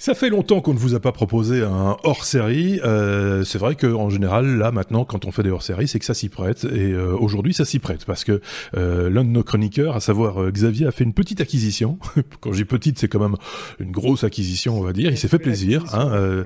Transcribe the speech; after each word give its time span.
Ça 0.00 0.14
fait 0.14 0.30
longtemps 0.30 0.62
qu'on 0.62 0.72
ne 0.72 0.78
vous 0.78 0.94
a 0.94 1.00
pas 1.00 1.12
proposé 1.12 1.62
un 1.62 1.94
hors-série. 2.04 2.80
Euh, 2.82 3.44
c'est 3.44 3.58
vrai 3.58 3.74
qu'en 3.74 4.08
général, 4.08 4.56
là, 4.56 4.72
maintenant, 4.72 5.04
quand 5.04 5.26
on 5.26 5.30
fait 5.30 5.42
des 5.42 5.50
hors-séries, 5.50 5.88
c'est 5.88 5.98
que 5.98 6.06
ça 6.06 6.14
s'y 6.14 6.30
prête. 6.30 6.64
Et 6.64 6.92
euh, 6.92 7.14
aujourd'hui, 7.14 7.52
ça 7.52 7.66
s'y 7.66 7.80
prête 7.80 8.06
parce 8.06 8.24
que 8.24 8.40
euh, 8.78 9.10
l'un 9.10 9.24
de 9.24 9.28
nos 9.28 9.42
chroniqueurs, 9.42 9.96
à 9.96 10.00
savoir 10.00 10.42
euh, 10.42 10.50
Xavier, 10.50 10.86
a 10.86 10.90
fait 10.90 11.04
une 11.04 11.12
petite 11.12 11.42
acquisition. 11.42 11.98
quand 12.40 12.50
j'ai 12.50 12.64
petite, 12.64 12.98
c'est 12.98 13.08
quand 13.08 13.18
même 13.18 13.36
une 13.78 13.90
grosse 13.90 14.24
acquisition, 14.24 14.78
on 14.78 14.80
va 14.80 14.94
dire. 14.94 15.10
Il 15.10 15.18
s'est 15.18 15.28
fait 15.28 15.38
plaisir. 15.38 15.84
Hein, 15.92 16.08
euh, 16.14 16.44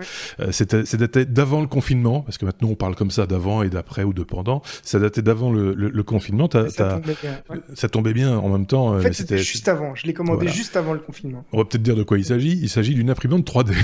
C'était 0.50 0.84
c'était 0.84 1.24
d'avant 1.24 1.60
le 1.60 1.68
confinement, 1.68 2.22
parce 2.22 2.38
que 2.38 2.46
maintenant 2.46 2.70
on 2.70 2.74
parle 2.74 2.96
comme 2.96 3.12
ça 3.12 3.28
d'avant 3.28 3.62
et 3.62 3.70
d'après 3.70 4.02
ou 4.02 4.12
de 4.12 4.24
pendant. 4.24 4.62
Ça 4.82 4.98
datait 4.98 5.22
d'avant 5.22 5.52
le, 5.52 5.74
le, 5.74 5.90
le, 5.90 6.02
confinement. 6.02 6.48
ça, 6.50 6.64
tombait 6.64 7.14
bien, 7.22 7.38
ouais. 7.50 7.60
ça 7.74 7.88
tombait 7.88 8.14
bien 8.14 8.36
en 8.36 8.48
même 8.48 8.66
temps. 8.66 8.96
En 8.96 8.98
fait, 8.98 9.12
c'était 9.12 9.38
juste 9.38 9.68
avant. 9.68 9.94
Je 9.94 10.08
l'ai 10.08 10.12
commandé 10.12 10.46
voilà. 10.46 10.50
juste 10.50 10.76
avant 10.76 10.92
le 10.92 10.98
confinement. 10.98 11.44
On 11.52 11.58
va 11.58 11.64
peut-être 11.64 11.84
dire 11.84 11.94
de 11.94 12.02
quoi 12.02 12.18
il 12.18 12.24
s'agit. 12.24 12.58
Il 12.60 12.68
s'agit 12.68 12.94
d'une 12.94 13.10
imprimante 13.10 13.43
3D. 13.44 13.74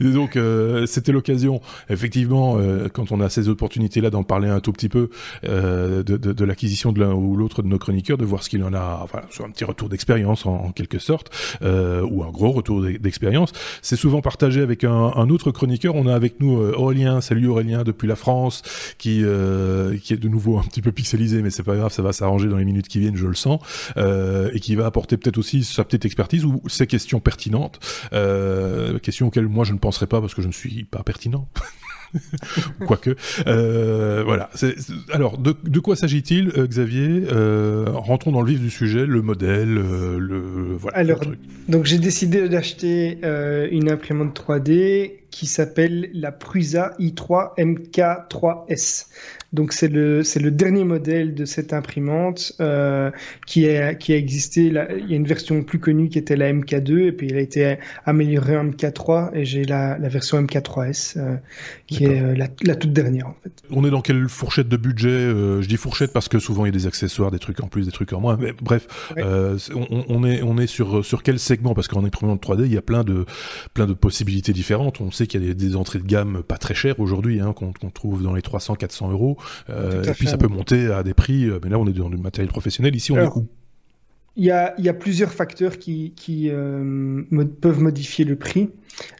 Et 0.00 0.12
donc 0.12 0.36
euh, 0.36 0.86
c'était 0.86 1.12
l'occasion, 1.12 1.60
effectivement, 1.88 2.56
euh, 2.58 2.88
quand 2.92 3.12
on 3.12 3.20
a 3.20 3.28
ces 3.28 3.48
opportunités-là, 3.48 4.10
d'en 4.10 4.22
parler 4.22 4.48
un 4.48 4.60
tout 4.60 4.72
petit 4.72 4.88
peu 4.88 5.10
euh, 5.44 6.02
de, 6.02 6.16
de, 6.16 6.32
de 6.32 6.44
l'acquisition 6.44 6.92
de 6.92 7.00
l'un 7.00 7.12
ou 7.12 7.36
l'autre 7.36 7.62
de 7.62 7.68
nos 7.68 7.78
chroniqueurs, 7.78 8.18
de 8.18 8.24
voir 8.24 8.42
ce 8.42 8.48
qu'il 8.48 8.62
en 8.64 8.74
a, 8.74 9.00
enfin, 9.02 9.20
soit 9.30 9.46
un 9.46 9.50
petit 9.50 9.64
retour 9.64 9.88
d'expérience 9.88 10.46
en, 10.46 10.54
en, 10.54 10.72
quelque 10.72 10.98
sorte, 10.98 11.30
euh, 11.62 12.02
ou 12.02 12.22
un 12.24 12.30
gros 12.30 12.50
retour 12.50 12.82
d'expérience. 12.82 13.52
C'est 13.82 13.96
souvent 13.96 14.20
partagé 14.20 14.60
avec 14.60 14.84
un, 14.84 15.12
un, 15.14 15.30
autre 15.30 15.50
chroniqueur. 15.50 15.94
On 15.94 16.06
a 16.06 16.14
avec 16.14 16.40
nous 16.40 16.52
Aurélien. 16.52 17.20
Salut 17.20 17.46
Aurélien 17.46 17.84
depuis 17.84 18.08
la 18.08 18.16
France, 18.16 18.62
qui 18.98 19.22
qui 20.02 20.14
est 20.14 20.20
de 20.20 20.28
nouveau 20.28 20.58
un 20.58 20.62
petit 20.62 20.82
peu 20.82 20.92
pixelisé, 20.92 21.42
mais 21.42 21.50
c'est 21.50 21.62
pas 21.62 21.76
grave, 21.76 21.92
ça 21.92 22.02
va 22.02 22.12
s'arranger 22.12 22.48
dans 22.48 22.56
les 22.56 22.64
minutes 22.64 22.88
qui 22.88 22.98
viennent, 22.98 23.16
je 23.16 23.26
le 23.26 23.34
sens, 23.34 23.60
et 23.96 24.60
qui 24.60 24.74
va 24.74 24.86
apporter 24.86 25.16
peut-être 25.16 25.38
aussi 25.38 25.64
sa 25.64 25.84
petite 25.84 26.04
expertise 26.04 26.44
ou 26.44 26.62
ses 26.66 26.86
questions 26.86 27.20
pertinentes. 27.20 27.41
Euh, 28.12 28.98
question 28.98 29.28
auxquelles 29.28 29.48
moi 29.48 29.64
je 29.64 29.72
ne 29.72 29.78
penserais 29.78 30.06
pas 30.06 30.20
parce 30.20 30.34
que 30.34 30.42
je 30.42 30.48
ne 30.48 30.52
suis 30.52 30.84
pas 30.84 31.02
pertinent. 31.02 31.48
Quoique. 32.86 33.16
Euh, 33.46 34.22
voilà. 34.24 34.50
Alors, 35.12 35.38
de, 35.38 35.54
de 35.62 35.80
quoi 35.80 35.96
s'agit-il, 35.96 36.52
euh, 36.56 36.66
Xavier 36.66 37.24
euh, 37.30 37.86
Rentrons 37.88 38.32
dans 38.32 38.42
le 38.42 38.50
vif 38.50 38.60
du 38.60 38.70
sujet, 38.70 39.06
le 39.06 39.22
modèle, 39.22 39.74
le. 39.74 40.76
Voilà. 40.76 40.98
Alors, 40.98 41.20
donc 41.68 41.84
j'ai 41.84 41.98
décidé 41.98 42.48
d'acheter 42.48 43.18
une 43.70 43.90
imprimante 43.90 44.38
3D 44.38 45.12
qui 45.30 45.46
s'appelle 45.46 46.10
la 46.12 46.32
Prusa 46.32 46.94
i3 46.98 47.56
MK3S. 47.58 49.06
Donc 49.52 49.72
c'est 49.72 49.88
le 49.88 50.22
c'est 50.22 50.40
le 50.40 50.50
dernier 50.50 50.84
modèle 50.84 51.34
de 51.34 51.44
cette 51.44 51.72
imprimante 51.72 52.54
euh, 52.60 53.10
qui 53.46 53.68
a 53.68 53.94
qui 53.94 54.12
a 54.12 54.16
existé. 54.16 54.70
Là, 54.70 54.88
il 54.96 55.10
y 55.10 55.12
a 55.12 55.16
une 55.16 55.26
version 55.26 55.62
plus 55.62 55.78
connue 55.78 56.08
qui 56.08 56.18
était 56.18 56.36
la 56.36 56.52
MK2 56.52 57.08
et 57.08 57.12
puis 57.12 57.28
elle 57.30 57.36
a 57.36 57.40
été 57.40 57.76
améliorée 58.06 58.56
en 58.56 58.66
MK3 58.66 59.30
et 59.34 59.44
j'ai 59.44 59.64
la, 59.64 59.98
la 59.98 60.08
version 60.08 60.40
MK3S 60.42 61.18
euh, 61.18 61.36
qui 61.86 62.04
est 62.04 62.22
euh, 62.22 62.34
la, 62.34 62.48
la, 62.62 62.74
toute 62.74 62.92
dernière 62.92 63.26
en 63.26 63.36
fait. 63.42 63.52
On 63.70 63.84
est 63.84 63.90
dans 63.90 64.00
quelle 64.00 64.28
fourchette 64.28 64.68
de 64.68 64.76
budget 64.76 65.08
euh, 65.10 65.60
Je 65.60 65.68
dis 65.68 65.76
fourchette 65.76 66.12
parce 66.12 66.28
que 66.28 66.38
souvent 66.38 66.64
il 66.64 66.68
y 66.68 66.74
a 66.74 66.78
des 66.78 66.86
accessoires, 66.86 67.30
des 67.30 67.38
trucs 67.38 67.60
en 67.62 67.68
plus, 67.68 67.84
des 67.84 67.92
trucs 67.92 68.12
en 68.12 68.20
moins. 68.20 68.36
Mais 68.40 68.52
bref, 68.60 68.86
ouais. 69.16 69.22
Euh, 69.22 69.58
on, 69.74 70.04
on, 70.08 70.24
est 70.24 70.42
on 70.42 70.56
est 70.58 70.66
sur 70.66 71.04
sur 71.04 71.22
quel 71.22 71.38
segment? 71.38 71.74
Parce 71.74 71.88
qu'en 71.88 72.04
imprimante 72.04 72.42
3D 72.42 72.64
il 72.64 72.72
y 72.72 72.78
a 72.78 72.82
plein 72.82 73.04
de 73.04 73.26
plein 73.74 73.86
de 73.86 73.92
possibilités 73.92 74.52
différentes. 74.52 75.00
On 75.00 75.10
sait 75.10 75.26
qu'il 75.26 75.42
y 75.42 75.44
a 75.44 75.54
des, 75.54 75.68
des, 75.68 75.76
entrées 75.76 75.98
de 75.98 76.06
gamme 76.06 76.42
pas 76.42 76.56
très 76.56 76.74
chères 76.74 76.98
aujourd'hui 77.00 77.40
hein, 77.40 77.52
qu'on 77.52 77.72
qu 77.72 77.90
trouve 77.92 78.22
dans 78.22 78.32
les 78.32 78.40
300-400 78.40 79.10
euros. 79.10 79.36
Euh, 79.70 80.02
et 80.02 80.12
puis 80.12 80.26
ça 80.26 80.38
peut 80.38 80.48
monter 80.48 80.92
à 80.92 81.02
des 81.02 81.14
prix, 81.14 81.50
mais 81.62 81.70
là 81.70 81.78
on 81.78 81.86
est 81.86 81.92
dans 81.92 82.10
du 82.10 82.16
matériel 82.16 82.50
professionnel. 82.50 82.94
Ici 82.94 83.12
on 83.12 83.16
Alors, 83.16 83.36
est 83.36 83.40
où 83.40 83.48
il 84.36 84.44
y, 84.44 84.50
a, 84.50 84.74
il 84.78 84.84
y 84.84 84.88
a 84.88 84.94
plusieurs 84.94 85.32
facteurs 85.32 85.78
qui, 85.78 86.12
qui 86.16 86.48
euh, 86.50 87.22
peuvent 87.60 87.80
modifier 87.80 88.24
le 88.24 88.36
prix. 88.36 88.70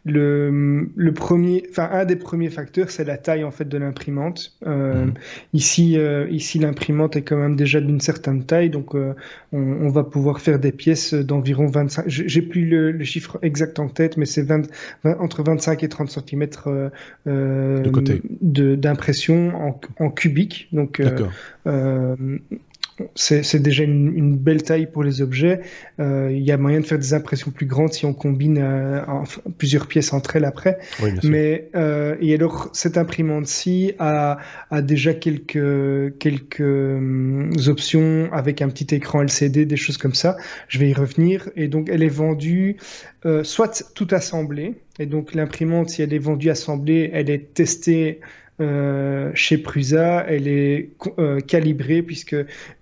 Le, 0.05 0.91
le 0.95 1.15
premier, 1.15 1.65
enfin 1.71 1.89
un 1.93 2.05
des 2.05 2.17
premiers 2.17 2.51
facteurs, 2.51 2.91
c'est 2.91 3.05
la 3.05 3.17
taille 3.17 3.45
en 3.45 3.51
fait 3.51 3.69
de 3.69 3.79
l'imprimante. 3.79 4.55
Euh, 4.67 5.06
mmh. 5.06 5.15
Ici, 5.55 5.99
euh, 5.99 6.28
ici 6.31 6.59
l'imprimante 6.59 7.17
est 7.17 7.22
quand 7.22 7.37
même 7.37 7.56
déjà 7.56 7.81
d'une 7.81 8.01
certaine 8.01 8.45
taille, 8.45 8.71
donc 8.71 8.95
euh, 8.95 9.15
on, 9.53 9.59
on, 9.59 9.89
va 9.89 10.05
pouvoir 10.05 10.41
faire 10.41 10.59
des 10.59 10.72
pièces 10.72 11.15
d'environ 11.15 11.67
25. 11.67 12.05
J'ai 12.06 12.43
plus 12.43 12.67
le, 12.67 12.93
le, 12.93 13.05
chiffre 13.05 13.39
exact 13.43 13.78
en 13.78 13.89
tête, 13.89 14.17
mais 14.17 14.27
c'est 14.27 14.43
20, 14.43 14.69
20, 15.05 15.19
entre 15.21 15.43
25 15.43 15.83
et 15.83 15.89
30 15.89 16.11
cm 16.11 16.49
d'impression 18.43 19.55
en, 19.55 19.81
en, 19.99 20.11
cubique. 20.11 20.69
Donc 20.72 21.01
c'est 23.15 23.61
déjà 23.61 23.85
une, 23.85 24.17
une, 24.17 24.37
belle 24.37 24.63
taille 24.63 24.87
pour 24.87 25.03
les 25.03 25.23
objets. 25.23 25.61
Euh, 26.01 26.31
il 26.33 26.43
y 26.43 26.53
a 26.53 26.57
moyen 26.57 26.81
de 26.81 26.87
faire 26.87 26.99
des 26.99 27.15
impressions 27.15 27.51
plus 27.51 27.67
grandes 27.67 27.93
si 27.93 28.07
on 28.07 28.15
combine 28.15 28.59
euh, 28.59 29.05
en, 29.07 29.25
plusieurs 29.59 29.87
pièces 29.87 30.13
entre 30.13 30.37
elles 30.37 30.45
après. 30.45 30.79
Oui, 31.03 31.11
Mais 31.25 31.71
euh, 31.75 32.17
et 32.21 32.35
alors 32.35 32.71
cette 32.73 32.99
imprimante-ci 32.99 33.93
a, 33.99 34.39
a, 34.71 34.83
déjà 34.83 35.15
quelques 35.15 36.19
quelques 36.19 36.61
euh, 36.61 37.51
options 37.67 38.29
avec 38.33 38.63
un 38.63 38.69
petit 38.69 38.95
écran 38.95 39.23
LCD, 39.23 39.67
des 39.67 39.77
choses 39.77 39.99
comme 39.99 40.15
ça. 40.15 40.37
Je 40.69 40.79
vais 40.79 40.91
y 40.91 40.95
revenir. 40.95 41.49
Et 41.57 41.69
donc 41.69 41.89
elle 41.91 42.03
est 42.03 42.09
vendue 42.09 42.77
soit 43.45 43.84
tout 43.95 44.09
assemblée. 44.11 44.75
Et 44.99 45.07
donc 45.07 45.34
l'imprimante, 45.34 45.91
si 45.91 46.03
elle 46.03 46.13
est 46.13 46.19
vendue 46.19 46.51
assemblée, 46.51 47.11
elle 47.13 47.31
est 47.31 47.55
testée 47.55 48.21
euh, 48.62 49.31
chez 49.34 49.59
Prusa, 49.59 50.25
elle 50.28 50.47
est 50.47 50.91
euh, 51.19 51.41
calibrée 51.41 52.03
puisque 52.03 52.34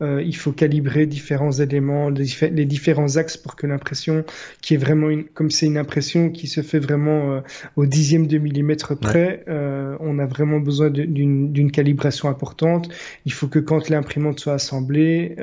euh, 0.03 0.23
il 0.23 0.37
faut 0.37 0.53
calibrer 0.53 1.07
différents 1.07 1.53
éléments, 1.53 2.11
les, 2.11 2.25
diffé 2.25 2.51
les 2.51 2.67
différents 2.67 3.17
axes 3.17 3.37
pour 3.37 3.57
que 3.57 3.67
l'impression, 3.67 4.25
qui 4.61 4.75
est 4.75 4.77
vraiment 4.77 5.09
une, 5.09 5.25
comme 5.25 5.51
c'est 5.51 5.67
une 5.67 5.79
impression 5.79 6.31
qui 6.31 6.47
se 6.47 6.61
fait 6.61 6.79
vraiment 6.79 7.33
euh, 7.33 7.41
au 7.77 7.87
dixième 7.87 8.27
de 8.27 8.39
millimètre 8.39 8.97
près, 8.99 9.43
ouais. 9.47 9.97
on 10.01 10.19
a 10.19 10.27
vraiment 10.27 10.61
besoin 10.61 10.91
d'une 10.91 11.71
calibration 11.73 12.29
importante. 12.29 12.89
Il 13.25 13.33
faut 13.33 13.49
que 13.49 13.59
quand 13.59 13.89
l'imprimante 13.89 14.39
soit 14.39 14.55
assemblée, 14.55 15.37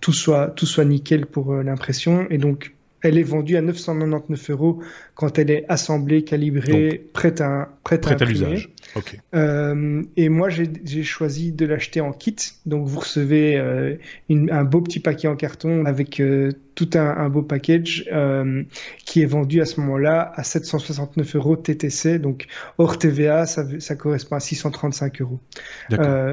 tout 0.00 0.12
soit 0.12 0.48
tout 0.48 0.66
soit 0.66 0.84
nickel 0.84 1.26
pour 1.26 1.54
l'impression 1.54 2.26
et 2.30 2.38
donc 2.38 2.72
elle 3.02 3.18
est 3.18 3.22
vendue 3.22 3.56
à 3.56 3.62
999 3.62 4.50
euros 4.50 4.82
quand 5.14 5.38
elle 5.38 5.50
est 5.50 5.64
assemblée, 5.68 6.24
calibrée, 6.24 6.88
Donc, 6.88 7.12
prête 7.12 7.40
à, 7.40 7.70
prête, 7.84 8.02
prête 8.02 8.22
à, 8.22 8.24
à 8.24 8.28
l'usage. 8.28 8.70
Okay. 8.94 9.18
Euh, 9.34 10.02
et 10.16 10.28
moi, 10.28 10.48
j'ai 10.48 11.02
choisi 11.02 11.52
de 11.52 11.66
l'acheter 11.66 12.00
en 12.00 12.12
kit. 12.12 12.36
Donc, 12.64 12.86
vous 12.86 13.00
recevez 13.00 13.56
euh, 13.56 13.96
une, 14.28 14.50
un 14.50 14.64
beau 14.64 14.80
petit 14.80 15.00
paquet 15.00 15.28
en 15.28 15.36
carton 15.36 15.84
avec 15.84 16.20
euh, 16.20 16.52
tout 16.74 16.90
un, 16.94 17.06
un, 17.06 17.28
beau 17.28 17.42
package 17.42 18.08
qui 19.04 19.22
est 19.22 19.26
vendu 19.26 19.60
à 19.60 19.64
ce 19.64 19.80
moment-là 19.80 20.32
à 20.34 20.42
769 20.42 21.36
euros 21.36 21.56
TTC. 21.56 22.18
Donc, 22.18 22.46
hors 22.78 22.98
TVA, 22.98 23.46
ça, 23.46 23.64
ça 23.80 23.96
correspond 23.96 24.36
à 24.36 24.40
635 24.40 25.20
euros. 25.22 25.40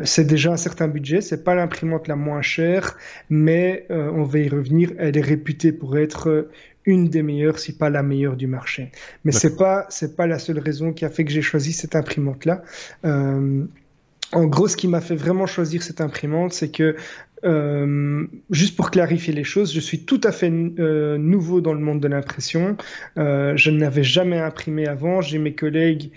C'est 0.04 0.26
déjà 0.26 0.52
un 0.52 0.58
certain 0.58 0.88
budget. 0.88 1.22
C'est 1.22 1.44
pas 1.44 1.56
l'imprimante 1.56 2.08
la 2.08 2.16
moins 2.16 2.42
chère, 2.42 2.98
mais 3.30 3.86
on 3.90 4.24
va 4.24 4.40
y 4.40 4.50
revenir. 4.50 4.92
Elle 5.00 5.18
est 5.18 5.22
réputée 5.22 5.72
pour 5.72 5.98
être 5.98 6.48
une 6.86 7.08
des 7.10 7.24
meilleures, 7.24 7.60
si 7.60 7.78
pas 7.78 7.90
la 7.90 8.04
meilleure 8.04 8.36
du 8.36 8.48
marché. 8.48 8.92
Mais 9.24 9.32
c'est 9.32 9.56
pas 9.56 9.86
c'est 9.90 10.16
pas 10.16 10.28
la 10.28 10.40
seule 10.40 10.60
raison 10.60 10.94
qui 10.94 11.06
a 11.06 11.10
fait 11.10 11.26
que 11.26 11.32
j'ai 11.32 11.42
choisi 11.42 11.74
cette 11.74 11.96
imprimante 11.96 12.46
là. 12.46 12.64
Euh, 13.06 13.66
en 14.32 14.46
gros, 14.46 14.68
ce 14.68 14.76
qui 14.76 14.88
m'a 14.88 15.02
fait 15.02 15.16
vraiment 15.16 15.46
choisir 15.46 15.84
cette 15.84 16.02
imprimante, 16.02 16.54
c'est 16.54 16.72
que 16.72 16.96
euh, 17.46 18.26
juste 18.52 18.76
pour 18.76 18.90
clarifier 18.90 19.34
les 19.34 19.44
choses, 19.44 19.74
je 19.74 19.80
suis 19.80 20.06
tout 20.06 20.22
à 20.24 20.32
fait 20.32 20.52
euh, 20.52 21.18
nouveau 21.18 21.62
dans 21.62 21.74
le 21.74 21.80
monde 21.80 22.00
de 22.00 22.08
l'impression. 22.08 22.78
Euh, 23.18 23.54
je 23.58 23.70
n'avais 23.70 24.04
jamais 24.04 24.40
imprimé 24.40 24.88
avant. 24.88 25.22
J'ai 25.22 25.40
mes 25.40 25.54
collègues 25.54 26.12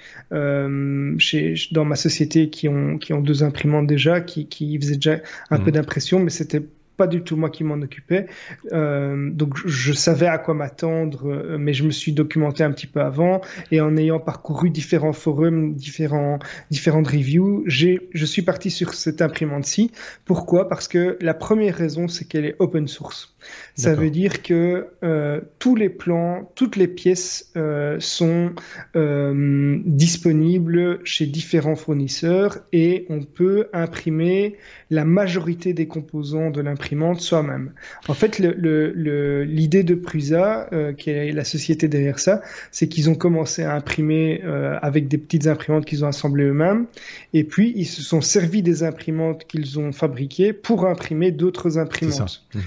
chez, 1.18 1.54
dans 1.72 1.84
ma 1.84 1.96
société 1.96 2.48
qui 2.48 2.68
ont, 2.68 2.98
qui 2.98 3.12
ont 3.12 3.20
deux 3.20 3.42
imprimantes 3.42 3.86
déjà, 3.86 4.20
qui, 4.20 4.46
qui 4.46 4.78
faisaient 4.78 4.96
déjà 4.96 5.20
un 5.50 5.58
mmh. 5.58 5.64
peu 5.64 5.72
d'impression, 5.72 6.20
mais 6.20 6.30
c'était 6.30 6.62
pas 6.96 7.06
du 7.06 7.22
tout 7.22 7.36
moi 7.36 7.50
qui 7.50 7.64
m'en 7.64 7.74
occupais. 7.74 8.26
Euh, 8.72 9.30
donc 9.30 9.56
je 9.66 9.92
savais 9.92 10.26
à 10.26 10.38
quoi 10.38 10.54
m'attendre, 10.54 11.28
euh, 11.28 11.56
mais 11.58 11.74
je 11.74 11.84
me 11.84 11.90
suis 11.90 12.12
documenté 12.12 12.64
un 12.64 12.72
petit 12.72 12.86
peu 12.86 13.00
avant 13.00 13.40
et 13.70 13.80
en 13.80 13.96
ayant 13.96 14.18
parcouru 14.18 14.70
différents 14.70 15.12
forums, 15.12 15.74
différents, 15.74 16.38
différentes 16.70 17.08
reviews, 17.08 17.64
j'ai, 17.66 18.08
je 18.12 18.24
suis 18.24 18.42
parti 18.42 18.70
sur 18.70 18.94
cette 18.94 19.22
imprimante-ci. 19.22 19.90
Pourquoi? 20.24 20.68
Parce 20.68 20.88
que 20.88 21.16
la 21.20 21.34
première 21.34 21.74
raison, 21.74 22.08
c'est 22.08 22.24
qu'elle 22.24 22.44
est 22.44 22.56
open 22.58 22.88
source. 22.88 23.34
Ça 23.76 23.94
veut 23.94 24.10
dire 24.10 24.42
que 24.42 24.86
euh, 25.02 25.40
tous 25.58 25.76
les 25.76 25.90
plans, 25.90 26.50
toutes 26.54 26.76
les 26.76 26.88
pièces 26.88 27.52
euh, 27.56 27.96
sont 28.00 28.52
euh, 28.96 29.78
disponibles 29.84 31.00
chez 31.04 31.26
différents 31.26 31.76
fournisseurs 31.76 32.58
et 32.72 33.04
on 33.10 33.22
peut 33.22 33.68
imprimer 33.74 34.56
la 34.90 35.04
majorité 35.04 35.74
des 35.74 35.86
composants 35.86 36.50
de 36.50 36.60
l'imprimante 36.60 37.20
soi-même. 37.20 37.72
En 38.08 38.14
fait, 38.14 38.38
l'idée 38.38 38.54
le, 38.56 39.44
le, 39.44 39.82
de 39.82 39.94
Prusa, 39.94 40.68
euh, 40.72 40.92
qui 40.92 41.10
est 41.10 41.32
la 41.32 41.44
société 41.44 41.88
derrière 41.88 42.18
ça, 42.18 42.40
c'est 42.70 42.88
qu'ils 42.88 43.10
ont 43.10 43.14
commencé 43.14 43.62
à 43.62 43.74
imprimer 43.74 44.42
euh, 44.44 44.78
avec 44.80 45.08
des 45.08 45.18
petites 45.18 45.48
imprimantes 45.48 45.84
qu'ils 45.84 46.04
ont 46.04 46.08
assemblées 46.08 46.44
eux-mêmes, 46.44 46.86
et 47.34 47.44
puis 47.44 47.72
ils 47.76 47.86
se 47.86 48.02
sont 48.02 48.20
servis 48.20 48.62
des 48.62 48.84
imprimantes 48.84 49.46
qu'ils 49.46 49.78
ont 49.78 49.92
fabriquées 49.92 50.52
pour 50.52 50.86
imprimer 50.86 51.32
d'autres 51.32 51.78
imprimantes. 51.78 52.46
Mhm. 52.54 52.62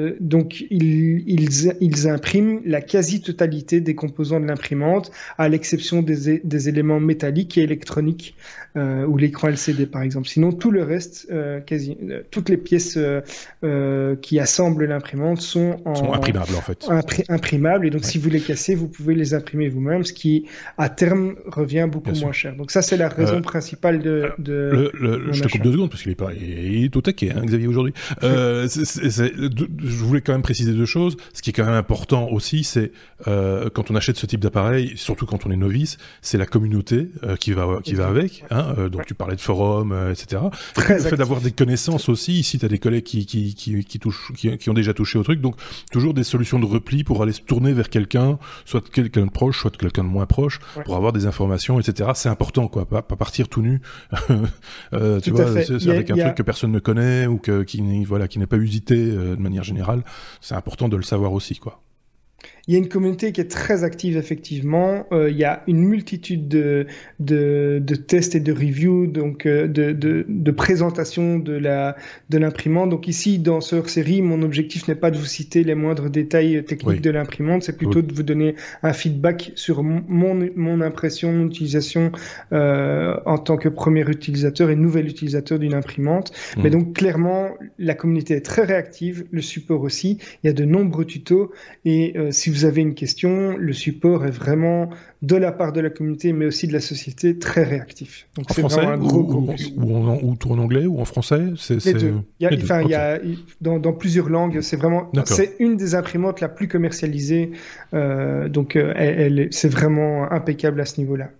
Euh, 0.00 0.16
donc 0.20 0.64
ils, 0.70 1.22
ils, 1.26 1.74
ils, 1.80 2.08
impriment 2.08 2.60
la 2.64 2.80
quasi-totalité 2.80 3.80
des 3.80 3.94
composants 3.94 4.40
de 4.40 4.46
l'imprimante, 4.46 5.10
à 5.38 5.48
l'exception 5.48 6.02
des, 6.02 6.40
des, 6.42 6.68
éléments 6.68 7.00
métalliques 7.00 7.58
et 7.58 7.62
électroniques, 7.62 8.34
euh, 8.76 9.04
ou 9.06 9.16
l'écran 9.16 9.48
LCD 9.48 9.86
par 9.86 10.02
exemple. 10.02 10.28
Sinon, 10.28 10.52
tout 10.52 10.70
le 10.70 10.82
reste, 10.82 11.26
euh, 11.30 11.60
quasi, 11.60 11.96
toutes 12.30 12.48
les 12.48 12.56
pièces 12.56 12.98
qui 14.22 14.40
assemblent 14.40 14.84
l'imprimante 14.84 15.40
sont, 15.40 15.80
en, 15.84 15.94
sont 15.94 16.12
imprimables 16.12 16.54
en 16.56 16.60
fait. 16.60 16.86
imprimables, 17.28 17.86
et 17.86 17.90
donc 17.90 18.04
si 18.04 18.18
vous 18.18 18.30
les 18.30 18.40
cassez, 18.40 18.74
vous 18.74 18.88
pouvez 18.88 19.14
les 19.14 19.34
imprimer 19.34 19.68
vous-même, 19.68 20.04
ce 20.04 20.12
qui 20.12 20.46
à 20.78 20.88
terme 20.88 21.36
revient 21.46 21.88
beaucoup 21.90 22.12
moins 22.12 22.32
cher. 22.32 22.54
Donc 22.56 22.70
ça, 22.70 22.82
c'est 22.82 22.96
la 22.96 23.08
raison 23.08 23.42
principale 23.42 24.00
de. 24.00 24.30
de 24.38 24.90
le, 24.94 25.32
je 25.32 25.42
te 25.42 25.48
coupe 25.48 25.62
deux 25.62 25.72
secondes 25.72 25.90
parce 25.90 26.02
qu'il 26.02 26.12
est 26.12 26.16
pas, 26.16 26.30
il 26.32 26.84
est 26.84 26.96
au 26.96 27.00
taquet, 27.00 27.32
hein, 27.32 27.42
Xavier 27.44 27.66
aujourd'hui. 27.66 27.92
Je 29.90 30.04
voulais 30.04 30.20
quand 30.20 30.32
même 30.32 30.42
préciser 30.42 30.72
deux 30.72 30.86
choses. 30.86 31.16
Ce 31.32 31.42
qui 31.42 31.50
est 31.50 31.52
quand 31.52 31.64
même 31.64 31.74
important 31.74 32.28
aussi, 32.28 32.64
c'est 32.64 32.92
quand 33.24 33.90
on 33.90 33.94
achète 33.94 34.16
ce 34.16 34.26
type 34.26 34.40
d'appareil, 34.40 34.92
surtout 34.96 35.26
quand 35.26 35.46
on 35.46 35.50
est 35.50 35.56
novice, 35.56 35.98
c'est 36.22 36.38
la 36.38 36.46
communauté 36.46 37.08
qui 37.38 37.52
va 37.52 37.80
qui 37.82 37.94
va 37.94 38.06
avec. 38.08 38.44
Hein, 38.50 38.74
euh, 38.78 38.88
donc 38.88 39.06
tu 39.06 39.14
parlais 39.14 39.36
de 39.36 39.40
forum, 39.40 39.92
euh, 39.92 40.12
etc. 40.12 40.42
le 40.88 40.98
fait 40.98 41.16
d'avoir 41.16 41.40
des 41.40 41.52
connaissances 41.52 42.08
aussi, 42.08 42.38
ici 42.38 42.58
tu 42.58 42.64
as 42.64 42.68
des 42.68 42.78
collègues 42.78 43.04
qui, 43.04 43.26
qui, 43.26 43.54
qui, 43.54 43.84
qui 43.84 43.98
touchent, 43.98 44.32
qui, 44.34 44.70
ont 44.70 44.74
déjà 44.74 44.94
touché 44.94 45.18
au 45.18 45.22
truc, 45.22 45.40
donc 45.40 45.56
toujours 45.92 46.14
des 46.14 46.24
solutions 46.24 46.58
de 46.58 46.66
repli 46.66 47.04
pour 47.04 47.22
aller 47.22 47.32
se 47.32 47.40
tourner 47.40 47.72
vers 47.72 47.88
quelqu'un, 47.88 48.38
soit 48.64 48.88
quelqu'un 48.88 49.26
de 49.26 49.30
proche, 49.30 49.60
soit 49.60 49.76
quelqu'un 49.76 50.04
de 50.04 50.08
moins 50.08 50.26
proche, 50.26 50.60
pour 50.84 50.96
avoir 50.96 51.12
des 51.12 51.26
informations, 51.26 51.80
etc. 51.80 52.10
C'est 52.14 52.28
important, 52.28 52.68
quoi, 52.68 52.86
pas, 52.86 53.02
pas 53.02 53.16
partir 53.16 53.48
tout 53.48 53.62
nu, 53.62 53.80
euh, 54.92 55.20
tu 55.20 55.30
vois, 55.30 55.48
avec 55.48 56.10
un 56.10 56.16
truc 56.16 56.34
que 56.34 56.42
personne 56.42 56.72
ne 56.72 56.78
connaît 56.78 57.26
ou 57.26 57.38
que, 57.38 57.62
qui, 57.62 58.04
voilà, 58.04 58.28
qui 58.28 58.38
n'est 58.38 58.46
pas 58.46 58.56
usité 58.56 58.96
de 58.96 59.36
manière 59.36 59.64
générale. 59.64 59.79
C'est 60.40 60.54
important 60.54 60.88
de 60.88 60.96
le 60.96 61.02
savoir 61.02 61.32
aussi, 61.32 61.56
quoi. 61.56 61.80
Il 62.66 62.74
y 62.74 62.76
a 62.76 62.78
une 62.78 62.88
communauté 62.88 63.32
qui 63.32 63.40
est 63.40 63.50
très 63.50 63.84
active, 63.84 64.16
effectivement. 64.16 65.06
Euh, 65.12 65.30
il 65.30 65.36
y 65.36 65.44
a 65.44 65.62
une 65.66 65.82
multitude 65.84 66.48
de, 66.48 66.86
de, 67.18 67.80
de 67.82 67.94
tests 67.94 68.34
et 68.34 68.40
de 68.40 68.52
reviews, 68.52 69.06
donc 69.06 69.46
euh, 69.46 69.66
de, 69.66 69.92
de, 69.92 70.24
de 70.28 70.50
présentation 70.50 71.38
de 71.38 71.52
l'imprimante. 72.38 72.90
Donc 72.90 73.08
ici, 73.08 73.38
dans 73.38 73.60
ce 73.60 73.76
hors-série, 73.76 74.22
mon 74.22 74.42
objectif 74.42 74.88
n'est 74.88 74.94
pas 74.94 75.10
de 75.10 75.18
vous 75.18 75.26
citer 75.26 75.64
les 75.64 75.74
moindres 75.74 76.10
détails 76.10 76.64
techniques 76.64 77.00
de 77.00 77.10
l'imprimante, 77.10 77.62
c'est 77.62 77.76
plutôt 77.76 78.02
de 78.02 78.12
vous 78.12 78.22
donner 78.22 78.54
un 78.82 78.92
feedback 78.92 79.52
sur 79.54 79.82
mon, 79.82 80.50
mon 80.56 80.80
impression, 80.80 81.32
mon 81.32 81.46
utilisation 81.46 82.12
euh, 82.52 83.16
en 83.26 83.38
tant 83.38 83.56
que 83.56 83.68
premier 83.68 84.08
utilisateur 84.08 84.70
et 84.70 84.76
nouvel 84.76 85.06
utilisateur 85.06 85.58
d'une 85.58 85.74
imprimante. 85.74 86.32
Mmh. 86.56 86.62
Mais 86.62 86.70
donc 86.70 86.94
clairement, 86.94 87.50
la 87.78 87.94
communauté 87.94 88.34
est 88.34 88.44
très 88.44 88.64
réactive, 88.64 89.24
le 89.30 89.42
support 89.42 89.82
aussi. 89.82 90.18
Il 90.42 90.46
y 90.46 90.50
a 90.50 90.52
de 90.52 90.64
nombreux 90.64 91.04
tutos 91.04 91.52
et 91.84 92.14
euh, 92.16 92.30
si 92.50 92.58
vous 92.58 92.64
avez 92.64 92.80
une 92.80 92.94
question, 92.94 93.56
le 93.56 93.72
support 93.72 94.26
est 94.26 94.30
vraiment 94.30 94.90
de 95.22 95.36
la 95.36 95.52
part 95.52 95.72
de 95.72 95.80
la 95.80 95.90
communauté, 95.90 96.32
mais 96.32 96.46
aussi 96.46 96.66
de 96.66 96.72
la 96.72 96.80
société, 96.80 97.38
très 97.38 97.62
réactif. 97.62 98.26
Donc 98.36 98.46
c'est 98.50 98.62
vraiment 98.62 98.90
un 98.90 98.98
gros, 98.98 99.20
ou, 99.20 99.52
ou, 99.76 99.96
en, 99.96 100.18
ou, 100.22 100.36
en, 100.48 100.58
anglais 100.58 100.86
ou 100.86 101.00
en 101.00 101.04
français 101.04 101.42
c'est, 101.56 101.84
Les 101.84 101.92
deux. 101.94 102.14
Il 102.40 102.44
y 102.44 102.46
a, 102.46 102.50
enfin, 102.60 102.82
il 102.82 102.90
y 102.90 102.94
a, 102.94 103.20
dans, 103.60 103.78
dans, 103.78 103.92
plusieurs 103.92 104.28
langues, 104.28 104.60
c'est 104.62 104.76
vraiment, 104.76 105.10
c'est 105.26 105.56
une 105.60 105.76
des 105.76 105.94
imprimantes 105.94 106.40
la 106.40 106.48
plus 106.48 106.66
commercialisée. 106.66 107.52
Euh, 107.94 108.48
donc, 108.48 108.74
euh, 108.74 108.92
elle, 108.96 109.38
elle, 109.38 109.48
c'est 109.52 109.68
vraiment 109.68 110.30
impeccable 110.32 110.80
à 110.80 110.86
ce 110.86 111.00
niveau-là. 111.00 111.30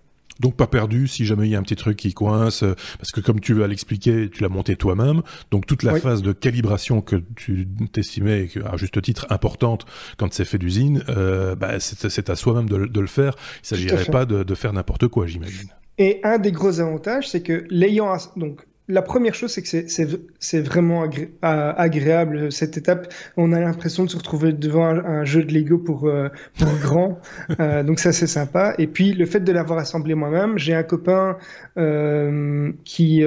Donc 0.41 0.55
pas 0.55 0.67
perdu 0.67 1.07
si 1.07 1.25
jamais 1.25 1.47
il 1.47 1.51
y 1.51 1.55
a 1.55 1.59
un 1.59 1.63
petit 1.63 1.75
truc 1.75 1.97
qui 1.97 2.13
coince, 2.13 2.63
euh, 2.63 2.75
parce 2.97 3.11
que 3.11 3.21
comme 3.21 3.39
tu 3.39 3.53
vas 3.53 3.67
l'expliquer, 3.67 4.29
tu 4.29 4.41
l'as 4.41 4.49
monté 4.49 4.75
toi-même. 4.75 5.21
Donc 5.51 5.67
toute 5.67 5.83
la 5.83 5.95
phase 5.95 6.21
de 6.21 6.33
calibration 6.33 7.01
que 7.01 7.17
tu 7.35 7.67
t'estimais 7.93 8.49
à 8.65 8.75
juste 8.75 9.01
titre 9.01 9.27
importante 9.29 9.85
quand 10.17 10.33
c'est 10.33 10.45
fait 10.45 10.57
d'usine, 10.57 11.03
euh, 11.09 11.55
bah, 11.55 11.79
c'est 11.79 12.29
à 12.29 12.35
soi-même 12.35 12.67
de, 12.67 12.87
de, 12.87 12.99
le 12.99 13.07
faire. 13.07 13.35
Il 13.63 13.67
s'agirait 13.67 14.05
pas 14.05 14.25
de, 14.25 14.43
de, 14.43 14.55
faire 14.55 14.73
n'importe 14.73 15.07
quoi, 15.07 15.27
j'imagine. 15.27 15.69
Et 15.97 16.19
un 16.23 16.39
des 16.39 16.51
gros 16.51 16.79
avantages, 16.79 17.29
c'est 17.29 17.43
que 17.43 17.65
l'ayant 17.69 18.17
donc 18.35 18.65
la 18.91 19.01
première 19.01 19.33
chose, 19.33 19.51
c'est 19.51 19.61
que 19.61 20.19
c'est 20.39 20.61
vraiment 20.61 21.07
agréable 21.41 22.51
cette 22.51 22.77
étape. 22.77 23.13
On 23.37 23.53
a 23.53 23.59
l'impression 23.59 24.03
de 24.03 24.09
se 24.09 24.17
retrouver 24.17 24.51
devant 24.51 24.85
un, 24.85 25.23
jeu 25.23 25.43
de 25.43 25.53
Lego 25.53 25.77
pour, 25.77 26.07
euh, 26.07 26.29
pour 26.59 26.67
grand. 26.79 27.19
Euh, 27.59 27.83
donc 27.83 27.99
ça, 27.99 28.11
c'est 28.11 28.27
sympa. 28.27 28.73
Et 28.77 28.87
puis, 28.87 29.13
le 29.13 29.25
fait 29.25 29.39
de 29.39 29.51
l'avoir 29.51 29.79
assemblé 29.79 30.13
moi-même, 30.13 30.57
j'ai 30.57 30.73
un 30.73 30.83
copain 30.83 31.37
euh, 31.77 32.71
qui, 32.83 33.23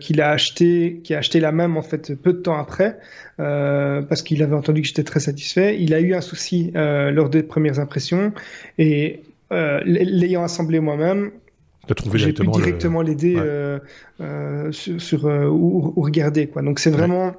qui 0.00 0.12
l'a 0.14 0.30
acheté, 0.30 1.00
qui 1.04 1.14
a 1.14 1.18
acheté 1.18 1.40
la 1.40 1.52
même 1.52 1.76
en 1.76 1.82
fait 1.82 2.14
peu 2.14 2.32
de 2.32 2.38
temps 2.38 2.58
après, 2.58 2.98
parce 3.36 4.22
qu'il 4.22 4.42
avait 4.42 4.56
entendu 4.56 4.80
que 4.82 4.88
j'étais 4.88 5.04
très 5.04 5.20
satisfait. 5.20 5.76
Il 5.78 5.92
a 5.94 6.00
eu 6.00 6.14
un 6.14 6.20
souci 6.20 6.72
lors 6.74 7.28
des 7.28 7.42
premières 7.42 7.78
impressions 7.78 8.32
et 8.78 9.22
l'ayant 9.50 10.42
assemblé 10.42 10.80
moi-même, 10.80 11.30
j'ai 12.14 12.32
pu 12.32 12.46
directement 12.46 13.02
l'aider 13.02 13.34
euh, 13.36 13.78
euh, 14.20 14.72
sur, 14.72 15.00
sur 15.00 15.26
euh, 15.26 15.46
où, 15.46 15.92
regarder 15.96 16.46
quoi. 16.46 16.62
Donc 16.62 16.78
c'est 16.78 16.90
vraiment 16.90 17.32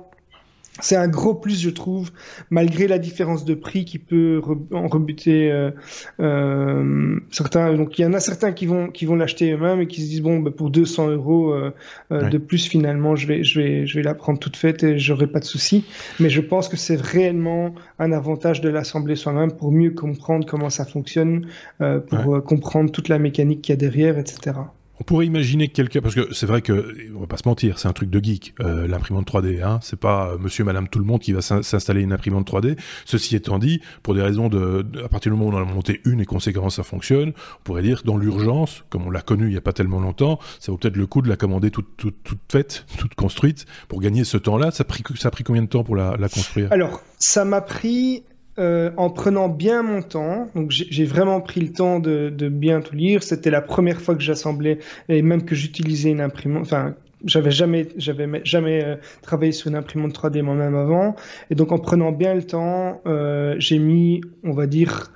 c'est 0.81 0.97
un 0.97 1.07
gros 1.07 1.33
plus, 1.33 1.61
je 1.61 1.69
trouve, 1.69 2.11
malgré 2.49 2.87
la 2.87 2.99
différence 2.99 3.45
de 3.45 3.53
prix 3.53 3.85
qui 3.85 3.97
peut 3.97 4.41
en 4.71 4.87
rebuter 4.87 5.49
euh, 5.51 5.71
euh, 6.19 7.17
certains. 7.31 7.73
Donc 7.73 7.97
il 7.97 8.01
y 8.01 8.05
en 8.05 8.13
a 8.13 8.19
certains 8.19 8.51
qui 8.51 8.65
vont 8.65 8.87
qui 8.87 9.05
vont 9.05 9.15
l'acheter 9.15 9.51
eux-mêmes 9.51 9.81
et 9.81 9.87
qui 9.87 10.01
se 10.01 10.07
disent 10.07 10.21
bon, 10.21 10.39
bah, 10.39 10.51
pour 10.55 10.69
200 10.69 11.09
euros 11.09 11.53
euh, 11.53 11.71
de 12.09 12.37
plus 12.37 12.67
finalement, 12.67 13.15
je 13.15 13.27
vais 13.27 13.43
je 13.43 13.59
vais 13.59 13.87
je 13.87 13.95
vais 13.95 14.03
la 14.03 14.13
prendre 14.13 14.37
toute 14.37 14.57
faite 14.57 14.83
et 14.83 14.99
j'aurai 14.99 15.27
pas 15.27 15.39
de 15.39 15.45
souci. 15.45 15.85
Mais 16.19 16.29
je 16.29 16.41
pense 16.41 16.67
que 16.67 16.77
c'est 16.77 16.99
réellement 16.99 17.73
un 17.99 18.11
avantage 18.11 18.59
de 18.59 18.69
l'assembler 18.69 19.15
soi-même 19.15 19.53
pour 19.53 19.71
mieux 19.71 19.91
comprendre 19.91 20.45
comment 20.45 20.69
ça 20.69 20.85
fonctionne, 20.85 21.47
euh, 21.81 21.99
pour 21.99 22.43
comprendre 22.43 22.91
toute 22.91 23.07
la 23.07 23.19
mécanique 23.19 23.61
qu'il 23.61 23.73
y 23.73 23.77
a 23.77 23.77
derrière, 23.77 24.17
etc. 24.17 24.57
On 24.99 25.03
pourrait 25.03 25.25
imaginer 25.25 25.67
que 25.67 25.73
quelqu'un, 25.73 26.01
parce 26.01 26.15
que 26.15 26.33
c'est 26.33 26.45
vrai 26.45 26.61
que, 26.61 26.95
on 27.15 27.19
va 27.19 27.27
pas 27.27 27.37
se 27.37 27.47
mentir, 27.47 27.79
c'est 27.79 27.87
un 27.87 27.93
truc 27.93 28.09
de 28.09 28.23
geek, 28.23 28.55
euh, 28.61 28.87
l'imprimante 28.87 29.29
3D, 29.29 29.61
hein, 29.61 29.79
c'est 29.81 29.99
pas 29.99 30.29
euh, 30.29 30.37
monsieur, 30.37 30.63
madame, 30.63 30.87
tout 30.87 30.99
le 30.99 31.05
monde 31.05 31.19
qui 31.19 31.33
va 31.33 31.41
s'installer 31.41 32.01
une 32.01 32.13
imprimante 32.13 32.49
3D. 32.49 32.77
Ceci 33.03 33.35
étant 33.35 33.59
dit, 33.59 33.81
pour 34.03 34.15
des 34.15 34.21
raisons 34.21 34.47
de, 34.47 34.85
à 35.03 35.09
partir 35.09 35.31
du 35.31 35.37
moment 35.37 35.51
où 35.51 35.53
on 35.53 35.61
en 35.61 35.69
a 35.69 35.73
monté 35.73 36.01
une 36.05 36.21
et 36.21 36.25
conséquemment 36.25 36.69
ça 36.69 36.83
fonctionne, 36.83 37.33
on 37.59 37.63
pourrait 37.63 37.83
dire 37.83 38.03
dans 38.05 38.17
l'urgence, 38.17 38.85
comme 38.89 39.05
on 39.05 39.11
l'a 39.11 39.21
connu 39.21 39.47
il 39.47 39.53
y 39.53 39.57
a 39.57 39.61
pas 39.61 39.73
tellement 39.73 39.99
longtemps, 39.99 40.39
ça 40.59 40.71
vaut 40.71 40.77
peut-être 40.77 40.97
le 40.97 41.07
coup 41.07 41.21
de 41.21 41.29
la 41.29 41.35
commander 41.35 41.71
toute, 41.71 41.97
toute, 41.97 42.15
faite, 42.49 42.85
toute 42.97 43.15
construite, 43.15 43.65
pour 43.89 43.99
gagner 43.99 44.23
ce 44.23 44.37
temps-là. 44.37 44.71
Ça 44.71 44.83
a 44.83 44.85
pris, 44.85 45.03
ça 45.17 45.27
a 45.27 45.31
pris 45.31 45.43
combien 45.43 45.61
de 45.61 45.67
temps 45.67 45.83
pour 45.83 45.95
la 45.95 46.29
construire? 46.29 46.71
Alors, 46.71 47.01
ça 47.19 47.43
m'a 47.43 47.61
pris 47.61 48.23
euh, 48.57 48.91
en 48.97 49.09
prenant 49.09 49.49
bien 49.49 49.83
mon 49.83 50.01
temps. 50.01 50.47
Donc 50.55 50.71
j'ai 50.71 51.05
vraiment 51.05 51.41
pris 51.41 51.61
le 51.61 51.73
temps 51.73 51.99
de, 51.99 52.29
de 52.29 52.49
bien 52.49 52.81
tout 52.81 52.95
lire. 52.95 53.23
C'était 53.23 53.49
la 53.49 53.61
première 53.61 54.01
fois 54.01 54.15
que 54.15 54.21
j'assemblais 54.21 54.79
et 55.09 55.21
même 55.21 55.43
que 55.43 55.55
j'utilisais 55.55 56.11
une 56.11 56.21
imprimante. 56.21 56.63
Enfin, 56.63 56.95
j'avais 57.25 57.51
jamais, 57.51 57.87
j'avais 57.97 58.27
jamais 58.45 58.83
euh, 58.83 58.95
travaillé 59.21 59.51
sur 59.51 59.67
une 59.67 59.75
imprimante 59.75 60.13
3D 60.13 60.41
moi-même 60.41 60.75
avant. 60.75 61.15
Et 61.49 61.55
donc 61.55 61.71
en 61.71 61.79
prenant 61.79 62.11
bien 62.11 62.33
le 62.33 62.43
temps, 62.43 63.01
euh, 63.05 63.55
j'ai 63.57 63.79
mis, 63.79 64.21
on 64.43 64.51
va 64.51 64.67
dire, 64.67 65.11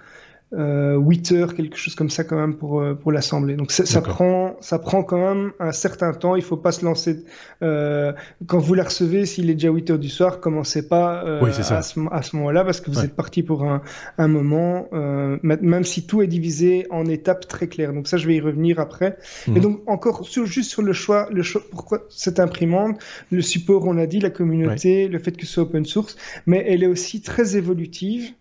euh, 0.54 0.98
8 0.98 1.32
heures, 1.34 1.54
quelque 1.54 1.78
chose 1.78 1.96
comme 1.96 2.10
ça 2.10 2.24
quand 2.24 2.36
même 2.36 2.56
pour 2.56 2.82
euh, 2.82 2.96
pour 2.96 3.12
l'assembler. 3.12 3.56
Donc 3.56 3.72
ça, 3.72 4.02
prend 4.02 4.56
ça 4.62 4.80
prend 4.80 5.04
quand 5.04 5.18
même 5.18 5.52
un 5.60 5.72
certain 5.72 6.14
temps. 6.14 6.36
Il 6.36 6.42
faut 6.42 6.58
pas 6.58 6.72
se 6.72 6.84
lancer 6.84 7.24
euh, 7.62 8.14
quand 8.48 8.60
vous 8.60 8.74
la 8.74 8.84
recevez. 8.84 9.26
S'il 9.26 9.50
est 9.50 9.54
déjà 9.54 9.70
8 9.70 9.92
heures 9.92 10.00
du 10.00 10.10
soir, 10.10 10.40
commencez 10.40 10.88
pas 10.88 11.24
euh, 11.26 11.44
à 11.46 11.82
ce, 11.82 12.00
à 12.12 12.22
ce 12.22 12.36
moment-là 12.38 12.64
parce 12.66 12.82
que 12.82 12.90
vous 12.90 13.04
êtes 13.04 13.16
parti 13.16 13.44
pour 13.44 13.64
un, 13.64 13.82
un 14.18 14.28
moment. 14.28 14.88
Euh, 14.94 15.38
même 15.44 15.84
si 15.84 16.06
tout 16.06 16.22
est 16.22 16.28
divisé 16.28 16.88
en 16.90 17.06
étapes 17.06 17.48
très 17.48 17.68
claires. 17.68 17.94
Donc 17.94 18.08
ça, 18.08 18.18
je 18.18 18.28
vais 18.28 18.36
y 18.36 18.42
revenir 18.42 18.80
après. 18.80 19.18
Et 19.48 19.52
mhm. 19.52 19.60
donc 19.60 19.82
encore 19.88 20.26
sur, 20.28 20.46
juste 20.46 20.72
sur 20.72 20.82
le 20.82 20.94
choix, 20.94 21.28
le 21.32 21.44
choix, 21.44 21.62
pourquoi 21.72 22.06
cette 22.10 22.40
imprimante, 22.40 23.00
le 23.32 23.42
support, 23.42 23.86
on 23.86 23.94
l'a 23.94 24.08
dit, 24.08 24.20
la 24.20 24.30
communauté, 24.30 25.08
le 25.08 25.20
fait 25.20 25.32
que 25.32 25.46
ce 25.46 25.54
soit 25.54 25.64
open 25.64 25.86
source, 25.86 26.16
mais 26.46 26.64
elle 26.68 26.84
est 26.84 26.88
aussi 26.88 27.22
très 27.22 27.56
évolutive. 27.56 28.34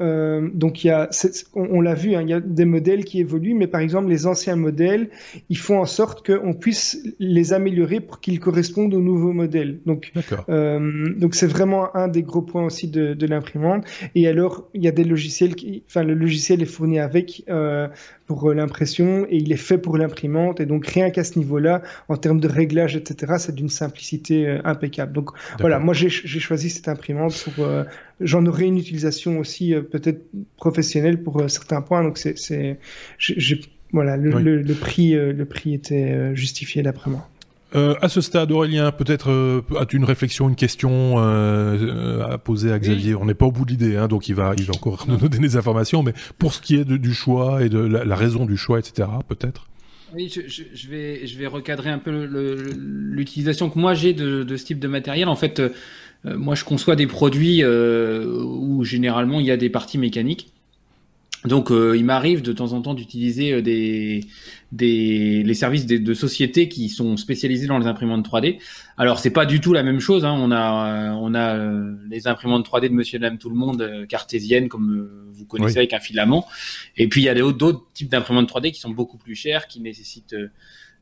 Euh, 0.00 0.48
donc 0.52 0.82
il 0.82 0.88
y 0.88 0.90
a, 0.90 1.08
on, 1.54 1.80
l'a 1.80 1.94
vu, 1.94 2.14
hein, 2.14 2.22
il 2.22 2.28
y 2.28 2.32
a 2.32 2.40
des 2.40 2.64
modèles 2.64 3.04
qui 3.04 3.20
évoluent, 3.20 3.54
mais 3.54 3.68
par 3.68 3.80
exemple 3.80 4.08
les 4.08 4.26
anciens 4.26 4.56
modèles, 4.56 5.08
ils 5.50 5.58
font 5.58 5.78
en 5.78 5.86
sorte 5.86 6.26
qu'on 6.26 6.52
puisse 6.52 6.98
les 7.20 7.52
améliorer 7.52 8.00
pour 8.00 8.20
qu'ils 8.20 8.40
correspondent 8.40 8.94
aux 8.94 9.00
nouveaux 9.00 9.32
modèles. 9.32 9.78
Donc, 9.86 10.12
euh, 10.48 11.14
donc 11.16 11.34
c'est 11.34 11.46
vraiment 11.46 11.94
un 11.94 12.08
des 12.08 12.22
gros 12.22 12.42
points 12.42 12.64
aussi 12.64 12.88
de, 12.88 13.14
de 13.14 13.26
l'imprimante. 13.26 13.86
Et 14.14 14.26
alors 14.26 14.68
il 14.74 14.82
y 14.82 14.88
a 14.88 14.92
des 14.92 15.04
logiciels, 15.04 15.54
qui, 15.54 15.84
enfin 15.86 16.02
le 16.02 16.14
logiciel 16.14 16.60
est 16.62 16.66
fourni 16.66 16.98
avec 16.98 17.44
euh, 17.48 17.86
pour 18.26 18.48
euh, 18.48 18.54
l'impression 18.54 19.26
et 19.28 19.36
il 19.36 19.52
est 19.52 19.56
fait 19.56 19.78
pour 19.78 19.98
l'imprimante. 19.98 20.60
Et 20.60 20.66
donc 20.66 20.86
rien 20.86 21.10
qu'à 21.10 21.24
ce 21.24 21.38
niveau-là, 21.38 21.82
en 22.08 22.16
termes 22.16 22.40
de 22.40 22.48
réglage, 22.48 22.96
etc., 22.96 23.34
c'est 23.38 23.54
d'une 23.54 23.68
simplicité 23.68 24.46
euh, 24.46 24.60
impeccable. 24.64 25.12
Donc 25.12 25.30
voilà, 25.60 25.78
moi 25.78 25.94
j'ai 25.94 26.08
choisi 26.10 26.70
cette 26.70 26.88
imprimante 26.88 27.34
pour 27.54 27.66
j'en 28.20 28.46
aurai 28.46 28.64
une 28.66 28.78
utilisation 28.78 29.38
aussi 29.38 29.74
euh, 29.74 29.82
peut-être 29.82 30.22
professionnelle 30.56 31.22
pour 31.22 31.40
euh, 31.40 31.48
certains 31.48 31.82
points. 31.82 32.02
Donc 32.02 32.18
c'est, 32.18 32.78
voilà, 33.92 34.16
le, 34.16 34.74
prix, 34.74 35.14
euh, 35.14 35.32
le 35.32 35.44
prix 35.44 35.74
était 35.74 36.34
justifié 36.34 36.82
d'après 36.82 37.10
moi. 37.10 37.28
À 37.74 38.08
ce 38.08 38.20
stade, 38.20 38.52
Aurélien, 38.52 38.92
peut-être 38.92 39.62
as-tu 39.78 39.96
une 39.96 40.04
réflexion, 40.04 40.48
une 40.48 40.56
question 40.56 41.18
à 41.18 42.38
poser 42.38 42.72
à 42.72 42.78
Xavier 42.78 43.14
On 43.14 43.24
n'est 43.24 43.34
pas 43.34 43.46
au 43.46 43.52
bout 43.52 43.64
de 43.64 43.70
l'idée, 43.70 43.96
hein, 43.96 44.08
donc 44.08 44.28
il 44.28 44.34
va, 44.34 44.54
il 44.56 44.64
va 44.64 44.74
encore 44.74 45.06
nous 45.08 45.16
donner 45.16 45.48
des 45.48 45.56
informations. 45.56 46.02
Mais 46.02 46.12
pour 46.38 46.54
ce 46.54 46.60
qui 46.60 46.76
est 46.76 46.84
du 46.84 47.14
choix 47.14 47.62
et 47.62 47.68
de 47.68 47.78
la, 47.78 48.16
raison 48.16 48.46
du 48.46 48.56
choix, 48.56 48.78
etc., 48.78 49.08
peut-être? 49.28 49.68
Oui, 50.14 50.32
je, 50.32 50.88
vais, 50.88 51.26
je 51.26 51.36
vais 51.36 51.48
recadrer 51.48 51.90
un 51.90 51.98
peu 51.98 52.10
l'utilisation 52.12 53.68
que 53.68 53.78
moi 53.78 53.94
j'ai 53.94 54.12
de, 54.12 54.44
de, 54.44 54.56
ce 54.56 54.64
type 54.64 54.78
de 54.78 54.86
matériel. 54.86 55.26
En 55.26 55.34
fait, 55.34 55.60
euh, 56.26 56.36
moi, 56.36 56.54
je 56.54 56.64
conçois 56.64 56.96
des 56.96 57.06
produits 57.06 57.62
euh, 57.62 58.42
où 58.42 58.84
généralement 58.84 59.40
il 59.40 59.46
y 59.46 59.50
a 59.50 59.56
des 59.56 59.70
parties 59.70 59.98
mécaniques. 59.98 60.48
Donc, 61.44 61.70
euh, 61.70 61.96
il 61.96 62.04
m'arrive 62.04 62.40
de 62.42 62.52
temps 62.52 62.72
en 62.72 62.80
temps 62.80 62.94
d'utiliser 62.94 63.60
des, 63.60 64.24
des 64.72 65.42
les 65.42 65.54
services 65.54 65.84
de, 65.86 65.98
de, 65.98 66.14
sociétés 66.14 66.68
qui 66.68 66.88
sont 66.88 67.16
spécialisées 67.16 67.66
dans 67.66 67.78
les 67.78 67.86
imprimantes 67.86 68.26
3D. 68.26 68.58
Alors, 68.96 69.18
c'est 69.18 69.30
pas 69.30 69.44
du 69.44 69.60
tout 69.60 69.72
la 69.72 69.82
même 69.82 70.00
chose. 70.00 70.24
Hein. 70.24 70.34
On 70.38 70.50
a 70.50 71.12
on 71.14 71.34
a 71.34 71.56
les 72.08 72.26
imprimantes 72.26 72.66
3D 72.68 72.88
de 72.88 72.94
Monsieur 72.94 73.18
Dame 73.18 73.38
tout 73.38 73.50
le 73.50 73.56
monde 73.56 74.06
cartésiennes 74.08 74.68
comme 74.68 75.30
vous 75.32 75.44
connaissez 75.44 75.78
avec 75.78 75.92
un 75.92 76.00
filament. 76.00 76.46
Et 76.96 77.08
puis 77.08 77.22
il 77.22 77.24
y 77.24 77.28
a 77.28 77.34
d'autres 77.34 77.84
types 77.92 78.08
d'imprimantes 78.08 78.48
3D 78.48 78.72
qui 78.72 78.80
sont 78.80 78.90
beaucoup 78.90 79.18
plus 79.18 79.34
chères, 79.34 79.68
qui 79.68 79.80
nécessitent 79.80 80.36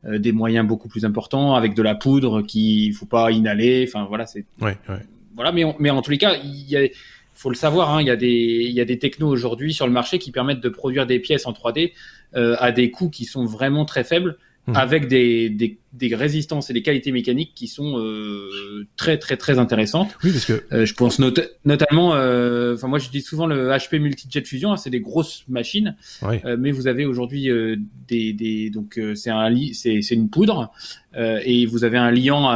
des 0.05 0.31
moyens 0.33 0.67
beaucoup 0.67 0.89
plus 0.89 1.05
importants 1.05 1.55
avec 1.55 1.73
de 1.73 1.81
la 1.81 1.95
poudre 1.95 2.41
qui 2.41 2.91
faut 2.91 3.05
pas 3.05 3.31
inhaler. 3.31 3.85
Enfin 3.87 4.05
voilà, 4.09 4.25
c'est 4.25 4.45
ouais, 4.59 4.77
ouais 4.89 5.05
voilà, 5.35 5.51
mais, 5.51 5.63
mais 5.79 5.89
en 5.89 6.01
tous 6.01 6.11
les 6.11 6.17
cas, 6.17 6.35
il 6.43 6.91
faut 7.35 7.49
le 7.49 7.55
savoir, 7.55 7.93
hein, 7.93 8.01
il 8.01 8.07
y 8.07 8.11
a 8.11 8.15
des, 8.15 8.27
il 8.29 8.71
y 8.73 8.81
a 8.81 8.85
des 8.85 8.99
technos 8.99 9.27
aujourd'hui 9.27 9.73
sur 9.73 9.87
le 9.87 9.93
marché 9.93 10.19
qui 10.19 10.31
permettent 10.31 10.61
de 10.61 10.69
produire 10.69 11.05
des 11.05 11.19
pièces 11.19 11.45
en 11.45 11.51
3D 11.51 11.93
euh, 12.35 12.55
à 12.59 12.71
des 12.71 12.91
coûts 12.91 13.09
qui 13.09 13.25
sont 13.25 13.45
vraiment 13.45 13.85
très 13.85 14.03
faibles 14.03 14.37
Mmh. 14.65 14.77
avec 14.77 15.09
des, 15.09 15.49
des, 15.49 15.77
des, 15.91 16.15
résistances 16.15 16.69
et 16.69 16.73
des 16.73 16.81
qualités 16.81 17.11
mécaniques 17.11 17.51
qui 17.53 17.67
sont 17.67 17.99
euh, 17.99 18.87
très 18.95 19.17
très 19.17 19.35
très 19.35 19.59
intéressantes. 19.59 20.15
Oui, 20.23 20.31
parce 20.31 20.45
que 20.45 20.63
euh, 20.71 20.85
je 20.85 20.93
pense 20.93 21.19
notamment, 21.19 22.15
euh, 22.15 22.75
enfin 22.75 22.87
moi 22.87 22.97
je 22.97 23.09
dis 23.09 23.19
souvent 23.19 23.45
le 23.45 23.71
HP 23.71 23.99
Multijet 23.99 24.41
Fusion, 24.41 24.71
hein, 24.71 24.77
c'est 24.77 24.89
des 24.89 25.01
grosses 25.01 25.43
machines, 25.49 25.97
euh, 26.23 26.55
mais 26.57 26.71
vous 26.71 26.87
avez 26.87 27.03
aujourd'hui 27.05 27.49
euh, 27.49 27.75
des, 28.07 28.31
des, 28.31 28.69
donc 28.69 28.97
c'est 29.15 29.31
un 29.31 29.53
c'est 29.73 30.01
c'est 30.01 30.15
une 30.15 30.29
poudre 30.29 30.71
et 31.13 31.65
vous 31.65 31.83
avez 31.83 31.97
un 31.97 32.11
liant 32.11 32.49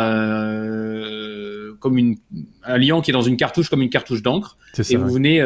comme 1.79 1.97
une 1.97 2.17
un 2.63 2.77
liant 2.77 3.01
qui 3.01 3.11
est 3.11 3.13
dans 3.13 3.21
une 3.21 3.37
cartouche 3.37 3.69
comme 3.69 3.81
une 3.81 3.89
cartouche 3.89 4.21
d'encre 4.21 4.57
et 4.89 4.95
vous 4.95 5.09
venez 5.09 5.41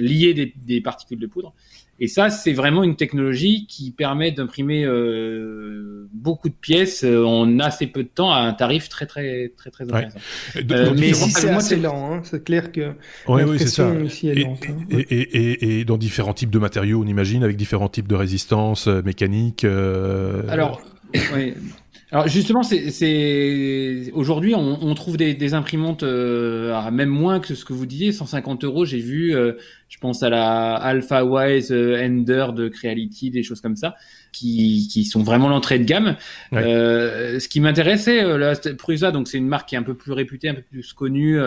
lier 0.00 0.34
des, 0.34 0.52
des 0.66 0.80
particules 0.80 1.18
de 1.18 1.26
poudre. 1.26 1.54
Et 1.98 2.08
ça, 2.08 2.28
c'est 2.28 2.52
vraiment 2.52 2.84
une 2.84 2.96
technologie 2.96 3.66
qui 3.66 3.90
permet 3.90 4.30
d'imprimer 4.30 4.84
euh, 4.84 6.06
beaucoup 6.12 6.50
de 6.50 6.54
pièces 6.54 7.04
euh, 7.04 7.24
en 7.24 7.58
assez 7.58 7.86
peu 7.86 8.02
de 8.02 8.08
temps 8.08 8.30
à 8.30 8.40
un 8.40 8.52
tarif 8.52 8.90
très 8.90 9.06
très 9.06 9.50
très 9.56 9.70
très 9.70 9.84
intéressant. 9.84 10.18
Euh, 10.56 10.94
mais 10.98 11.14
si 11.14 11.30
c'est 11.30 11.48
assez 11.48 11.76
lent, 11.76 12.12
hein, 12.12 12.20
c'est 12.22 12.44
clair 12.44 12.70
que 12.70 12.92
ouais, 13.28 13.44
oui, 13.44 13.58
c'est 13.58 13.68
ça. 13.68 13.94
Ici 14.04 14.28
est 14.28 14.36
et, 14.36 14.44
lente, 14.44 14.62
hein. 14.68 14.84
et, 14.90 14.98
et, 14.98 15.80
et, 15.80 15.84
dans 15.86 15.96
différents 15.96 16.34
types 16.34 16.50
de 16.50 16.58
matériaux, 16.58 17.00
on 17.02 17.06
imagine, 17.06 17.42
avec 17.42 17.56
différents 17.56 17.88
types 17.88 18.08
de 18.08 18.14
résistance 18.14 18.88
euh, 18.88 19.00
mécanique. 19.02 19.64
Euh... 19.64 20.42
Alors, 20.50 20.82
oui. 21.34 21.54
Alors 22.12 22.28
justement, 22.28 22.62
c'est 22.62 24.10
aujourd'hui 24.12 24.54
on, 24.54 24.78
on, 24.80 24.94
trouve 24.94 25.16
des, 25.16 25.34
des 25.34 25.54
imprimantes 25.54 26.04
euh, 26.04 26.72
à 26.72 26.92
même 26.92 27.08
moins 27.08 27.40
que 27.40 27.54
ce 27.54 27.64
que 27.64 27.72
vous 27.72 27.84
disiez, 27.84 28.12
150 28.12 28.62
euros. 28.62 28.84
J'ai 28.84 29.00
vu, 29.00 29.34
euh, 29.34 29.54
je 29.88 29.98
pense 29.98 30.22
à 30.22 30.30
la 30.30 30.74
Alpha 30.74 31.24
Wise 31.24 31.72
euh, 31.72 32.00
Ender 32.00 32.46
de 32.54 32.68
Creality, 32.68 33.30
des 33.30 33.42
choses 33.42 33.60
comme 33.60 33.74
ça, 33.74 33.96
qui, 34.32 34.88
qui 34.88 35.04
sont 35.04 35.24
vraiment 35.24 35.48
l'entrée 35.48 35.80
de 35.80 35.84
gamme. 35.84 36.16
Euh, 36.52 37.40
ce 37.40 37.48
qui 37.48 37.58
m'intéressait, 37.58 38.22
euh, 38.22 38.38
là, 38.38 38.54
Prusa, 38.78 39.10
donc 39.10 39.26
c'est 39.26 39.38
une 39.38 39.48
marque 39.48 39.68
qui 39.68 39.74
est 39.74 39.78
un 39.78 39.82
peu 39.82 39.94
plus 39.94 40.12
réputée, 40.12 40.48
un 40.48 40.54
peu 40.54 40.62
plus 40.62 40.92
connue, 40.92 41.40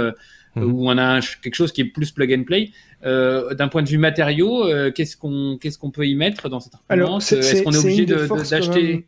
mhm. 0.56 0.64
où 0.64 0.90
on 0.90 0.98
a 0.98 1.22
quelque 1.42 1.56
chose 1.56 1.72
qui 1.72 1.82
est 1.82 1.86
plus 1.86 2.12
plug 2.12 2.34
and 2.34 2.44
play. 2.44 2.72
D'un 3.04 3.70
point 3.70 3.82
de 3.82 3.88
vue 3.90 3.98
matériaux, 3.98 4.68
qu'est-ce 4.94 5.16
qu'on 5.16 5.58
qu'est-ce 5.60 5.78
qu'on 5.80 5.92
peut 5.92 6.06
y 6.06 6.16
mettre 6.16 6.50
dans 6.50 6.60
cette 6.60 6.76
imprimante 6.76 7.22
Est-ce 7.22 7.64
qu'on 7.64 7.72
est, 7.72 7.78
obligé 7.78 8.06
d'acheter 8.06 9.06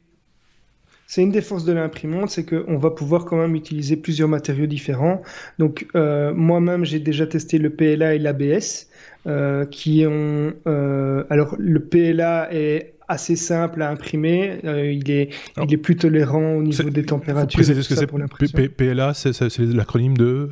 c'est 1.12 1.22
une 1.22 1.32
des 1.32 1.42
forces 1.42 1.66
de 1.66 1.74
l'imprimante, 1.74 2.30
c'est 2.30 2.46
qu'on 2.46 2.78
va 2.78 2.90
pouvoir 2.90 3.26
quand 3.26 3.36
même 3.36 3.54
utiliser 3.54 3.98
plusieurs 3.98 4.30
matériaux 4.30 4.66
différents. 4.66 5.22
Donc 5.60 5.86
euh, 5.94 6.34
moi-même, 6.34 6.86
j'ai 6.86 7.00
déjà 7.00 7.28
testé 7.28 7.58
le 7.58 7.70
PLA 7.70 8.16
et 8.16 8.18
l'ABS, 8.18 8.88
euh, 9.28 9.66
qui 9.66 10.06
ont... 10.08 10.54
Euh, 10.68 11.26
alors 11.30 11.58
le 11.60 11.82
PLA 11.82 12.48
est 12.54 12.94
assez 13.10 13.36
simple 13.36 13.82
à 13.82 13.90
imprimer, 13.90 14.60
euh, 14.64 14.90
il, 14.90 15.12
est, 15.12 15.32
il 15.62 15.74
est 15.74 15.78
plus 15.78 15.98
tolérant 15.98 16.54
au 16.54 16.64
niveau 16.64 16.90
des 16.90 17.04
températures. 17.04 17.62
ce 17.62 17.74
que 17.74 17.96
c'est 17.96 18.70
PLA, 18.70 19.14
c'est 19.14 19.58
l'acronyme 19.60 20.16
de 20.16 20.52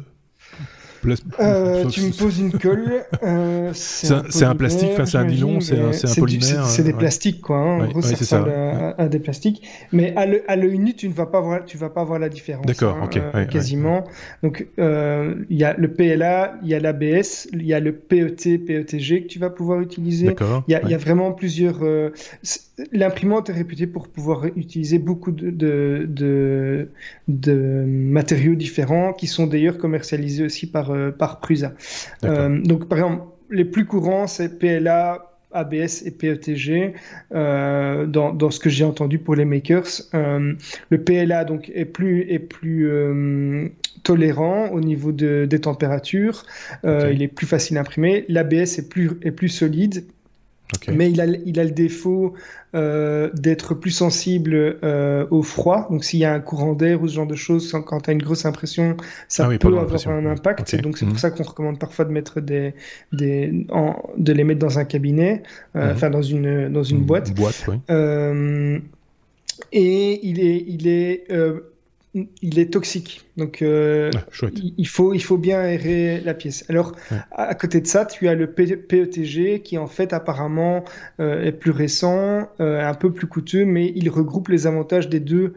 euh, 1.39 1.85
tu 1.85 2.01
me 2.01 2.17
poses 2.17 2.39
une 2.39 2.51
colle. 2.51 3.05
Euh, 3.23 3.71
c'est 3.73 4.43
un, 4.43 4.55
plastique, 4.55 4.89
enfin 4.93 5.05
c'est 5.05 5.17
un 5.17 5.25
nylon, 5.25 5.59
c'est 5.61 5.79
un, 5.79 5.89
un, 5.89 6.15
polymère. 6.15 6.65
C'est 6.65 6.83
des 6.83 6.93
plastiques 6.93 7.41
quoi. 7.41 7.57
Hein. 7.57 7.81
en 7.81 7.87
gros, 7.87 8.01
ça 8.01 8.15
ressemble 8.15 8.51
à, 8.51 9.07
des 9.07 9.19
plastiques. 9.19 9.67
Mais 9.91 10.13
à 10.15 10.55
l'œil 10.55 10.79
nu, 10.79 10.93
tu 10.93 11.07
ne 11.07 11.13
vas 11.13 11.25
pas 11.25 11.41
voir, 11.41 11.65
tu 11.65 11.77
vas 11.77 11.89
pas 11.89 12.03
voir 12.03 12.19
la 12.19 12.29
différence. 12.29 12.65
D'accord, 12.65 12.97
hein, 12.97 13.05
ok. 13.05 13.21
Euh, 13.35 13.45
quasiment. 13.45 14.03
Donc 14.43 14.67
il 14.77 15.57
y 15.57 15.63
a 15.63 15.73
le 15.77 15.93
PLA, 15.93 16.55
il 16.63 16.69
y 16.69 16.73
a 16.73 16.79
l'ABS, 16.79 17.47
il 17.53 17.65
y 17.65 17.73
a 17.73 17.79
le 17.79 17.93
PET, 17.93 18.57
PETG 18.57 19.23
que 19.23 19.27
tu 19.27 19.39
vas 19.39 19.49
pouvoir 19.49 19.81
utiliser. 19.81 20.35
Il 20.67 20.71
y, 20.71 20.75
a, 20.75 20.85
y 20.85 20.93
a 20.93 20.97
vraiment 20.97 21.31
plusieurs. 21.31 21.79
L'imprimante 22.93 23.49
est 23.49 23.53
réputée 23.53 23.87
pour 23.87 24.07
pouvoir 24.07 24.45
utiliser 24.55 24.99
beaucoup 24.99 25.31
de, 25.31 25.49
de, 25.49 26.05
de, 26.07 26.89
de 27.27 27.83
matériaux 27.85 28.55
différents 28.55 29.13
qui 29.13 29.27
sont 29.27 29.47
d'ailleurs 29.47 29.77
commercialisés 29.77 30.45
aussi 30.45 30.67
par 30.67 30.88
euh, 30.91 31.11
par, 31.11 31.39
Prusa. 31.39 31.73
Euh, 32.23 32.59
donc, 32.61 32.87
par 32.87 32.97
exemple, 32.99 33.23
les 33.49 33.65
plus 33.65 33.85
courants, 33.85 34.27
c'est 34.27 34.59
PLA, 34.59 35.25
ABS 35.51 36.03
et 36.05 36.11
PETG 36.11 36.93
euh, 37.33 38.05
dans, 38.05 38.51
ce 38.51 38.59
que 38.59 38.69
j'ai 38.69 38.83
entendu 38.83 39.17
pour 39.17 39.35
les 39.35 39.45
makers. 39.45 39.87
le 40.13 41.03
PLA 41.03 41.43
donc 41.43 41.71
est 41.73 41.85
plus 41.85 42.31
est 42.31 42.37
plus 42.37 42.87
tolérant 44.03 44.67
au 44.67 44.79
niveau 44.79 45.11
des 45.11 45.59
températures. 45.59 46.45
il 46.83 47.23
est 47.23 47.27
plus 47.27 47.47
facile 47.47 47.77
à 47.79 47.81
imprimer. 47.81 48.25
L'ABS 48.29 48.77
est 48.77 48.89
plus 48.89 49.17
est 49.23 49.31
plus 49.31 49.49
solide 49.49 50.03
mais 50.87 51.09
il 51.09 51.19
a, 51.21 51.25
il 51.25 51.59
a 51.59 51.63
le 51.63 51.71
défaut 51.71 52.33
euh, 52.75 53.29
d'être 53.33 53.73
plus 53.73 53.91
sensible 53.91 54.77
euh, 54.83 55.25
au 55.31 55.41
froid. 55.41 55.87
Donc 55.89 56.03
s'il 56.03 56.19
y 56.19 56.25
a 56.25 56.33
un 56.33 56.39
courant 56.39 56.73
d'air 56.73 57.01
ou 57.01 57.07
ce 57.07 57.15
genre 57.15 57.27
de 57.27 57.35
choses, 57.35 57.71
quand 57.85 58.01
tu 58.01 58.09
as 58.09 58.13
une 58.13 58.21
grosse 58.21 58.45
impression, 58.45 58.95
ça 59.27 59.49
ah 59.51 59.57
peut 59.57 59.67
avoir 59.67 60.07
un 60.09 60.25
impact. 60.25 60.75
Donc 60.81 60.97
c'est 60.97 61.05
pour 61.05 61.15
mhm. 61.15 61.19
ça 61.19 61.31
qu'on 61.31 61.43
recommande 61.43 61.79
parfois 61.79 62.05
de 62.05 62.11
mettre 62.11 62.41
des, 62.41 62.75
des 63.11 63.65
de 64.17 64.33
les 64.33 64.43
mettre 64.43 64.59
dans 64.59 64.77
un 64.77 64.85
cabinet, 64.85 65.43
euh, 65.75 65.87
mhm. 65.87 65.95
enfin 65.95 66.09
dans 66.09 66.21
une 66.21 66.69
dans 66.69 66.83
une 66.83 66.99
boîte. 66.99 67.33
boîte 67.33 67.65
oui. 67.67 67.79
Et 69.71 70.27
il 70.27 70.39
est 70.39 70.63
il 70.67 70.87
est 70.87 71.27
il 72.41 72.59
est 72.59 72.71
toxique. 72.73 73.25
Donc, 73.37 73.61
euh, 73.61 74.11
ah, 74.15 74.47
il, 74.77 74.87
faut, 74.87 75.13
il 75.13 75.23
faut 75.23 75.37
bien 75.37 75.59
aérer 75.59 76.19
la 76.19 76.33
pièce. 76.33 76.65
Alors, 76.69 76.93
à, 77.31 77.55
côté 77.55 77.79
de 77.79 77.87
ça, 77.87 78.05
tu 78.05 78.27
as 78.27 78.35
le 78.35 78.51
PETG 78.51 79.61
qui, 79.61 79.77
en 79.77 79.87
fait, 79.87 80.11
apparemment, 80.11 80.83
euh, 81.19 81.45
est 81.45 81.53
plus 81.53 81.71
récent, 81.71 82.49
euh, 82.59 82.85
un 82.85 82.93
peu 82.93 83.13
plus 83.13 83.27
coûteux, 83.27 83.63
mais 83.63 83.93
il 83.95 84.09
regroupe 84.09 84.49
les 84.49 84.67
avantages 84.67 85.09
des 85.09 85.19
deux, 85.19 85.53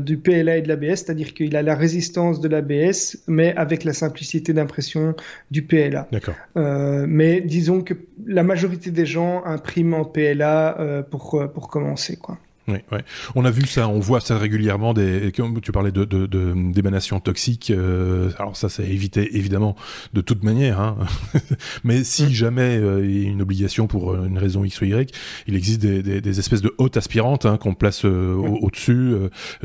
du 0.00 0.16
PLA 0.16 0.56
et 0.56 0.62
de 0.62 0.66
l'ABS, 0.66 1.04
c'est-à-dire 1.04 1.34
qu'il 1.34 1.54
a 1.54 1.62
la 1.62 1.76
résistance 1.76 2.40
de 2.40 2.48
l'ABS, 2.48 3.18
mais 3.28 3.54
avec 3.54 3.84
la 3.84 3.92
simplicité 3.92 4.52
d'impression 4.52 5.14
du 5.52 5.62
PLA. 5.62 6.08
D'accord. 6.10 6.34
mais 6.56 7.40
disons 7.40 7.82
que 7.82 7.94
la 8.26 8.42
majorité 8.42 8.90
des 8.90 9.06
gens 9.06 9.44
impriment 9.44 9.94
en 9.94 10.04
PLA 10.04 11.04
pour, 11.10 11.40
pour 11.54 11.68
commencer, 11.68 12.16
quoi. 12.16 12.38
Oui, 12.68 12.78
ouais. 12.92 13.02
On 13.34 13.46
a 13.46 13.50
vu 13.50 13.66
ça, 13.66 13.88
on 13.88 13.98
voit 13.98 14.20
ça 14.20 14.36
régulièrement. 14.36 14.92
Des, 14.92 15.32
comme 15.34 15.60
tu 15.60 15.72
parlais 15.72 15.90
de, 15.90 16.04
d'émanations 16.04 17.16
de, 17.16 17.22
toxiques. 17.22 17.70
Euh, 17.70 18.30
alors 18.38 18.56
ça, 18.56 18.68
c'est 18.68 18.84
évité 18.84 19.36
évidemment 19.36 19.74
de 20.12 20.20
toute 20.20 20.44
manière. 20.44 20.78
Hein. 20.78 20.98
Mais 21.84 22.04
si 22.04 22.24
mm. 22.24 22.30
jamais 22.30 22.76
euh, 22.76 23.04
il 23.04 23.22
y 23.22 23.26
a 23.26 23.30
une 23.30 23.40
obligation 23.40 23.86
pour 23.86 24.12
euh, 24.12 24.26
une 24.26 24.36
raison 24.36 24.64
X 24.64 24.82
ou 24.82 24.84
Y, 24.84 25.14
il 25.46 25.56
existe 25.56 25.80
des, 25.80 26.20
des, 26.20 26.38
espèces 26.38 26.60
de 26.60 26.74
hautes 26.76 26.98
aspirantes 26.98 27.46
hein, 27.46 27.56
qu'on 27.56 27.74
place 27.74 28.04
au-dessus. 28.04 29.14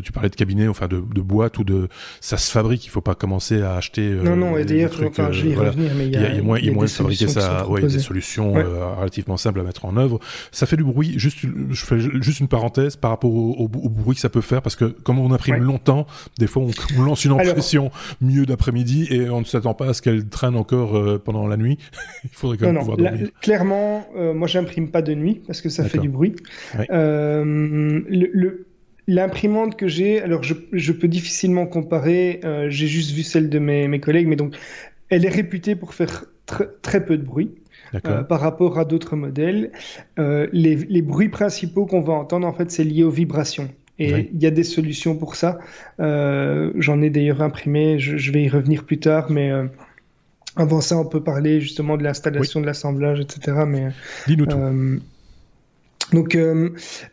tu 0.01 0.11
parlais 0.13 0.29
de 0.29 0.35
cabinet, 0.35 0.67
enfin 0.69 0.87
de, 0.87 1.03
de 1.13 1.21
boîte 1.21 1.57
ou 1.57 1.65
de. 1.65 1.89
Ça 2.21 2.37
se 2.37 2.51
fabrique. 2.51 2.85
Il 2.85 2.89
faut 2.89 3.01
pas 3.01 3.15
commencer 3.15 3.61
à 3.61 3.75
acheter. 3.75 4.11
non, 4.11 4.37
non. 4.37 4.57
Et 4.57 4.63
d'ailleurs, 4.63 4.91
enfin, 5.05 5.31
je 5.31 5.43
vais 5.43 5.49
y 5.51 5.55
revenir, 5.55 5.91
mais 5.95 6.07
il 6.07 6.13
y 6.13 6.15
a, 6.15 6.29
il 6.29 6.35
y 6.37 6.39
a, 6.39 6.41
moins, 6.41 6.57
il 6.57 6.65
y 6.65 6.69
a 6.69 6.73
de 6.73 6.87
fabriquer 6.87 7.27
ça. 7.27 7.67
Ouais, 7.67 7.81
des 7.81 7.99
solutions 7.99 8.53
relativement 8.53 9.37
simples 9.37 9.59
à 9.59 9.63
mettre 9.63 9.83
en 9.83 9.97
œuvre. 9.97 10.19
Ça 10.51 10.65
fait 10.65 10.77
du 10.77 10.85
bruit. 10.85 11.15
Juste, 11.17 11.39
je 11.41 11.85
fais 11.85 11.99
juste 11.99 12.39
une 12.39 12.47
parenthèse 12.47 12.92
par 12.97 13.11
rapport 13.11 13.33
au, 13.33 13.67
bruit 13.67 14.15
que 14.15 14.21
ça 14.21 14.29
peut 14.29 14.41
faire 14.41 14.61
parce 14.61 14.75
que 14.75 14.85
comme 14.85 15.19
on 15.19 15.31
imprime 15.31 15.57
longtemps, 15.57 16.07
des 16.37 16.47
fois 16.47 16.63
on, 16.97 17.01
lance 17.01 17.25
une 17.25 17.31
impression 17.39 17.91
mieux 18.21 18.45
d'après-midi 18.45 19.07
et 19.09 19.29
on 19.29 19.41
ne 19.41 19.45
s'attend 19.45 19.73
pas 19.73 19.89
à 19.89 19.93
ce 19.93 20.01
qu'elle 20.01 20.27
traîne 20.27 20.55
encore 20.55 20.97
euh, 20.97 21.21
pendant 21.23 21.47
la 21.47 21.57
nuit. 21.57 21.77
Il 22.23 22.29
faudrait 22.31 22.57
quand 22.57 22.67
même 22.67 22.79
pouvoir 22.79 22.97
dormir. 22.97 23.29
clairement, 23.41 24.07
euh, 24.15 24.33
moi 24.33 24.47
j'imprime 24.47 24.89
pas 24.89 25.01
de 25.01 25.13
nuit 25.13 25.41
parce 25.45 25.61
que 25.61 25.69
ça 25.69 25.85
fait 25.85 25.99
du 25.99 26.09
bruit. 26.09 26.35
Euh, 26.89 28.01
le, 28.07 28.67
L'imprimante 29.05 29.75
que 29.75 29.85
j'ai, 29.85 30.21
alors 30.21 30.43
je, 30.43 30.53
je, 30.71 30.93
peux 30.93 31.09
difficilement 31.09 31.65
comparer, 31.65 32.39
j'ai 32.69 32.87
juste 32.87 33.11
vu 33.11 33.21
celle 33.21 33.49
de 33.49 33.59
mes, 33.59 33.89
mes, 33.89 33.99
collègues, 33.99 34.27
mais 34.27 34.37
donc 34.37 34.55
elle 35.09 35.25
est 35.25 35.29
réputée 35.29 35.75
pour 35.75 35.93
faire 35.93 36.23
très 36.81 37.05
peu 37.05 37.17
de 37.17 37.23
bruit. 37.23 37.51
Euh, 38.07 38.23
par 38.23 38.39
rapport 38.39 38.79
à 38.79 38.85
d'autres 38.85 39.15
modèles. 39.15 39.71
Euh, 40.19 40.47
les, 40.51 41.01
bruits 41.01 41.29
principaux 41.29 41.85
qu'on 41.85 42.01
va 42.01 42.13
entendre, 42.13 42.47
en 42.47 42.53
fait, 42.53 42.71
c'est 42.71 42.83
lié 42.83 43.03
aux 43.03 43.11
vibrations. 43.11 43.69
Et 43.99 44.29
il 44.33 44.41
y 44.41 44.47
a 44.47 44.51
des 44.51 44.63
solutions 44.63 45.15
pour 45.15 45.35
ça. 45.35 45.59
Euh, 45.99 46.71
j'en 46.75 47.01
ai 47.01 47.09
d'ailleurs 47.09 47.41
imprimé, 47.41 47.99
je, 47.99 48.31
vais 48.31 48.43
y 48.43 48.49
revenir 48.49 48.85
plus 48.85 48.99
tard, 48.99 49.29
mais 49.29 49.51
avant 50.55 50.81
ça, 50.81 50.97
on 50.97 51.05
peut 51.05 51.23
parler 51.23 51.61
justement 51.61 51.95
de 51.95 52.03
l'installation, 52.03 52.59
de 52.59 52.65
l'assemblage, 52.65 53.19
etc. 53.19 53.63
Mais, 53.67 53.89
Dis-nous 54.27 54.47
tout. 54.47 54.57
Donc, 56.13 56.35
euh, 56.35 56.69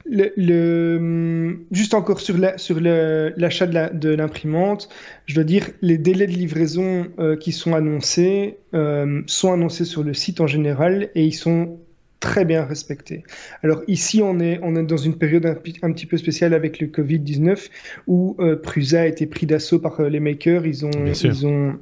le, 0.07 1.57
juste 1.73 1.95
encore 1.95 2.21
sur 2.21 2.37
l'achat 2.37 2.59
sur 2.59 2.77
de 2.77 4.09
l'imprimante, 4.11 4.89
je 5.27 5.35
dois 5.35 5.45
dire 5.45 5.71
les 5.81 5.99
délais 5.99 6.27
de 6.27 6.33
livraison 6.33 7.07
euh, 7.19 7.37
qui 7.37 7.53
sont 7.53 7.75
annoncés 7.75 8.59
euh, 8.75 9.23
sont 9.27 9.53
annoncés 9.53 9.87
sur 9.87 10.05
le 10.05 10.15
site 10.15 10.41
en 10.41 10.47
général 10.47 11.09
et 11.15 11.25
ils 11.25 11.35
sont 11.35 11.79
très 12.21 12.45
bien 12.45 12.65
respectés. 12.65 13.25
Alors 13.63 13.83
ici, 13.89 14.21
on 14.23 14.39
est, 14.39 14.61
on 14.63 14.77
est 14.77 14.85
dans 14.85 14.99
une 14.99 15.17
période 15.17 15.47
un, 15.47 15.55
petit 15.93 16.05
peu 16.05 16.19
spéciale 16.19 16.53
avec 16.53 16.79
le 16.79 16.89
Covid-19 16.89 17.69
où 18.07 18.37
Prusa 18.63 19.01
a 19.01 19.07
été 19.07 19.25
pris 19.25 19.47
d'assaut 19.47 19.79
par 19.79 20.03
les 20.03 20.21
makers. 20.21 20.67
Ils 20.67 20.85
ont, 20.85 20.91
ils 21.07 21.47
ont 21.47 21.79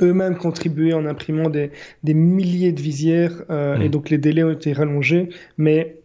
eux-mêmes 0.00 0.36
contribué 0.36 0.94
en 0.94 1.04
imprimant 1.04 1.50
des, 1.50 1.70
des 2.02 2.14
milliers 2.14 2.72
de 2.72 2.80
visières 2.80 3.42
et 3.50 3.52
mmh. 3.52 3.88
donc 3.88 4.08
les 4.08 4.16
délais 4.16 4.42
ont 4.42 4.52
été 4.52 4.72
rallongés. 4.72 5.28
Mais 5.58 6.01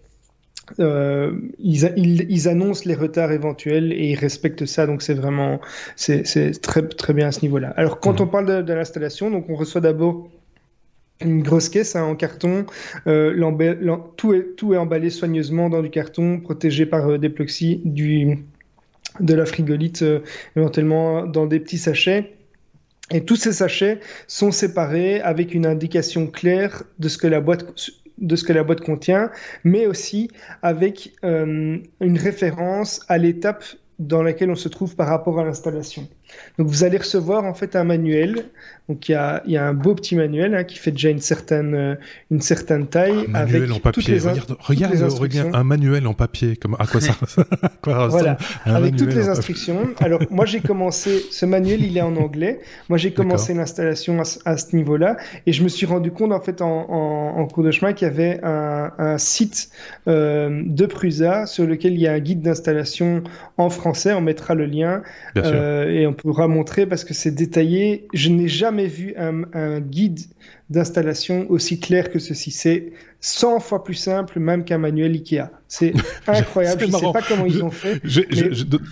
euh, 0.79 1.31
ils, 1.59 2.25
ils, 2.29 2.47
annoncent 2.49 2.83
les 2.85 2.95
retards 2.95 3.31
éventuels 3.31 3.93
et 3.93 4.11
ils 4.11 4.15
respectent 4.15 4.65
ça, 4.65 4.85
donc 4.85 5.01
c'est 5.01 5.13
vraiment 5.13 5.59
c'est 5.95 6.23
très 6.61 6.87
très 6.87 7.13
bien 7.13 7.27
à 7.27 7.31
ce 7.31 7.41
niveau-là. 7.41 7.73
Alors 7.77 7.99
quand 7.99 8.19
mhm. 8.19 8.27
on 8.27 8.29
parle 8.29 8.65
de, 8.65 8.73
l'installation, 8.73 9.31
donc 9.31 9.49
on 9.49 9.55
reçoit 9.55 9.81
d'abord 9.81 10.29
une 11.21 11.41
grosse 11.41 11.69
caisse 11.69 11.95
hein, 11.95 12.03
en 12.03 12.15
carton, 12.15 12.65
euh, 13.07 13.33
tout, 14.17 14.33
est, 14.33 14.55
tout 14.55 14.73
est 14.73 14.77
emballé 14.77 15.09
soigneusement 15.09 15.69
dans 15.69 15.81
du 15.81 15.89
carton, 15.89 16.39
protégé 16.39 16.85
par 16.85 17.09
euh, 17.09 17.17
des 17.17 17.29
ploxy, 17.29 17.81
du 17.85 18.45
de 19.19 19.33
la 19.33 19.45
frigolite, 19.45 20.03
euh, 20.03 20.19
éventuellement 20.55 21.25
dans 21.25 21.47
des 21.47 21.59
petits 21.59 21.79
sachets. 21.79 22.33
Et 23.09 23.21
tous 23.21 23.37
ces 23.37 23.53
sachets 23.53 23.99
sont 24.27 24.51
séparés 24.51 25.21
avec 25.21 25.53
une 25.53 25.65
indication 25.65 26.27
claire 26.27 26.83
de 26.99 27.07
ce 27.07 27.17
que 27.17 27.25
la 27.25 27.39
boîte 27.39 27.65
de 28.17 28.35
ce 28.35 28.43
que 28.43 28.53
la 28.53 28.63
boîte 28.63 28.81
contient, 28.81 29.31
mais 29.63 29.87
aussi 29.87 30.29
avec 30.61 31.13
euh, 31.23 31.77
une 32.01 32.17
référence 32.17 33.05
à 33.07 33.17
l'étape 33.17 33.63
dans 33.99 34.21
laquelle 34.21 34.51
on 34.51 34.55
se 34.55 34.69
trouve 34.69 34.95
par 34.95 35.07
rapport 35.07 35.39
à 35.39 35.43
l'installation. 35.43 36.07
Donc 36.57 36.67
vous 36.67 36.83
allez 36.83 36.97
recevoir 36.97 37.45
en 37.45 37.53
fait 37.53 37.75
un 37.75 37.83
manuel. 37.83 38.45
Donc 38.89 39.09
il 39.09 39.11
y 39.11 39.15
a, 39.15 39.43
y 39.45 39.57
a 39.57 39.67
un 39.67 39.73
beau 39.73 39.95
petit 39.95 40.15
manuel 40.15 40.55
hein, 40.55 40.63
qui 40.63 40.77
fait 40.77 40.91
déjà 40.91 41.09
une 41.09 41.19
certaine, 41.19 41.75
euh, 41.75 41.95
une 42.31 42.39
certaine 42.39 42.87
taille. 42.87 43.25
Un 43.27 43.31
manuel 43.31 43.63
avec 43.63 43.75
en 43.75 43.79
papier. 43.79 44.17
regarde, 44.17 44.55
regarde 44.61 45.51
un 45.53 45.63
manuel 45.63 46.07
en 46.07 46.13
papier. 46.13 46.55
Comme, 46.55 46.75
à 46.79 46.87
quoi 46.87 47.01
ça, 47.01 47.13
quoi 47.81 48.07
Voilà, 48.07 48.37
avec 48.65 48.95
toutes 48.95 49.13
les 49.13 49.27
instructions. 49.27 49.89
Alors 49.99 50.21
moi 50.29 50.45
j'ai 50.45 50.61
commencé, 50.61 51.25
ce 51.31 51.45
manuel 51.45 51.83
il 51.83 51.97
est 51.97 52.01
en 52.01 52.15
anglais. 52.15 52.59
Moi 52.87 52.97
j'ai 52.97 53.11
commencé 53.11 53.53
l'installation 53.53 54.21
à, 54.45 54.57
ce 54.57 54.75
niveau-là 54.75 55.17
et 55.45 55.53
je 55.53 55.63
me 55.63 55.69
suis 55.69 55.85
rendu 55.85 56.11
compte 56.11 56.31
en 56.31 56.41
fait 56.41 56.61
en, 56.61 56.67
en, 56.67 57.45
cours 57.47 57.63
de 57.63 57.71
chemin 57.71 57.93
qu'il 57.93 58.07
y 58.07 58.11
avait 58.11 58.39
un, 58.43 58.91
un 58.97 59.17
site 59.17 59.69
euh, 60.07 60.61
de 60.65 60.85
Prusa 60.85 61.45
sur 61.45 61.65
lequel 61.65 61.93
il 61.93 61.99
y 61.99 62.07
a 62.07 62.13
un 62.13 62.19
guide 62.19 62.41
d'installation 62.41 63.23
en 63.57 63.69
français. 63.69 64.13
On 64.13 64.21
mettra 64.21 64.55
le 64.55 64.65
lien 64.65 65.01
euh, 65.37 65.89
et 65.89 66.07
on 66.07 66.13
pourra 66.17 66.47
montrer 66.47 66.85
parce 66.85 67.03
que 67.03 67.13
c'est 67.13 67.31
détaillé. 67.31 68.07
Je 68.13 68.29
n'ai 68.29 68.47
jamais 68.47 68.87
vu 68.87 69.13
un, 69.17 69.43
un 69.53 69.79
guide 69.79 70.19
d'installation 70.69 71.45
aussi 71.49 71.79
clair 71.79 72.11
que 72.11 72.19
ceci. 72.19 72.51
C'est 72.51 72.91
100 73.21 73.59
fois 73.61 73.83
plus 73.83 73.95
simple 73.95 74.39
même 74.39 74.63
qu'un 74.63 74.77
manuel 74.77 75.13
Ikea. 75.13 75.49
C'est 75.67 75.93
incroyable. 76.27 76.81
je 76.81 76.85
ne 76.87 76.91
sais 76.91 77.11
pas 77.11 77.21
comment 77.21 77.45
ils 77.45 77.63
ont 77.63 77.71
fait. 77.71 78.01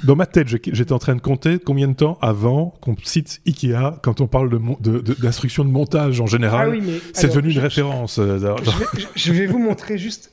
dans 0.04 0.16
ma 0.16 0.26
tête, 0.26 0.48
j'étais 0.48 0.94
en 0.94 1.00
train 1.00 1.16
de 1.16 1.22
compter 1.22 1.60
combien 1.60 1.88
de 1.88 1.94
temps 1.94 2.18
avant 2.22 2.74
qu'on 2.82 2.96
cite 3.04 3.42
Ikea 3.46 4.00
quand 4.02 4.22
on 4.22 4.28
parle 4.28 4.50
d'instruction 5.20 5.64
de, 5.64 5.70
de, 5.70 5.74
de, 5.74 5.78
montage 5.78 6.22
en 6.22 6.28
général. 6.28 6.78
Ah 6.80 6.92
c'est 7.14 7.28
devenu 7.28 7.52
une 7.52 7.60
référence. 7.60 8.20
Euh, 8.20 8.40
je 9.16 9.34
vais, 9.34 9.46
vous 9.46 9.60
montrer 9.60 9.98
juste 9.98 10.32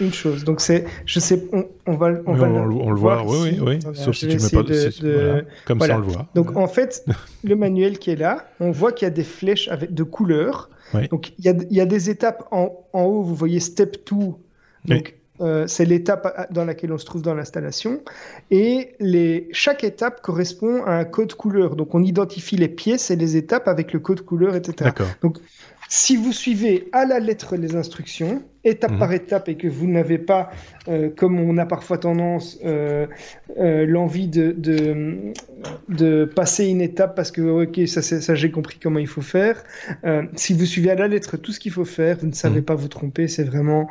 une 0.00 0.12
chose. 0.12 0.44
Donc 0.44 0.60
c'est, 0.60 0.84
je 1.04 1.20
sais, 1.20 1.42
on, 1.86 1.94
va, 1.94 2.10
on, 2.26 2.34
va 2.34 2.46
on, 2.46 2.90
le, 2.90 2.96
voit. 2.96 3.24
Oui, 3.24 3.58
oui, 3.60 3.80
oui. 3.84 3.94
Sauf 3.94 4.16
si 4.16 4.28
tu 4.28 4.36
mets 4.36 4.50
pas 4.50 4.62
de, 4.62 5.44
comme 5.64 5.80
ça 5.80 5.96
on 5.96 5.98
le 5.98 6.04
voit. 6.04 6.26
Donc 6.34 6.56
en 6.56 6.68
fait, 6.68 7.04
le 7.46 7.56
manuel 7.56 7.98
qui 7.98 8.10
est 8.10 8.16
là, 8.16 8.46
on 8.60 8.70
voit 8.70 8.92
qu'il 8.92 9.06
y 9.06 9.10
a 9.10 9.14
des 9.14 9.24
flèches 9.24 9.68
avec 9.68 9.94
de 9.94 10.02
couleurs. 10.02 10.70
Donc 11.10 11.32
il 11.38 11.44
y 11.44 11.48
a, 11.48 11.54
y 11.70 11.80
a, 11.80 11.86
des 11.86 12.10
étapes 12.10 12.46
en, 12.52 12.86
en 12.92 13.02
haut. 13.02 13.22
Vous 13.22 13.34
voyez 13.34 13.60
step 13.60 14.08
2. 14.08 14.16
Donc 14.84 15.16
euh, 15.40 15.66
c'est 15.66 15.84
l'étape 15.84 16.50
dans 16.52 16.64
laquelle 16.64 16.92
on 16.92 16.98
se 16.98 17.04
trouve 17.04 17.22
dans 17.22 17.34
l'installation. 17.34 18.00
Et 18.50 18.94
les, 19.00 19.48
chaque 19.52 19.84
étape 19.84 20.22
correspond 20.22 20.84
à 20.84 20.92
un 20.92 21.04
code 21.04 21.34
couleur. 21.34 21.76
Donc 21.76 21.94
on 21.94 22.02
identifie 22.02 22.56
les 22.56 22.68
pièces 22.68 23.10
et 23.10 23.16
les 23.16 23.36
étapes 23.36 23.68
avec 23.68 23.92
le 23.92 24.00
code 24.00 24.22
couleur, 24.22 24.54
etc. 24.54 24.90
Donc 25.22 25.38
si 25.88 26.16
vous 26.16 26.32
suivez 26.32 26.88
à 26.92 27.04
la 27.04 27.20
lettre 27.20 27.56
les 27.56 27.76
instructions, 27.76 28.42
étape 28.64 28.92
mhm. 28.92 28.98
par 28.98 29.12
étape, 29.12 29.48
et 29.48 29.56
que 29.56 29.68
vous 29.68 29.86
n'avez 29.86 30.18
pas, 30.18 30.50
euh, 30.88 31.10
comme 31.14 31.38
on 31.38 31.56
a 31.58 31.66
parfois 31.66 31.98
tendance, 31.98 32.58
euh, 32.64 33.06
l'envie 33.56 34.28
de, 34.28 34.52
de, 34.52 35.32
de, 35.88 36.24
passer 36.24 36.66
une 36.66 36.80
étape 36.80 37.14
parce 37.14 37.30
que, 37.30 37.40
ok, 37.40 37.86
ça, 37.86 38.02
ça 38.02 38.34
j'ai 38.34 38.50
compris 38.50 38.78
comment 38.82 38.98
il 38.98 39.06
faut 39.06 39.22
faire, 39.22 39.62
si 40.34 40.54
vous 40.54 40.66
suivez 40.66 40.90
à 40.90 40.96
la 40.96 41.08
lettre 41.08 41.36
tout 41.36 41.52
ce 41.52 41.60
qu'il 41.60 41.72
faut 41.72 41.84
faire, 41.84 42.18
vous 42.20 42.26
ne 42.26 42.32
savez 42.32 42.60
mhm. 42.60 42.64
pas 42.64 42.74
vous 42.74 42.88
tromper, 42.88 43.28
c'est 43.28 43.44
vraiment 43.44 43.88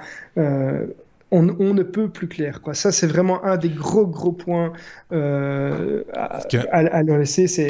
on, 1.36 1.74
ne 1.74 1.84
peut 1.84 2.10
plus 2.10 2.28
clair. 2.28 2.62
Quoi. 2.62 2.74
Ça, 2.74 2.92
c'est 2.92 3.08
vraiment 3.08 3.44
un 3.44 3.58
des 3.58 3.70
gros, 3.70 4.08
gros 4.08 4.32
points 4.32 4.74
euh, 5.12 6.04
à, 6.14 6.42
à, 6.72 7.04
leur 7.04 7.18
laisser. 7.18 7.48
C'est 7.48 7.70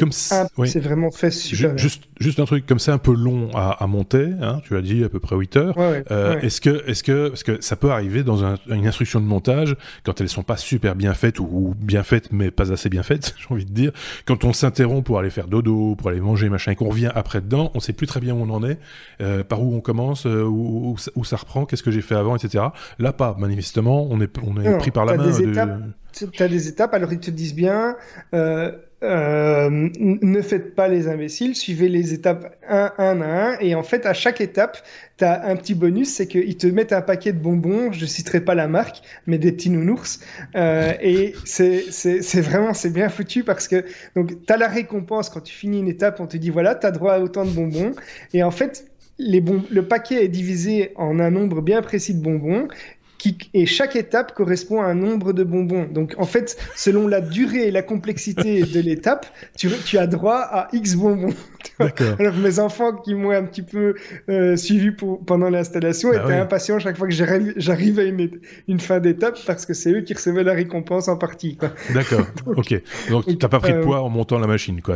vraiment 0.80 1.12
fait 1.12 1.32
super 1.32 1.78
juste, 1.78 2.04
juste 2.19 2.39
un 2.39 2.45
truc 2.45 2.65
comme 2.65 2.80
ça, 2.80 2.93
un 2.93 2.97
peu 2.97 3.13
long 3.13 3.49
à, 3.56 3.86
monter, 3.88 4.32
hein, 4.41 4.62
tu 4.63 4.75
as 4.75 4.82
dit 4.82 5.04
à 5.04 5.10
peu 5.10 5.19
près 5.19 5.36
8 5.36 5.58
heures. 5.58 5.75
Euh, 5.78 6.39
est-ce 6.41 6.62
que, 6.62 6.89
est 6.89 7.01
que, 7.01 7.30
parce 7.30 7.43
que 7.43 7.62
ça 7.62 7.75
peut 7.75 7.91
arriver 7.91 8.23
dans 8.23 8.56
une 8.69 8.88
instruction 8.88 9.19
de 9.19 9.25
montage, 9.25 9.75
quand 10.04 10.21
elles 10.21 10.30
sont 10.30 10.43
pas 10.43 10.58
super 10.58 10.95
bien 10.95 11.13
faites 11.13 11.39
ou, 11.39 11.75
bien 11.78 12.04
faites, 12.04 12.32
mais 12.32 12.51
pas 12.51 12.71
assez 12.71 12.89
bien 12.89 13.04
faites, 13.04 13.36
j'ai 13.39 13.54
envie 13.54 13.65
de 13.65 13.71
dire, 13.71 13.91
quand 14.25 14.43
on 14.43 14.54
s'interrompt 14.54 15.06
pour 15.06 15.19
aller 15.19 15.30
faire 15.30 15.47
dodo, 15.47 15.95
pour 15.95 16.10
aller 16.10 16.21
manger, 16.21 16.49
machin, 16.49 16.71
et 16.71 16.75
qu'on 16.75 16.89
revient 16.89 17.12
après 17.13 17.41
dedans, 17.41 17.71
on 17.73 17.80
sait 17.80 17.93
plus 17.93 18.08
très 18.08 18.19
bien 18.19 18.34
où 18.34 18.41
on 18.41 18.49
en 18.49 18.63
est, 18.63 18.80
euh, 19.21 19.43
par 19.43 19.62
où 19.62 19.75
on 19.75 19.82
commence, 19.82 20.25
où, 20.25 20.95
où, 21.15 21.23
ça 21.25 21.36
reprend, 21.38 21.65
qu'est-ce 21.65 21.84
que 21.84 21.91
j'ai 21.91 22.01
fait 22.01 22.15
avant, 22.15 22.36
etc. 22.36 22.65
Là, 22.99 23.13
pas 23.13 23.36
manifestement, 23.55 24.07
on 24.09 24.21
est, 24.21 24.37
on 24.45 24.61
est 24.61 24.77
pris 24.77 24.91
par 24.91 25.05
la 25.05 25.15
main. 25.17 25.31
Tu 26.13 26.43
as 26.43 26.47
des 26.47 26.67
étapes, 26.67 26.93
alors 26.93 27.11
ils 27.11 27.19
te 27.19 27.31
disent 27.31 27.55
bien, 27.55 27.97
euh, 28.33 28.71
euh, 29.03 29.69
ne 29.69 30.41
faites 30.41 30.73
pas 30.73 30.87
les 30.87 31.09
imbéciles, 31.09 31.55
suivez 31.55 31.89
les 31.89 32.13
étapes 32.13 32.55
un, 32.69 32.93
un 32.97 33.21
à 33.21 33.25
un, 33.25 33.59
et 33.59 33.75
en 33.75 33.83
fait, 33.83 34.05
à 34.05 34.13
chaque 34.13 34.39
étape, 34.39 34.77
tu 35.17 35.25
as 35.25 35.45
un 35.45 35.57
petit 35.57 35.73
bonus, 35.73 36.09
c'est 36.09 36.27
qu'ils 36.27 36.55
te 36.55 36.67
mettent 36.67 36.93
un 36.93 37.01
paquet 37.01 37.33
de 37.33 37.39
bonbons, 37.39 37.91
je 37.91 38.05
citerai 38.05 38.39
pas 38.39 38.55
la 38.55 38.69
marque, 38.69 39.01
mais 39.27 39.37
des 39.37 39.51
petits 39.51 39.69
nounours, 39.69 40.21
euh, 40.55 40.93
et 41.01 41.35
c'est 41.43 42.41
vraiment, 42.41 42.73
c'est 42.73 42.93
bien 42.93 43.09
foutu 43.09 43.43
parce 43.43 43.67
que, 43.67 43.83
tu 44.15 44.53
as 44.53 44.57
la 44.57 44.69
récompense 44.69 45.29
quand 45.29 45.41
tu 45.41 45.53
finis 45.53 45.79
une 45.79 45.89
étape, 45.89 46.21
on 46.21 46.27
te 46.27 46.37
dit, 46.37 46.49
voilà, 46.49 46.75
tu 46.75 46.87
as 46.87 46.91
droit 46.91 47.15
à 47.15 47.19
autant 47.19 47.43
de 47.43 47.51
bonbons, 47.51 47.91
et 48.33 48.41
en 48.41 48.51
fait, 48.51 48.85
les 49.17 49.41
bon 49.41 49.63
le 49.69 49.87
paquet 49.87 50.23
est 50.25 50.29
divisé 50.29 50.91
en 50.95 51.19
un 51.19 51.31
nombre 51.31 51.61
bien 51.61 51.81
précis 51.81 52.13
de 52.13 52.21
bonbons 52.21 52.67
et 53.54 53.65
chaque 53.65 53.95
étape 53.95 54.34
correspond 54.34 54.82
à 54.82 54.86
un 54.86 54.93
nombre 54.93 55.34
de 55.34 55.43
bonbons. 55.43 55.88
Donc 55.91 56.13
en 56.17 56.25
fait, 56.25 56.58
selon 56.75 57.08
la 57.08 57.21
durée 57.21 57.67
et 57.67 57.71
la 57.71 57.82
complexité 57.82 58.62
de 58.63 58.80
l'étape, 58.80 59.25
tu, 59.58 59.69
tu 59.86 59.97
as 59.97 60.08
droit 60.08 60.38
à 60.38 60.67
X 60.73 60.95
bonbons. 60.95 61.34
Alors 62.19 62.36
mes 62.36 62.60
enfants 62.60 62.93
qui 62.93 63.15
m'ont 63.15 63.32
un 63.32 63.43
petit 63.43 63.63
peu 63.63 63.95
euh, 64.30 64.56
suivi 64.56 64.91
pour, 64.91 65.23
pendant 65.25 65.49
l'installation 65.49 66.12
bah 66.12 66.23
étaient 66.23 66.34
impatients 66.34 66.78
chaque 66.80 66.97
fois 66.97 67.08
que 67.08 67.13
j'arrive 67.13 67.99
à 67.99 68.04
une, 68.04 68.30
une 68.67 68.80
fin 68.80 68.99
d'étape 68.99 69.38
parce 69.45 69.65
que 69.65 69.73
c'est 69.73 69.91
eux 69.91 70.01
qui 70.01 70.13
recevaient 70.13 70.43
la 70.43 70.54
récompense 70.54 71.08
en 71.08 71.17
partie. 71.17 71.58
D'accord. 71.93 72.25
ok. 72.45 72.82
Donc 73.10 73.25
tu 73.25 73.36
n'as 73.36 73.49
pas 73.49 73.60
pris 73.60 73.73
de 73.73 73.78
euh, 73.80 73.84
poids 73.84 74.01
en 74.01 74.10
montant 74.10 74.39
la 74.39 74.47
machine, 74.47 74.82
quoi. 74.82 74.95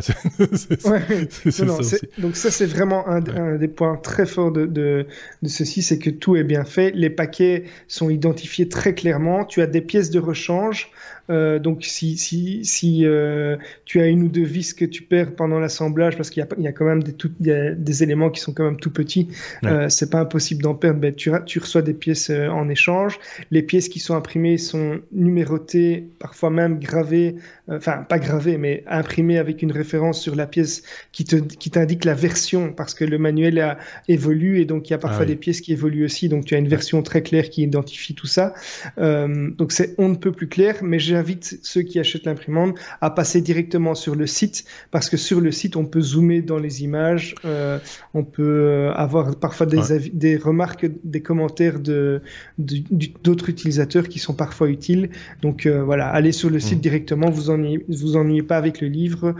donc 2.18 2.36
ça 2.36 2.52
c'est 2.52 2.66
vraiment 2.66 3.08
un, 3.08 3.26
un, 3.36 3.56
des 3.56 3.68
points 3.68 3.98
très 3.98 4.26
forts 4.26 4.52
de, 4.52 4.66
de, 4.66 5.08
de 5.42 5.48
ceci, 5.48 5.82
c'est 5.82 5.98
que 5.98 6.10
tout 6.10 6.36
est 6.36 6.44
bien 6.44 6.66
fait. 6.66 6.92
Les 6.92 7.10
paquets 7.10 7.64
sont 7.88 8.09
identifiés 8.10 8.70
très 8.70 8.94
clairement. 8.94 9.46
Tu 9.46 9.62
as 9.62 9.68
des 9.68 9.82
pièces 9.82 10.10
de 10.10 10.20
rechange. 10.20 10.92
Euh, 11.30 11.60
donc 11.60 11.84
si, 11.84 12.18
si, 12.18 12.66
si 12.66 13.06
euh, 13.06 13.56
tu 13.86 14.02
as 14.02 14.08
une 14.08 14.24
ou 14.24 14.30
deux 14.30 14.44
vis 14.44 14.74
que 14.74 14.86
tu 14.86 15.04
perds 15.04 15.36
pendant 15.36 15.60
l'assemblage, 15.60 16.18
parce 16.18 16.30
qu'il 16.32 16.44
y, 16.44 16.62
y 16.62 16.68
a, 16.68 16.72
quand 16.72 16.86
même 16.86 17.04
des, 17.04 17.14
tout, 17.14 17.32
des 17.40 18.04
éléments 18.04 18.32
qui 18.32 18.42
sont 18.42 18.52
quand 18.52 18.64
même 18.64 18.80
tout 18.80 18.92
petits, 18.92 19.28
euh, 19.64 19.90
c'est 19.90 20.10
pas 20.10 20.20
impossible 20.20 20.64
d'en 20.64 20.74
perdre, 20.74 21.00
ben, 21.00 21.14
tu, 21.14 21.32
tu 21.46 21.60
reçois 21.60 21.84
des 21.84 21.94
pièces 21.94 22.32
euh, 22.32 22.48
en 22.48 22.68
échange. 22.68 23.20
Les 23.52 23.62
pièces 23.62 23.90
qui 23.90 24.00
sont 24.00 24.16
imprimées 24.16 24.58
sont 24.58 25.00
numérotées, 25.12 26.08
parfois 26.18 26.50
même 26.50 26.80
gravées, 26.80 27.36
enfin 27.70 28.06
pas 28.10 28.18
gravées, 28.18 28.58
mais 28.58 28.84
imprimées 28.88 29.38
avec 29.38 29.62
une 29.62 29.72
référence 29.72 30.20
sur 30.20 30.36
la 30.36 30.48
pièce 30.48 30.82
qui 31.12 31.26
te 31.26 31.36
qui 31.36 31.70
t'indique 31.70 32.06
la 32.06 32.16
version, 32.16 32.74
parce 32.74 32.94
que 32.96 33.06
le 33.06 33.18
manuel 33.18 33.60
a 33.60 33.78
évolue 34.08 34.60
et 34.60 34.66
donc 34.66 34.90
il 34.90 34.92
y 34.92 34.94
a 34.96 34.98
parfois 34.98 35.24
ah 35.24 35.26
des 35.26 35.36
pièces 35.36 35.62
qui 35.62 35.74
évoluent 35.74 36.06
aussi, 36.06 36.30
donc 36.30 36.46
tu 36.46 36.56
as 36.56 36.58
une 36.58 36.68
version 36.68 37.04
très 37.04 37.22
claire 37.22 37.50
qui 37.50 37.62
identifie 37.62 37.99
tout 38.16 38.28
ça. 38.28 38.54
donc 38.98 39.72
c'est 39.72 39.96
on 39.98 40.10
ne 40.10 40.16
peut 40.16 40.32
plus 40.32 40.48
clair, 40.48 40.78
mais 40.82 41.00
j'invite 41.00 41.60
ceux 41.62 41.82
qui 41.82 42.00
achètent 42.00 42.26
l'imprimante 42.26 42.78
à 43.02 43.10
passer 43.10 43.42
directement 43.42 43.96
sur 43.96 44.16
le 44.16 44.28
site 44.28 44.66
parce 44.92 45.10
que 45.10 45.18
sur 45.18 45.42
le 45.42 45.52
site, 45.52 45.76
on 45.76 45.86
peut 45.86 46.02
zoomer 46.02 46.42
dans 46.42 46.58
les 46.58 46.84
images, 46.84 47.36
euh, 47.46 47.80
on 48.14 48.24
peut 48.24 48.44
euh, 48.44 48.94
avoir 48.94 49.36
parfois 49.36 49.66
des, 49.66 50.10
des 50.14 50.38
remarques, 50.38 50.88
des 51.04 51.22
commentaires 51.22 51.80
de, 51.80 52.22
d'autres 52.58 53.50
utilisateurs 53.50 54.08
qui 54.08 54.20
sont 54.20 54.34
parfois 54.34 54.70
utiles. 54.70 55.10
Donc 55.42 55.66
euh, 55.66 55.84
voilà, 55.84 56.08
allez 56.08 56.32
sur 56.32 56.50
le 56.50 56.60
site 56.60 56.80
mm. 56.80 56.82
directement, 56.82 57.30
vous 57.30 57.50
ennuyez, 57.50 57.86
vous 57.88 58.16
ennuyez 58.16 58.44
pas 58.44 58.58
avec 58.58 58.82
le 58.82 58.88
livre, 58.88 59.36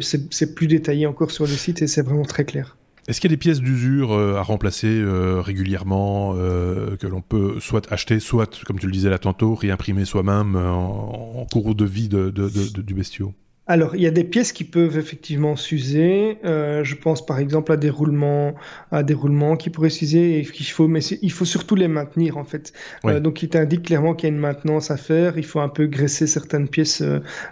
c'est 0.00 0.54
plus 0.54 0.66
détaillé 0.66 1.06
encore 1.06 1.30
sur 1.30 1.44
le 1.44 1.52
site 1.52 1.82
et 1.82 1.86
c'est 1.86 2.02
vraiment 2.02 2.24
très 2.24 2.44
clair. 2.44 2.77
Est-ce 3.08 3.22
qu'il 3.22 3.30
y 3.30 3.32
a 3.32 3.36
des 3.36 3.40
pièces 3.40 3.60
d'usure 3.60 4.12
euh, 4.12 4.36
à 4.36 4.42
remplacer 4.42 4.86
euh, 4.86 5.40
régulièrement 5.40 6.34
euh, 6.36 6.94
que 6.98 7.06
l'on 7.06 7.22
peut 7.22 7.58
soit 7.58 7.90
acheter, 7.90 8.20
soit, 8.20 8.62
comme 8.66 8.78
tu 8.78 8.84
le 8.84 8.92
disais 8.92 9.08
là 9.08 9.18
tantôt, 9.18 9.54
réimprimer 9.54 10.04
soi-même 10.04 10.56
en, 10.56 11.46
cours 11.50 11.74
de 11.74 11.86
vie 11.86 12.08
de, 12.08 12.30
du 12.30 12.94
bestiau? 12.94 13.32
Alors, 13.66 13.96
il 13.96 14.02
y 14.02 14.06
a 14.06 14.10
des 14.10 14.24
pièces 14.24 14.52
qui 14.52 14.64
peuvent 14.64 14.98
effectivement 14.98 15.56
s'user. 15.56 16.38
je 16.42 16.94
pense 16.94 17.24
par 17.24 17.38
exemple 17.38 17.72
à 17.72 17.76
des 17.76 17.90
roulements, 17.90 18.54
à 18.90 19.02
des 19.02 19.12
roulements 19.14 19.56
qui 19.56 19.68
pourraient 19.68 19.90
s'user 19.90 20.38
et 20.38 20.44
qu'il 20.44 20.66
faut, 20.66 20.88
mais 20.88 21.00
il 21.00 21.32
faut 21.32 21.44
surtout 21.44 21.74
les 21.76 21.88
maintenir 21.88 22.36
en 22.36 22.44
fait. 22.44 22.72
donc, 23.04 23.42
il 23.42 23.48
t'indique 23.48 23.82
clairement 23.84 24.14
qu'il 24.14 24.28
y 24.28 24.32
a 24.32 24.34
une 24.34 24.40
maintenance 24.40 24.90
à 24.90 24.96
faire. 24.96 25.38
Il 25.38 25.44
faut 25.44 25.60
un 25.60 25.68
peu 25.68 25.86
graisser 25.86 26.26
certaines 26.26 26.68
pièces. 26.68 27.02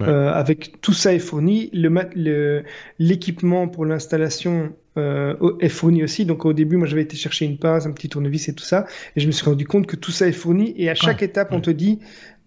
avec 0.00 0.80
tout 0.82 0.94
ça 0.94 1.14
est 1.14 1.18
fourni. 1.18 1.70
Le 1.72 2.62
l'équipement 2.98 3.68
pour 3.68 3.86
l'installation 3.86 4.72
euh, 4.96 5.34
est 5.60 5.68
fourni 5.68 6.02
aussi. 6.02 6.24
Donc 6.24 6.44
au 6.44 6.52
début, 6.52 6.76
moi 6.76 6.86
j'avais 6.86 7.02
été 7.02 7.16
chercher 7.16 7.44
une 7.44 7.58
pince, 7.58 7.86
un 7.86 7.92
petit 7.92 8.08
tournevis 8.08 8.48
et 8.48 8.54
tout 8.54 8.64
ça, 8.64 8.86
et 9.14 9.20
je 9.20 9.26
me 9.26 9.32
suis 9.32 9.44
rendu 9.44 9.66
compte 9.66 9.86
que 9.86 9.96
tout 9.96 10.12
ça 10.12 10.26
est 10.26 10.32
fourni. 10.32 10.74
Et 10.76 10.88
à 10.88 10.94
chaque 10.94 11.22
étape, 11.22 11.52
on 11.52 11.60
te 11.60 11.70
dit 11.70 12.00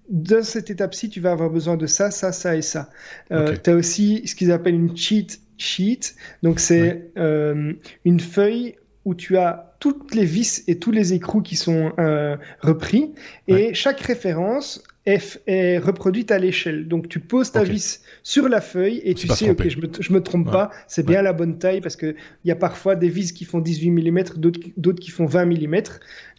dans 0.10 0.44
cette 0.44 0.70
étape-ci, 0.72 1.10
tu 1.10 1.20
vas 1.20 1.32
avoir 1.32 1.50
besoin 1.50 1.78
de 1.78 1.86
ça, 1.86 2.10
ça, 2.10 2.32
ça 2.32 2.56
et 2.56 2.64
ça. 2.64 2.90
Euh, 3.32 3.56
Tu 3.64 3.70
as 3.70 3.76
aussi 3.76 4.24
ce 4.26 4.36
qu'ils 4.36 4.52
appellent 4.52 4.76
une 4.76 4.98
cheat 4.98 5.40
sheet. 5.58 6.16
Donc 6.42 6.60
c'est 6.60 7.12
euh, 7.18 7.74
une 8.06 8.20
feuille 8.20 8.76
où 9.06 9.14
tu 9.14 9.38
as 9.38 9.76
toutes 9.80 10.14
les 10.16 10.26
vis 10.26 10.64
et 10.68 10.80
tous 10.80 10.92
les 10.92 11.14
écrous 11.14 11.42
qui 11.42 11.56
sont 11.56 11.94
euh, 12.00 12.38
repris 12.60 13.14
et 13.48 13.74
chaque 13.74 14.02
référence 14.02 14.84
F 15.08 15.40
est 15.48 15.78
reproduite 15.78 16.32
à 16.32 16.38
l'échelle. 16.38 16.88
Donc 16.88 17.08
tu 17.08 17.20
poses 17.20 17.52
ta 17.52 17.64
vis 17.64 18.02
sur 18.24 18.50
la 18.50 18.62
feuille 18.62 19.02
et 19.04 19.14
tu 19.14 19.28
sais, 19.28 19.50
ok, 19.50 19.68
je 19.68 19.80
me, 19.80 19.90
je 20.00 20.14
me 20.14 20.22
trompe 20.22 20.52
pas, 20.52 20.72
c'est 20.88 21.06
bien 21.06 21.22
la 21.22 21.34
bonne 21.34 21.58
taille 21.58 21.82
parce 21.82 21.96
qu'il 21.96 22.16
y 22.46 22.52
a 22.52 22.56
parfois 22.56 22.96
des 22.96 23.10
vis 23.10 23.32
qui 23.32 23.46
font 23.46 23.60
18 23.60 23.92
mm, 23.92 24.24
d'autres 24.38 25.00
qui 25.00 25.12
font 25.12 25.26
20 25.26 25.46
mm. 25.46 25.82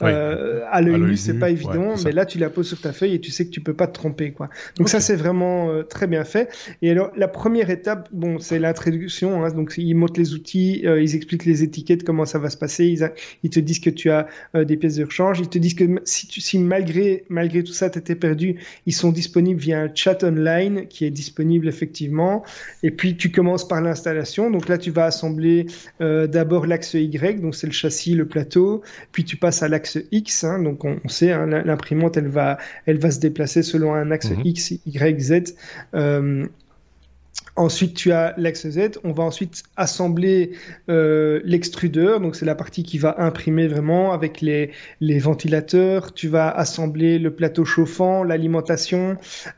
Euh, 0.02 0.62
à 0.70 0.80
l'œil 0.80 1.00
nu, 1.00 1.16
c'est 1.16 1.38
pas 1.38 1.50
évident, 1.50 1.94
mais 2.04 2.12
là 2.12 2.24
tu 2.24 2.38
la 2.38 2.48
poses 2.48 2.68
sur 2.68 2.80
ta 2.80 2.92
feuille 2.92 3.14
et 3.14 3.20
tu 3.20 3.30
sais 3.30 3.44
que 3.44 3.50
tu 3.50 3.60
peux 3.60 3.74
pas 3.74 3.86
te 3.86 3.92
tromper. 3.92 4.32
quoi. 4.32 4.48
Donc 4.76 4.88
ça, 4.88 5.00
c'est 5.00 5.16
vraiment 5.16 5.70
euh, 5.70 5.82
très 5.82 6.06
bien 6.06 6.24
fait. 6.24 6.50
Et 6.80 6.90
alors, 6.90 7.10
la 7.16 7.28
première 7.28 7.70
étape, 7.70 8.08
bon, 8.12 8.38
c'est 8.38 8.58
l'introduction. 8.58 9.44
Hein, 9.44 9.50
donc 9.50 9.74
ils 9.76 9.94
montrent 9.94 10.18
les 10.18 10.32
outils, 10.32 10.82
euh, 10.86 11.02
ils 11.02 11.14
expliquent 11.14 11.44
les 11.44 11.62
étiquettes, 11.62 12.04
comment 12.04 12.24
ça 12.24 12.38
va 12.38 12.50
se 12.50 12.56
passer. 12.56 12.86
Ils, 12.86 13.10
ils 13.42 13.50
te 13.50 13.60
disent 13.60 13.80
que 13.80 13.90
tu 13.90 14.10
as 14.10 14.26
des 14.54 14.76
pièces 14.76 14.96
de 14.96 15.04
rechange. 15.04 15.40
Ils 15.40 15.48
te 15.48 15.58
disent 15.58 15.74
que 15.74 15.84
si, 16.04 16.26
tu, 16.26 16.40
si 16.40 16.58
malgré, 16.58 17.24
malgré 17.28 17.62
tout 17.62 17.72
ça, 17.72 17.90
tu 17.90 17.98
étais 17.98 18.14
perdu, 18.14 18.49
ils 18.86 18.94
sont 18.94 19.12
disponibles 19.12 19.60
via 19.60 19.80
un 19.80 19.90
chat 19.94 20.22
online 20.24 20.86
qui 20.88 21.04
est 21.04 21.10
disponible 21.10 21.68
effectivement. 21.68 22.42
Et 22.82 22.90
puis 22.90 23.16
tu 23.16 23.30
commences 23.30 23.66
par 23.66 23.80
l'installation. 23.80 24.50
Donc 24.50 24.68
là, 24.68 24.78
tu 24.78 24.90
vas 24.90 25.06
assembler 25.06 25.66
euh, 26.00 26.26
d'abord 26.26 26.66
l'axe 26.66 26.94
Y, 26.94 27.40
donc 27.40 27.54
c'est 27.54 27.66
le 27.66 27.72
châssis, 27.72 28.14
le 28.14 28.26
plateau. 28.26 28.82
Puis 29.12 29.24
tu 29.24 29.36
passes 29.36 29.62
à 29.62 29.68
l'axe 29.68 29.98
X. 30.12 30.44
Hein, 30.44 30.60
donc 30.62 30.84
on, 30.84 30.98
sait, 31.08 31.32
hein, 31.32 31.46
l'imprimante, 31.46 32.16
elle 32.16 32.28
va, 32.28 32.58
elle 32.86 32.98
va 32.98 33.10
se 33.10 33.20
déplacer 33.20 33.62
selon 33.62 33.94
un 33.94 34.10
axe 34.10 34.30
mhm. 34.30 34.42
X, 34.44 34.74
Y, 34.86 35.20
Z. 35.20 35.54
Euh, 35.94 36.46
Ensuite, 37.56 37.94
tu 37.94 38.12
as 38.12 38.34
l'axe 38.36 38.68
Z. 38.68 38.98
On 39.04 39.12
va 39.12 39.24
ensuite 39.24 39.62
assembler 39.76 40.52
euh, 40.88 41.40
l'extrudeur. 41.44 42.20
Donc, 42.20 42.36
c'est 42.36 42.46
la 42.46 42.54
partie 42.54 42.82
qui 42.82 42.98
va 42.98 43.16
imprimer 43.18 43.68
vraiment 43.68 44.12
avec 44.12 44.40
les, 44.40 44.70
les 45.00 45.18
ventilateurs. 45.18 46.14
Tu 46.14 46.28
vas 46.28 46.50
assembler 46.50 47.18
le 47.18 47.34
plateau 47.34 47.64
chauffant, 47.64 48.22
l'alimentation. 48.24 49.16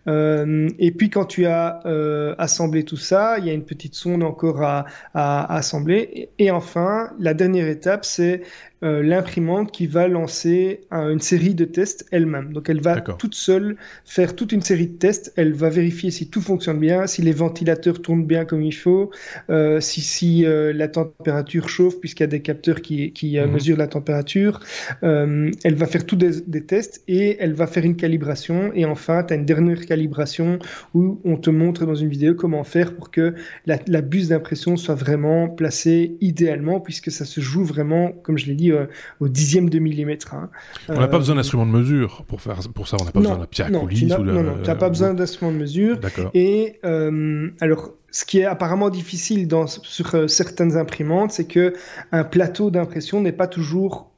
Euh, 0.08 0.68
et 0.78 0.90
puis, 0.90 1.10
quand 1.10 1.26
tu 1.26 1.46
as 1.46 1.80
euh, 1.86 2.34
assemblé 2.38 2.84
tout 2.84 2.96
ça, 2.96 3.38
il 3.38 3.46
y 3.46 3.50
a 3.50 3.52
une 3.52 3.64
petite 3.64 3.94
sonde 3.94 4.22
encore 4.22 4.62
à, 4.62 4.86
à, 5.14 5.56
assembler. 5.56 6.30
Et, 6.38 6.50
enfin, 6.50 7.10
la 7.18 7.34
dernière 7.34 7.68
étape, 7.68 8.04
c'est 8.04 8.42
euh, 8.84 9.00
l'imprimante 9.00 9.70
qui 9.70 9.86
va 9.86 10.08
lancer 10.08 10.80
une 10.90 11.20
série 11.20 11.54
de 11.54 11.64
tests 11.64 12.04
elle-même. 12.10 12.52
Donc 12.52 12.68
elle 12.68 12.80
va 12.80 13.00
toute 13.00 13.36
seule 13.36 13.76
faire 14.04 14.34
toute 14.34 14.50
une 14.50 14.60
série 14.60 14.88
de 14.88 14.96
tests. 14.96 15.32
Elle 15.36 15.52
va 15.52 15.68
vérifier 15.68 16.10
si 16.10 16.28
tout 16.28 16.40
fonctionne 16.40 16.80
bien, 16.80 17.06
si 17.06 17.22
les 17.22 17.30
ventilateurs 17.30 17.81
tournent 17.90 18.24
bien 18.24 18.44
comme 18.44 18.62
il 18.62 18.74
faut, 18.74 19.10
euh, 19.50 19.80
si, 19.80 20.00
si 20.00 20.44
euh, 20.44 20.72
la 20.72 20.88
température 20.88 21.68
chauffe 21.68 21.98
puisqu'il 22.00 22.22
y 22.22 22.24
a 22.24 22.28
des 22.28 22.42
capteurs 22.42 22.80
qui, 22.80 23.12
qui 23.12 23.38
mhm. 23.38 23.52
mesurent 23.52 23.78
la 23.78 23.88
température. 23.88 24.60
elle 25.02 25.74
va 25.74 25.86
faire 25.86 26.06
tous 26.06 26.16
des, 26.16 26.40
des, 26.46 26.64
tests 26.64 27.02
et 27.08 27.36
elle 27.40 27.54
va 27.54 27.66
faire 27.66 27.84
une 27.84 27.96
calibration. 27.96 28.72
Et 28.74 28.84
enfin, 28.84 29.24
tu 29.24 29.34
as 29.34 29.36
une 29.36 29.44
dernière 29.44 29.84
calibration 29.86 30.58
où 30.94 31.20
on 31.24 31.36
te 31.36 31.50
montre 31.50 31.86
dans 31.86 31.94
une 31.94 32.08
vidéo 32.08 32.34
comment 32.34 32.64
faire 32.64 32.94
pour 32.94 33.10
que 33.10 33.34
la, 33.66 33.78
la 33.86 34.00
buse 34.00 34.28
d'impression 34.28 34.76
soit 34.76 34.94
vraiment 34.94 35.48
placée 35.48 36.16
idéalement 36.20 36.80
puisque 36.80 37.10
ça 37.10 37.24
se 37.24 37.40
joue 37.40 37.64
vraiment, 37.64 38.12
comme 38.22 38.38
je 38.38 38.46
l'ai 38.46 38.54
dit, 38.54 38.72
euh, 38.72 38.86
au 39.20 39.28
dixième 39.28 39.68
de 39.68 39.78
millimètre. 39.78 40.34
Hein. 40.34 40.50
On 40.88 41.00
n'a 41.00 41.08
pas 41.08 41.18
besoin 41.18 41.36
d'instrument 41.36 41.66
de 41.66 41.72
mesure 41.72 42.24
pour 42.26 42.40
faire 42.40 42.58
pour 42.74 42.88
ça. 42.88 42.96
On 43.00 43.04
n'a 43.04 43.12
pas 43.12 43.20
besoin 43.20 43.38
d'un 43.38 43.46
pierre 43.46 43.70
non, 43.70 43.86
tu 43.86 44.06
n'as 44.06 44.18
non, 44.18 44.78
pas 44.78 44.88
besoin 44.88 45.14
d'instrument 45.14 45.52
de 45.52 45.56
mesure. 45.56 45.98
Et 46.34 46.78
euh, 46.84 47.50
alors, 47.60 47.71
ce 48.12 48.24
qui 48.24 48.38
est 48.38 48.44
apparemment 48.44 48.90
difficile 48.90 49.48
dans, 49.48 49.66
sur 49.66 50.14
euh, 50.14 50.28
certaines 50.28 50.76
imprimantes, 50.76 51.32
c'est 51.32 51.46
que 51.46 51.72
un 52.12 52.22
plateau 52.22 52.70
d'impression 52.70 53.20
n'est 53.20 53.32
pas 53.32 53.48
toujours 53.48 54.12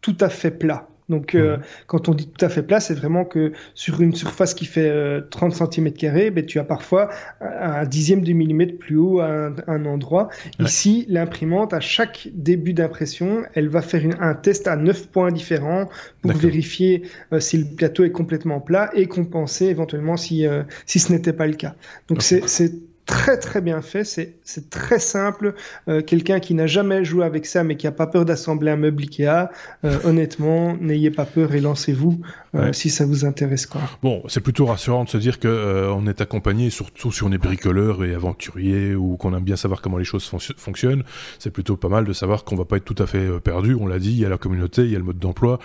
tout 0.00 0.16
à 0.20 0.30
fait 0.30 0.50
plat. 0.50 0.88
Donc, 1.10 1.34
euh, 1.34 1.56
mhm. 1.56 1.62
quand 1.88 2.08
on 2.08 2.14
dit 2.14 2.28
tout 2.28 2.44
à 2.44 2.48
fait 2.48 2.62
plat, 2.62 2.78
c'est 2.78 2.94
vraiment 2.94 3.24
que 3.24 3.52
sur 3.74 4.00
une 4.00 4.14
surface 4.14 4.54
qui 4.54 4.64
fait 4.64 5.20
30 5.30 5.52
cm, 5.52 5.90
ben, 6.32 6.46
tu 6.46 6.60
as 6.60 6.64
parfois 6.64 7.10
un 7.40 7.84
dixième 7.84 8.22
de 8.22 8.32
millimètre 8.32 8.78
plus 8.78 8.96
haut 8.96 9.18
à 9.18 9.50
un, 9.66 9.84
endroit. 9.86 10.28
Ici, 10.60 11.04
l'imprimante, 11.08 11.74
à 11.74 11.80
chaque 11.80 12.28
début 12.32 12.72
d'impression, 12.72 13.42
elle 13.54 13.68
va 13.68 13.82
faire 13.82 14.02
un 14.20 14.34
test 14.34 14.68
à 14.68 14.76
9 14.76 15.08
points 15.08 15.32
différents 15.32 15.88
pour 16.22 16.32
vérifier 16.32 17.02
euh, 17.32 17.40
si 17.40 17.58
le 17.58 17.64
plateau 17.64 18.04
est 18.04 18.12
complètement 18.12 18.60
plat 18.60 18.90
et 18.94 19.06
compenser 19.06 19.66
éventuellement 19.66 20.16
si, 20.16 20.46
euh, 20.46 20.62
si 20.86 21.00
ce 21.00 21.12
n'était 21.12 21.32
pas 21.32 21.48
le 21.48 21.54
cas. 21.54 21.74
Donc, 22.08 22.22
c'est 22.22 22.72
très 23.10 23.36
très 23.36 23.60
bien 23.60 23.82
fait, 23.82 24.04
c'est 24.04 24.70
très 24.70 25.00
simple. 25.00 25.54
Euh, 25.88 26.00
quelqu'un 26.00 26.38
qui 26.38 26.54
n'a 26.54 26.66
jamais 26.66 27.04
joué 27.04 27.24
avec 27.24 27.44
ça 27.44 27.64
mais 27.64 27.76
qui 27.76 27.86
a 27.86 27.92
pas 27.92 28.06
peur 28.06 28.24
d'assembler 28.24 28.70
un 28.70 28.76
meuble 28.76 29.02
Ikea, 29.02 29.50
euh, 29.84 29.98
honnêtement, 30.04 30.76
n'ayez 30.80 31.10
pas 31.10 31.24
peur 31.24 31.54
et 31.54 31.60
lancez-vous 31.60 32.20
euh, 32.54 32.72
si 32.72 32.88
ça 32.88 33.04
vous 33.04 33.24
intéresse. 33.24 33.66
Quoi. 33.66 33.80
Bon, 34.02 34.22
c'est 34.28 34.40
plutôt 34.40 34.66
rassurant 34.66 35.04
de 35.04 35.08
se 35.08 35.18
dire 35.18 35.38
que 35.38 35.90
on 35.92 36.06
est 36.06 36.20
accompagné, 36.20 36.70
surtout 36.70 37.10
si 37.12 37.24
on 37.24 37.32
est 37.32 37.38
bricoleur 37.38 38.04
et 38.04 38.14
aventurier 38.14 38.94
ou 38.94 39.16
qu'on 39.16 39.36
aime 39.36 39.44
bien 39.44 39.56
savoir 39.56 39.82
comment 39.82 39.98
les 39.98 40.04
choses 40.04 40.30
fonctionnent. 40.56 41.02
C'est 41.38 41.50
plutôt 41.50 41.76
pas 41.76 41.88
mal 41.88 42.04
de 42.04 42.12
savoir 42.12 42.44
qu'on 42.44 42.56
va 42.56 42.64
pas 42.64 42.76
être 42.76 42.84
tout 42.84 43.02
à 43.02 43.06
fait 43.06 43.40
perdu. 43.40 43.74
On 43.74 43.86
l'a 43.86 43.98
dit, 43.98 44.12
il 44.12 44.18
y 44.18 44.24
a 44.24 44.28
la 44.28 44.38
communauté, 44.38 44.82
il 44.82 44.92
y 44.92 44.96
a 44.96 44.98
le 44.98 45.04
mode 45.04 45.18
d'emploi 45.18 45.58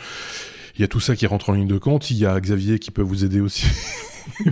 il 0.78 0.82
y 0.82 0.84
a 0.84 0.88
tout 0.88 1.00
ça 1.00 1.16
qui 1.16 1.26
rentre 1.28 1.50
en 1.50 1.54
ligne 1.54 1.68
de 1.68 1.78
compte. 1.78 2.12
Il 2.12 2.18
y 2.18 2.26
a 2.26 2.40
Xavier 2.40 2.80
qui 2.80 2.92
peut 2.92 3.02
vous 3.02 3.24
aider 3.24 3.40
aussi. 3.40 3.68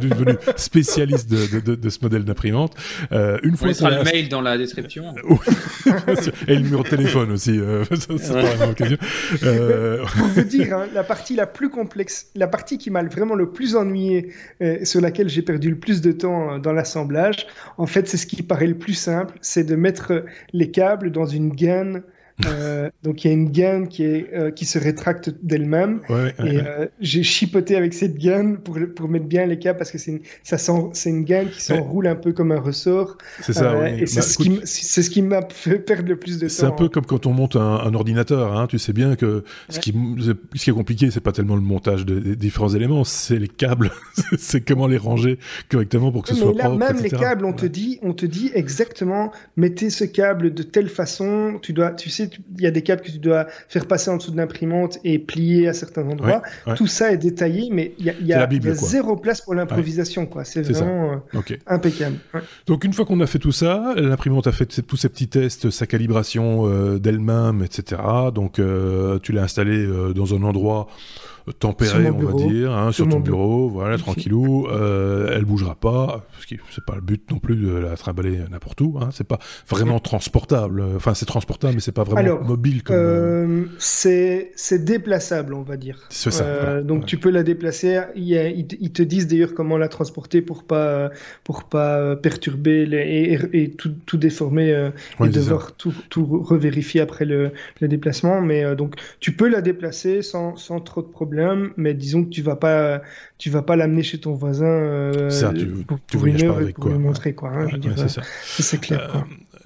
devenu 0.00 0.36
spécialiste 0.56 1.30
de, 1.30 1.60
de, 1.60 1.74
de, 1.74 1.88
ce 1.88 1.98
modèle 2.02 2.24
d'imprimante. 2.24 2.74
Euh, 3.12 3.38
une 3.42 3.56
fois 3.56 3.68
On 3.80 3.88
le 3.88 4.04
mail 4.04 4.28
dans 4.28 4.40
la 4.40 4.58
description. 4.58 5.14
Et 6.48 6.54
le 6.54 6.60
numéro 6.60 6.82
de 6.82 6.88
téléphone 6.88 7.32
aussi. 7.32 7.58
Euh, 7.58 7.84
ça, 7.90 8.16
c'est 8.18 8.58
pas 8.58 8.68
occasion. 8.68 8.96
Euh... 9.42 10.04
Pour 10.04 10.26
vous 10.26 10.42
dire, 10.42 10.76
hein, 10.76 10.86
la 10.92 11.04
partie 11.04 11.36
la 11.36 11.46
plus 11.46 11.70
complexe, 11.70 12.30
la 12.34 12.48
partie 12.48 12.78
qui 12.78 12.90
m'a 12.90 13.02
vraiment 13.02 13.34
le 13.34 13.50
plus 13.50 13.76
ennuyé, 13.76 14.32
euh, 14.62 14.84
sur 14.84 15.00
laquelle 15.00 15.28
j'ai 15.28 15.42
perdu 15.42 15.70
le 15.70 15.78
plus 15.78 16.00
de 16.00 16.12
temps 16.12 16.58
dans 16.58 16.72
l'assemblage, 16.72 17.46
en 17.78 17.86
fait, 17.86 18.08
c'est 18.08 18.16
ce 18.16 18.26
qui 18.26 18.42
paraît 18.42 18.66
le 18.66 18.78
plus 18.78 18.94
simple, 18.94 19.38
c'est 19.40 19.64
de 19.64 19.76
mettre 19.76 20.24
les 20.52 20.70
câbles 20.70 21.12
dans 21.12 21.26
une 21.26 21.50
gaine 21.50 22.02
euh, 22.46 22.90
donc 23.02 23.24
il 23.24 23.28
y 23.28 23.30
a 23.30 23.34
une 23.34 23.50
gaine 23.50 23.88
qui, 23.88 24.04
est, 24.04 24.30
euh, 24.34 24.50
qui 24.50 24.64
se 24.64 24.78
rétracte 24.78 25.30
d'elle-même. 25.42 26.00
Ouais, 26.08 26.34
et 26.44 26.58
euh, 26.58 26.86
j'ai 27.00 27.22
chipoté 27.22 27.76
avec 27.76 27.94
cette 27.94 28.16
gaine 28.16 28.58
pour, 28.58 28.78
pour 28.94 29.08
mettre 29.08 29.26
bien 29.26 29.46
les 29.46 29.58
câbles 29.58 29.78
parce 29.78 29.90
que 29.90 29.98
c'est 29.98 30.12
une, 30.12 30.20
ça 30.42 30.58
c'est 30.58 31.10
une 31.10 31.24
gaine 31.24 31.48
qui 31.48 31.62
s'enroule 31.62 32.06
un 32.06 32.16
peu 32.16 32.32
comme 32.32 32.52
un 32.52 32.60
ressort. 32.60 33.16
C'est 33.40 33.52
ça, 33.52 33.78
oui. 33.78 34.02
Et 34.02 34.06
c'est 34.06 34.16
bah, 34.16 34.22
ce, 34.22 34.38
qui, 34.38 34.60
c'est 34.64 35.02
ce 35.02 35.10
qui 35.10 35.22
m'a 35.22 35.40
fait 35.48 35.78
perdre 35.78 36.08
le 36.08 36.16
plus 36.16 36.38
de 36.38 36.46
temps. 36.46 36.54
C'est 36.54 36.66
un 36.66 36.70
peu 36.70 36.88
comme 36.88 37.06
quand 37.06 37.26
on 37.26 37.32
monte 37.32 37.56
un, 37.56 37.60
un 37.60 37.94
ordinateur. 37.94 38.56
Hein. 38.56 38.66
Tu 38.66 38.78
sais 38.78 38.92
bien 38.92 39.16
que 39.16 39.44
ce, 39.68 39.80
qui, 39.80 39.94
ce 40.54 40.64
qui 40.64 40.70
est 40.70 40.74
compliqué, 40.74 41.10
c'est 41.10 41.20
pas 41.20 41.32
tellement 41.32 41.56
le 41.56 41.62
montage 41.62 42.06
des 42.06 42.36
différents 42.36 42.74
éléments, 42.74 43.04
c'est 43.04 43.38
les 43.38 43.48
câbles. 43.48 43.90
c'est 44.38 44.60
comment 44.60 44.86
les 44.86 44.96
ranger 44.96 45.38
correctement 45.70 46.12
pour 46.12 46.22
que 46.22 46.28
ce 46.30 46.34
Mais 46.34 46.40
soit 46.40 46.54
là, 46.54 46.64
propre. 46.64 46.78
Même 46.78 47.02
les 47.02 47.10
câbles, 47.10 47.44
on 47.44 47.52
te 47.52 47.66
dit, 47.66 47.98
on 48.02 48.12
te 48.12 48.26
dit 48.26 48.50
exactement, 48.54 49.32
mettez 49.56 49.90
ce 49.90 50.04
câble 50.04 50.54
de 50.54 50.62
telle 50.62 50.88
façon. 50.88 51.58
Tu 51.62 51.72
dois, 51.72 51.90
tu 51.90 52.10
sais, 52.10 52.29
il 52.56 52.62
y 52.62 52.66
a 52.66 52.70
des 52.70 52.82
câbles 52.82 53.02
que 53.02 53.10
tu 53.10 53.18
dois 53.18 53.46
faire 53.68 53.86
passer 53.86 54.10
en 54.10 54.16
dessous 54.16 54.30
de 54.30 54.36
l'imprimante 54.36 54.98
et 55.04 55.18
plier 55.18 55.68
à 55.68 55.72
certains 55.72 56.06
endroits. 56.06 56.42
Ouais, 56.66 56.72
ouais. 56.72 56.74
Tout 56.76 56.86
ça 56.86 57.12
est 57.12 57.16
détaillé, 57.16 57.68
mais 57.70 57.94
il 57.98 58.06
y 58.06 58.10
a, 58.10 58.14
y 58.20 58.32
a, 58.32 58.46
Bible, 58.46 58.68
y 58.68 58.70
a 58.70 58.74
zéro 58.74 59.16
place 59.16 59.40
pour 59.40 59.54
l'improvisation. 59.54 60.26
quoi. 60.26 60.44
C'est 60.44 60.62
vraiment 60.62 61.12
euh, 61.34 61.38
okay. 61.38 61.58
impeccable. 61.66 62.16
Donc 62.66 62.84
une 62.84 62.92
fois 62.92 63.04
qu'on 63.04 63.20
a 63.20 63.26
fait 63.26 63.38
tout 63.38 63.52
ça, 63.52 63.94
l'imprimante 63.96 64.46
a 64.46 64.52
fait 64.52 64.82
tous 64.82 64.96
ces 64.96 65.08
petits 65.08 65.28
tests, 65.28 65.70
sa 65.70 65.86
calibration 65.86 66.66
euh, 66.66 66.98
d'elle-même, 66.98 67.62
etc. 67.62 68.00
Donc 68.34 68.58
euh, 68.58 69.18
tu 69.18 69.32
l'as 69.32 69.42
installé 69.42 69.86
dans 70.14 70.34
un 70.34 70.42
endroit 70.42 70.88
tempéré, 71.58 72.10
on 72.10 72.18
bureau. 72.18 72.38
va 72.38 72.46
dire, 72.46 72.72
hein, 72.72 72.92
sur, 72.92 73.04
Sur 73.04 73.12
ton 73.12 73.20
bureau, 73.20 73.68
voilà, 73.68 73.98
tranquillou. 73.98 74.66
Euh, 74.68 75.34
elle 75.34 75.44
bougera 75.44 75.74
pas, 75.74 76.26
parce 76.32 76.46
que 76.46 76.54
c'est 76.70 76.84
pas 76.84 76.94
le 76.94 77.00
but 77.00 77.30
non 77.30 77.38
plus 77.38 77.56
de 77.56 77.72
la 77.72 77.96
trimballer 77.96 78.38
n'importe 78.50 78.80
où. 78.80 78.98
Hein, 79.00 79.10
c'est 79.12 79.26
pas 79.26 79.38
vraiment 79.68 79.98
transportable. 80.00 80.82
Enfin, 80.96 81.14
c'est 81.14 81.26
transportable, 81.26 81.74
mais 81.74 81.80
c'est 81.80 81.92
pas 81.92 82.04
vraiment 82.04 82.18
Alors, 82.20 82.44
mobile. 82.44 82.82
Comme, 82.82 82.96
euh, 82.96 83.64
c'est 83.78 84.52
c'est 84.56 84.84
déplaçable, 84.84 85.54
on 85.54 85.62
va 85.62 85.76
dire. 85.76 85.98
C'est 86.10 86.30
ça. 86.30 86.44
Euh, 86.44 86.60
voilà, 86.62 86.82
donc 86.82 87.00
ouais. 87.00 87.06
tu 87.06 87.18
peux 87.18 87.30
la 87.30 87.42
déplacer. 87.42 88.00
Ils, 88.16 88.66
ils 88.80 88.92
te 88.92 89.02
disent 89.02 89.26
d'ailleurs 89.26 89.54
comment 89.54 89.76
la 89.78 89.88
transporter 89.88 90.42
pour 90.42 90.64
pas 90.64 91.10
pour 91.44 91.64
pas 91.64 92.16
perturber 92.16 92.86
les, 92.86 92.98
et, 93.00 93.62
et, 93.62 93.70
tout, 93.70 93.92
tout 94.06 94.16
déformer 94.16 94.72
euh, 94.72 94.90
Ouais, 95.18 95.28
et 95.28 95.30
devoir 95.30 95.72
tout, 95.76 95.94
tout 96.08 96.24
revérifier 96.42 97.00
après 97.00 97.24
le, 97.24 97.52
le 97.80 97.88
déplacement. 97.88 98.40
Mais 98.40 98.64
euh, 98.64 98.74
donc 98.74 98.94
tu 99.20 99.32
peux 99.32 99.48
la 99.48 99.60
déplacer 99.60 100.22
sans, 100.22 100.56
sans 100.56 100.80
trop 100.80 101.02
de 101.02 101.08
problème, 101.30 101.70
mais 101.76 101.94
disons 101.94 102.24
que 102.24 102.30
tu 102.30 102.42
vas 102.42 102.56
pas 102.56 103.02
tu 103.38 103.50
vas 103.50 103.62
pas 103.62 103.76
l'amener 103.76 104.02
chez 104.02 104.18
ton 104.18 104.32
voisin 104.34 104.66
euh, 104.66 105.30
Ça, 105.30 105.52
tu- 105.52 105.66
pour, 105.66 105.98
tu 106.06 106.16
pour 106.18 106.26
une 106.26 106.32
voyages 106.36 106.40
pas 106.42 106.46
heure 106.54 106.60
et 106.60 106.62
avec, 106.64 106.74
pour 106.76 106.84
quoi. 106.84 106.92
lui 106.92 106.98
montrer 106.98 107.34
quoi. 107.34 107.50
hein, 107.50 107.66
Ouais, 107.66 108.06
c'est 108.58 108.80
clair. 108.80 109.08
quoi. 109.10 109.20
Euh, 109.20 109.24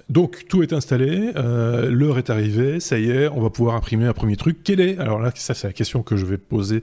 donc 0.09 0.45
tout 0.47 0.61
est 0.61 0.71
installé, 0.73 1.31
euh, 1.35 1.89
l'heure 1.89 2.17
est 2.19 2.29
arrivée, 2.29 2.79
ça 2.79 2.99
y 2.99 3.09
est, 3.09 3.27
on 3.27 3.41
va 3.41 3.49
pouvoir 3.49 3.75
imprimer 3.75 4.05
un 4.05 4.13
premier 4.13 4.35
truc. 4.35 4.59
Quel 4.63 4.79
est, 4.79 4.97
alors 4.99 5.19
là, 5.19 5.31
ça 5.35 5.53
c'est 5.55 5.67
la 5.67 5.73
question 5.73 6.03
que 6.03 6.15
je 6.15 6.25
vais 6.27 6.37
poser, 6.37 6.81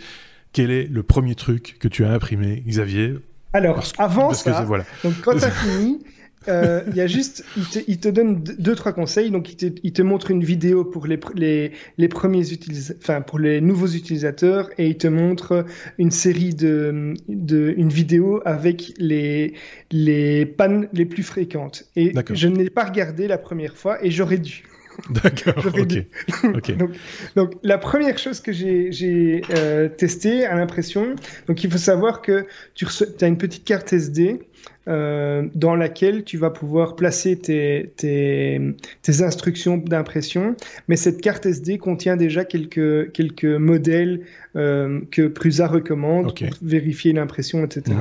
quel 0.53 0.71
est 0.73 0.89
le 0.91 1.03
premier 1.05 1.35
truc 1.37 1.77
que 1.79 1.87
tu 1.89 2.05
as 2.05 2.11
imprimé, 2.11 2.63
Xavier? 2.67 3.15
Alors, 3.53 3.75
Parce 3.77 3.93
avant 3.99 4.29
parce 4.29 4.43
que 4.43 4.51
ça, 4.51 4.63
voilà. 4.65 4.85
donc 5.05 5.15
quand 5.23 5.37
tu 5.39 5.45
as 5.45 5.51
fini, 5.63 6.03
euh, 6.49 6.83
il 6.89 6.97
y 6.97 7.01
a 7.01 7.07
juste, 7.07 7.45
il 7.57 7.65
te, 7.65 7.79
il 7.87 7.99
te 7.99 8.09
donne 8.09 8.43
deux, 8.43 8.75
trois 8.75 8.93
conseils. 8.93 9.31
Donc, 9.31 9.51
il 9.51 9.57
te, 9.57 9.67
il 9.83 9.93
te 9.93 10.03
montre 10.03 10.31
une 10.31 10.45
vidéo 10.45 10.85
pour 10.85 11.07
les, 11.07 11.17
pr- 11.17 11.35
les, 11.35 11.73
les 11.99 12.09
premiers 12.09 12.53
utilisateurs, 12.53 13.01
enfin, 13.03 13.21
pour 13.21 13.39
les 13.39 13.61
nouveaux 13.61 13.89
utilisateurs, 13.89 14.71
et 14.79 14.89
il 14.89 14.97
te 14.97 15.09
montre 15.09 15.65
une 15.99 16.11
série 16.11 16.55
de, 16.55 17.15
de 17.29 17.75
une 17.77 17.91
vidéo 17.91 18.41
avec 18.45 18.93
les, 18.99 19.55
les 19.91 20.47
pannes 20.47 20.89
les 20.93 21.05
plus 21.05 21.23
fréquentes. 21.23 21.85
Et 21.97 22.13
je 22.33 22.49
ne 22.49 22.57
l'ai 22.57 22.71
pas 22.71 22.85
regardé 22.85 23.29
la 23.29 23.39
première 23.39 23.77
fois, 23.77 24.05
et 24.05 24.11
j'aurais 24.11 24.39
dû. 24.39 24.65
D'accord, 25.11 25.65
ok. 26.55 26.77
donc, 26.77 26.91
donc, 27.37 27.53
la 27.63 27.79
première 27.79 28.19
chose 28.19 28.41
que 28.41 28.53
j'ai 28.53 29.43
euh, 29.51 29.89
testée 29.89 30.45
à 30.45 30.55
l'impression, 30.55 31.15
donc 31.47 31.63
il 31.65 31.71
faut 31.71 31.79
savoir 31.79 32.23
que 32.23 32.47
tu 32.75 32.87
as 33.21 33.27
une 33.27 33.39
petite 33.39 33.65
carte 33.65 33.93
SD 33.93 34.41
euh, 34.89 35.49
dans 35.55 35.77
laquelle 35.77 36.25
tu 36.25 36.39
vas 36.39 36.51
pouvoir 36.51 36.97
placer 36.97 37.37
tes, 37.37 37.93
tes, 37.97 38.61
tes 39.03 39.23
instructions 39.23 39.77
d'impression, 39.77 40.57
mais 40.89 40.97
cette 40.97 41.21
carte 41.21 41.47
SD 41.47 41.79
contient 41.79 42.17
déjà 42.17 42.45
quelques, 42.45 43.13
quelques 43.13 43.45
modèles 43.45 44.23
euh, 44.57 45.01
que 45.11 45.29
Prusa 45.29 45.69
recommande 45.69 46.37
pour 46.37 46.49
vérifier 46.63 47.13
l'impression, 47.13 47.65
etc. 47.65 47.97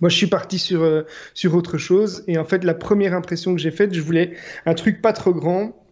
Moi, 0.00 0.08
je 0.08 0.16
suis 0.16 0.26
parti 0.28 0.58
sur, 0.58 0.82
euh, 0.82 1.02
sur 1.34 1.54
autre 1.54 1.78
chose. 1.78 2.24
Et 2.28 2.38
en 2.38 2.44
fait, 2.44 2.64
la 2.64 2.74
première 2.74 3.14
impression 3.14 3.54
que 3.54 3.60
j'ai 3.60 3.70
faite, 3.70 3.92
je 3.94 4.00
voulais 4.00 4.32
un 4.66 4.74
truc 4.74 5.02
pas 5.02 5.12
trop 5.12 5.32
grand, 5.34 5.84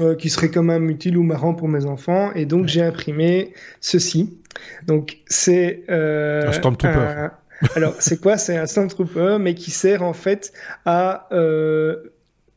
euh, 0.00 0.14
qui 0.14 0.28
serait 0.30 0.50
quand 0.50 0.62
même 0.64 0.90
utile 0.90 1.16
ou 1.16 1.22
marrant 1.22 1.54
pour 1.54 1.68
mes 1.68 1.84
enfants. 1.86 2.32
Et 2.34 2.44
donc, 2.44 2.62
Ouais. 2.62 2.68
j'ai 2.68 2.82
imprimé 2.82 3.54
ceci. 3.80 4.38
Donc, 4.86 5.18
c'est... 5.26 5.84
Euh, 5.90 6.48
Un 6.48 6.52
Stormtrooper. 6.52 6.98
un- 6.98 7.32
Alors, 7.74 7.94
c'est 8.00 8.20
quoi? 8.20 8.36
C'est 8.36 8.56
un 8.56 8.66
Stormtrooper, 8.66 9.38
mais 9.40 9.54
qui 9.54 9.70
sert 9.70 10.02
en 10.02 10.12
fait 10.12 10.52
à... 10.84 11.28
Euh, 11.32 11.96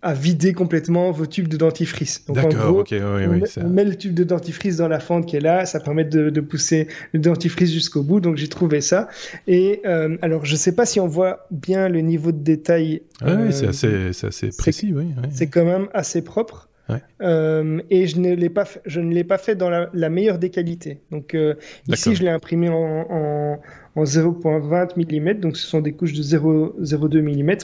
à 0.02 0.14
vider 0.14 0.54
complètement 0.54 1.12
vos 1.12 1.26
tubes 1.26 1.50
de 1.50 1.58
dentifrice. 1.58 2.26
Donc 2.26 2.38
en 2.38 2.48
gros, 2.48 2.84
oui, 2.90 3.00
on, 3.02 3.32
oui. 3.32 3.42
met, 3.42 3.64
on 3.64 3.70
met 3.70 3.84
le 3.84 3.96
tube 3.96 4.14
de 4.14 4.24
dentifrice 4.24 4.78
dans 4.78 4.88
la 4.88 5.00
fente 5.00 5.26
qui 5.26 5.36
est 5.36 5.42
là, 5.42 5.66
ça 5.66 5.82
permet 5.82 6.06
de, 6.06 6.30
de 6.30 6.42
pousser 6.42 6.88
le 7.14 7.20
dentifrice 7.20 7.72
jusqu'au 7.72 8.02
bout, 8.02 8.22
donc 8.22 8.38
j'ai 8.38 8.48
trouvé 8.48 8.80
ça. 8.80 9.10
Et 9.48 9.82
euh, 9.86 10.18
alors, 10.22 10.46
je 10.46 10.56
sais 10.56 10.74
pas 10.74 10.86
si 10.86 11.00
on 11.02 11.08
voit 11.08 11.48
bien 11.52 11.90
le 11.90 12.00
niveau 12.00 12.32
de 12.32 12.42
détail. 12.42 13.02
Ah 13.22 13.36
oui, 13.36 13.50
euh, 13.50 13.72
c'est 13.74 14.28
assez, 14.28 14.50
précis, 14.58 14.94
oui. 14.96 15.08
oui. 15.18 15.30
C'est 15.32 15.48
quand 15.48 15.66
même 15.66 15.90
assez 15.94 16.22
propre. 16.22 16.70
Ouais. 16.88 17.02
Euh, 17.22 17.82
et 17.92 18.08
je 18.08 18.20
ne 18.20 18.34
l'ai 18.34 18.50
pas, 18.50 18.66
fait, 18.66 18.82
je 18.86 19.00
ne 19.00 19.14
l'ai 19.14 19.24
pas 19.24 19.38
fait 19.38 19.56
dans 19.56 19.70
la, 19.70 19.90
la 19.94 20.10
meilleure 20.10 20.40
des 20.40 20.50
qualités. 20.50 21.02
Donc 21.12 21.36
euh, 21.36 21.54
ici, 21.88 22.16
je 22.16 22.24
l'ai 22.24 22.30
imprimé 22.30 22.70
en, 22.70 22.76
en, 22.76 23.60
en 23.96 24.04
0.20 24.04 24.96
mm, 24.98 25.40
donc 25.40 25.56
ce 25.56 25.68
sont 25.68 25.82
des 25.82 25.94
couches 25.94 26.14
de 26.14 26.24
0,02 26.24 27.22
mm. 27.22 27.58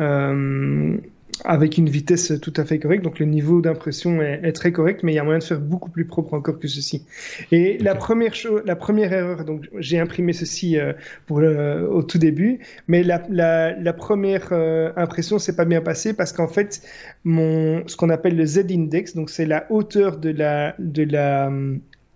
Euh, 0.00 0.96
avec 1.44 1.78
une 1.78 1.88
vitesse 1.88 2.32
tout 2.40 2.52
à 2.56 2.64
fait 2.64 2.78
correcte, 2.78 3.02
donc 3.02 3.18
le 3.18 3.26
niveau 3.26 3.60
d'impression 3.60 4.22
est, 4.22 4.40
est, 4.42 4.52
très 4.52 4.72
correct, 4.72 5.02
mais 5.02 5.12
il 5.12 5.16
y 5.16 5.18
a 5.18 5.24
moyen 5.24 5.38
de 5.38 5.44
faire 5.44 5.60
beaucoup 5.60 5.90
plus 5.90 6.04
propre 6.04 6.34
encore 6.34 6.58
que 6.58 6.68
ceci. 6.68 7.04
Et 7.50 7.74
okay. 7.74 7.84
la 7.84 7.94
première 7.94 8.34
chose, 8.34 8.62
la 8.64 8.76
première 8.76 9.12
erreur, 9.12 9.44
donc 9.44 9.68
j'ai 9.78 9.98
imprimé 9.98 10.32
ceci 10.32 10.78
euh, 10.78 10.92
pour 11.26 11.40
le, 11.40 11.88
au 11.90 12.02
tout 12.02 12.18
début, 12.18 12.60
mais 12.88 13.02
la, 13.02 13.22
la, 13.28 13.72
la 13.72 13.92
première 13.92 14.48
euh, 14.52 14.92
impression 14.96 15.38
s'est 15.38 15.56
pas 15.56 15.64
bien 15.64 15.80
passée 15.80 16.12
parce 16.12 16.32
qu'en 16.32 16.48
fait 16.48 16.82
mon 17.24 17.86
ce 17.88 17.96
qu'on 17.96 18.10
appelle 18.10 18.36
le 18.36 18.46
Z-index, 18.46 19.14
donc 19.14 19.30
c'est 19.30 19.46
la 19.46 19.66
hauteur 19.70 20.18
de 20.18 20.30
la 20.30 20.74
de 20.78 21.02
la 21.02 21.50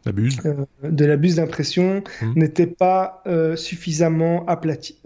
la 0.05 0.13
buse, 0.13 0.39
euh, 0.47 0.65
de 0.89 1.05
la 1.05 1.17
buse 1.17 1.37
d'impression 1.37 2.03
Mmh. 2.23 2.33
n'était 2.37 2.67
pas 2.67 3.23
euh, 3.27 3.57
suffisamment 3.57 4.47
aplati 4.47 4.97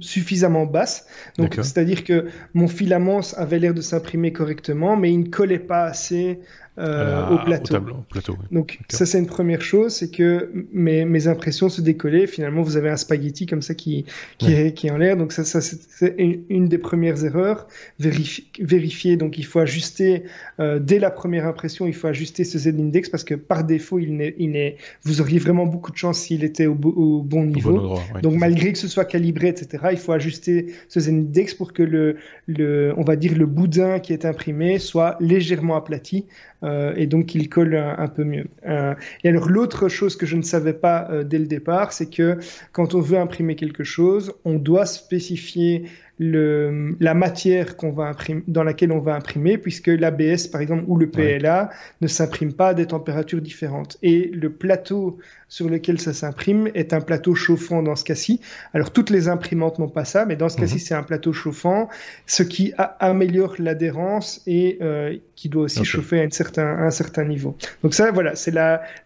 suffisamment 0.00 0.66
basse. 0.66 1.06
Donc, 1.36 1.54
c'est-à-dire 1.54 2.04
que 2.04 2.26
mon 2.54 2.68
filament 2.68 3.20
avait 3.36 3.58
l'air 3.58 3.74
de 3.74 3.80
s'imprimer 3.80 4.32
correctement, 4.32 4.96
mais 4.96 5.12
il 5.12 5.20
ne 5.20 5.28
collait 5.28 5.58
pas 5.58 5.84
assez 5.84 6.40
euh, 6.78 7.28
au 7.30 7.38
plateau. 7.44 7.64
au 7.64 7.78
tableau, 7.78 7.94
au 7.94 8.04
plateau, 8.08 8.36
oui. 8.40 8.46
Donc, 8.50 8.78
ça, 8.88 9.04
c'est 9.06 9.18
une 9.18 9.26
première 9.26 9.62
chose, 9.62 9.94
c'est 9.94 10.10
que 10.10 10.50
mes, 10.72 11.04
mes 11.04 11.26
impressions 11.28 11.68
se 11.68 11.80
décollaient. 11.80 12.26
Finalement, 12.26 12.62
vous 12.62 12.76
avez 12.76 12.88
un 12.90 12.96
spaghetti 12.96 13.46
comme 13.46 13.62
ça 13.62 13.74
qui, 13.74 14.04
qui, 14.38 14.46
Ouais. 14.46 14.68
est, 14.68 14.72
qui 14.74 14.86
est 14.86 14.90
en 14.90 14.96
l'air. 14.98 15.16
Donc, 15.16 15.32
ça, 15.32 15.44
ça 15.44 15.60
c'est 15.60 16.14
une, 16.18 16.42
une 16.48 16.68
des 16.68 16.78
premières 16.78 17.24
erreurs. 17.24 17.66
Vérifi- 18.00 18.44
vérifier, 18.60 19.16
donc 19.16 19.38
il 19.38 19.44
faut 19.44 19.58
ajuster, 19.58 20.22
euh, 20.60 20.78
dès 20.78 20.98
la 20.98 21.10
première 21.10 21.46
impression, 21.46 21.86
il 21.86 21.94
faut 21.94 22.06
ajuster 22.06 22.44
ce 22.44 22.58
Z-index 22.58 23.08
parce 23.08 23.24
que 23.24 23.34
par 23.34 23.64
défaut, 23.64 23.98
il 23.98 24.16
n'est, 24.16 24.34
il 24.38 24.50
n'est, 24.52 24.76
vous 25.02 25.20
auriez 25.20 25.38
vraiment 25.38 25.66
beaucoup 25.66 25.90
de 25.90 25.96
chance 25.96 26.18
s'il 26.20 26.44
était 26.44 26.66
au, 26.66 26.74
au 26.74 27.22
bon 27.22 27.42
Au 27.42 27.46
niveau. 27.46 27.72
bon 27.72 27.78
endroit, 27.78 28.02
ouais, 28.14 28.20
Donc 28.20 28.34
malgré 28.36 28.72
que 28.72 28.78
ce 28.78 28.88
soit 28.88 29.04
calibré, 29.04 29.48
etc., 29.48 29.88
il 29.92 29.98
faut 29.98 30.12
ajuster 30.12 30.66
ce 30.88 31.00
Z-index 31.00 31.54
pour 31.54 31.72
que 31.72 31.82
le, 31.82 32.16
le, 32.46 32.92
on 32.96 33.02
va 33.02 33.16
dire 33.16 33.36
le 33.36 33.46
boudin 33.46 33.98
qui 33.98 34.12
est 34.12 34.24
imprimé 34.24 34.78
soit 34.78 35.16
légèrement 35.20 35.76
aplati 35.76 36.26
euh, 36.64 36.92
et 36.96 37.06
donc 37.06 37.26
qu'il 37.26 37.48
colle 37.48 37.76
un, 37.76 37.96
un 37.98 38.08
peu 38.08 38.24
mieux. 38.24 38.46
Euh, 38.66 38.94
et 39.22 39.28
alors 39.28 39.48
l'autre 39.48 39.88
chose 39.88 40.16
que 40.16 40.26
je 40.26 40.36
ne 40.36 40.42
savais 40.42 40.72
pas 40.72 41.08
euh, 41.10 41.22
dès 41.22 41.38
le 41.38 41.46
départ, 41.46 41.92
c'est 41.92 42.10
que 42.10 42.38
quand 42.72 42.94
on 42.94 43.00
veut 43.00 43.18
imprimer 43.18 43.54
quelque 43.54 43.84
chose, 43.84 44.34
on 44.44 44.54
doit 44.54 44.86
spécifier 44.86 45.84
le, 46.18 46.96
la 47.00 47.14
matière 47.14 47.76
qu'on 47.76 47.92
va 47.92 48.04
imprimer, 48.04 48.42
dans 48.48 48.64
laquelle 48.64 48.92
on 48.92 48.98
va 48.98 49.14
imprimer, 49.14 49.58
puisque 49.58 49.86
l'ABS, 49.86 50.48
par 50.48 50.60
exemple, 50.60 50.84
ou 50.86 50.96
le 50.96 51.08
PLA 51.08 51.70
ne 52.00 52.06
s'imprime 52.06 52.52
pas 52.52 52.68
à 52.68 52.74
des 52.74 52.86
températures 52.86 53.40
différentes. 53.40 53.98
Et 54.02 54.30
le 54.32 54.50
plateau 54.50 55.18
sur 55.48 55.68
lequel 55.68 56.00
ça 56.00 56.12
s'imprime 56.12 56.68
est 56.74 56.92
un 56.92 57.00
plateau 57.00 57.34
chauffant 57.34 57.82
dans 57.82 57.96
ce 57.96 58.04
cas-ci. 58.04 58.40
Alors, 58.74 58.90
toutes 58.92 59.10
les 59.10 59.28
imprimantes 59.28 59.78
n'ont 59.78 59.88
pas 59.88 60.04
ça, 60.04 60.26
mais 60.26 60.36
dans 60.36 60.48
ce 60.48 60.56
cas-ci, 60.56 60.74
mhm. 60.74 60.80
c'est 60.80 60.94
un 60.94 61.02
plateau 61.02 61.32
chauffant, 61.32 61.88
ce 62.26 62.42
qui 62.42 62.72
améliore 62.98 63.54
l'adhérence 63.58 64.42
et 64.46 64.78
euh, 64.82 65.16
qui 65.36 65.48
doit 65.48 65.62
aussi 65.64 65.84
chauffer 65.84 66.20
à 66.20 66.24
un 66.24 66.30
certain, 66.30 66.66
un 66.66 66.90
certain 66.90 67.24
niveau. 67.24 67.56
Donc 67.82 67.94
ça, 67.94 68.10
voilà, 68.10 68.34
c'est 68.34 68.52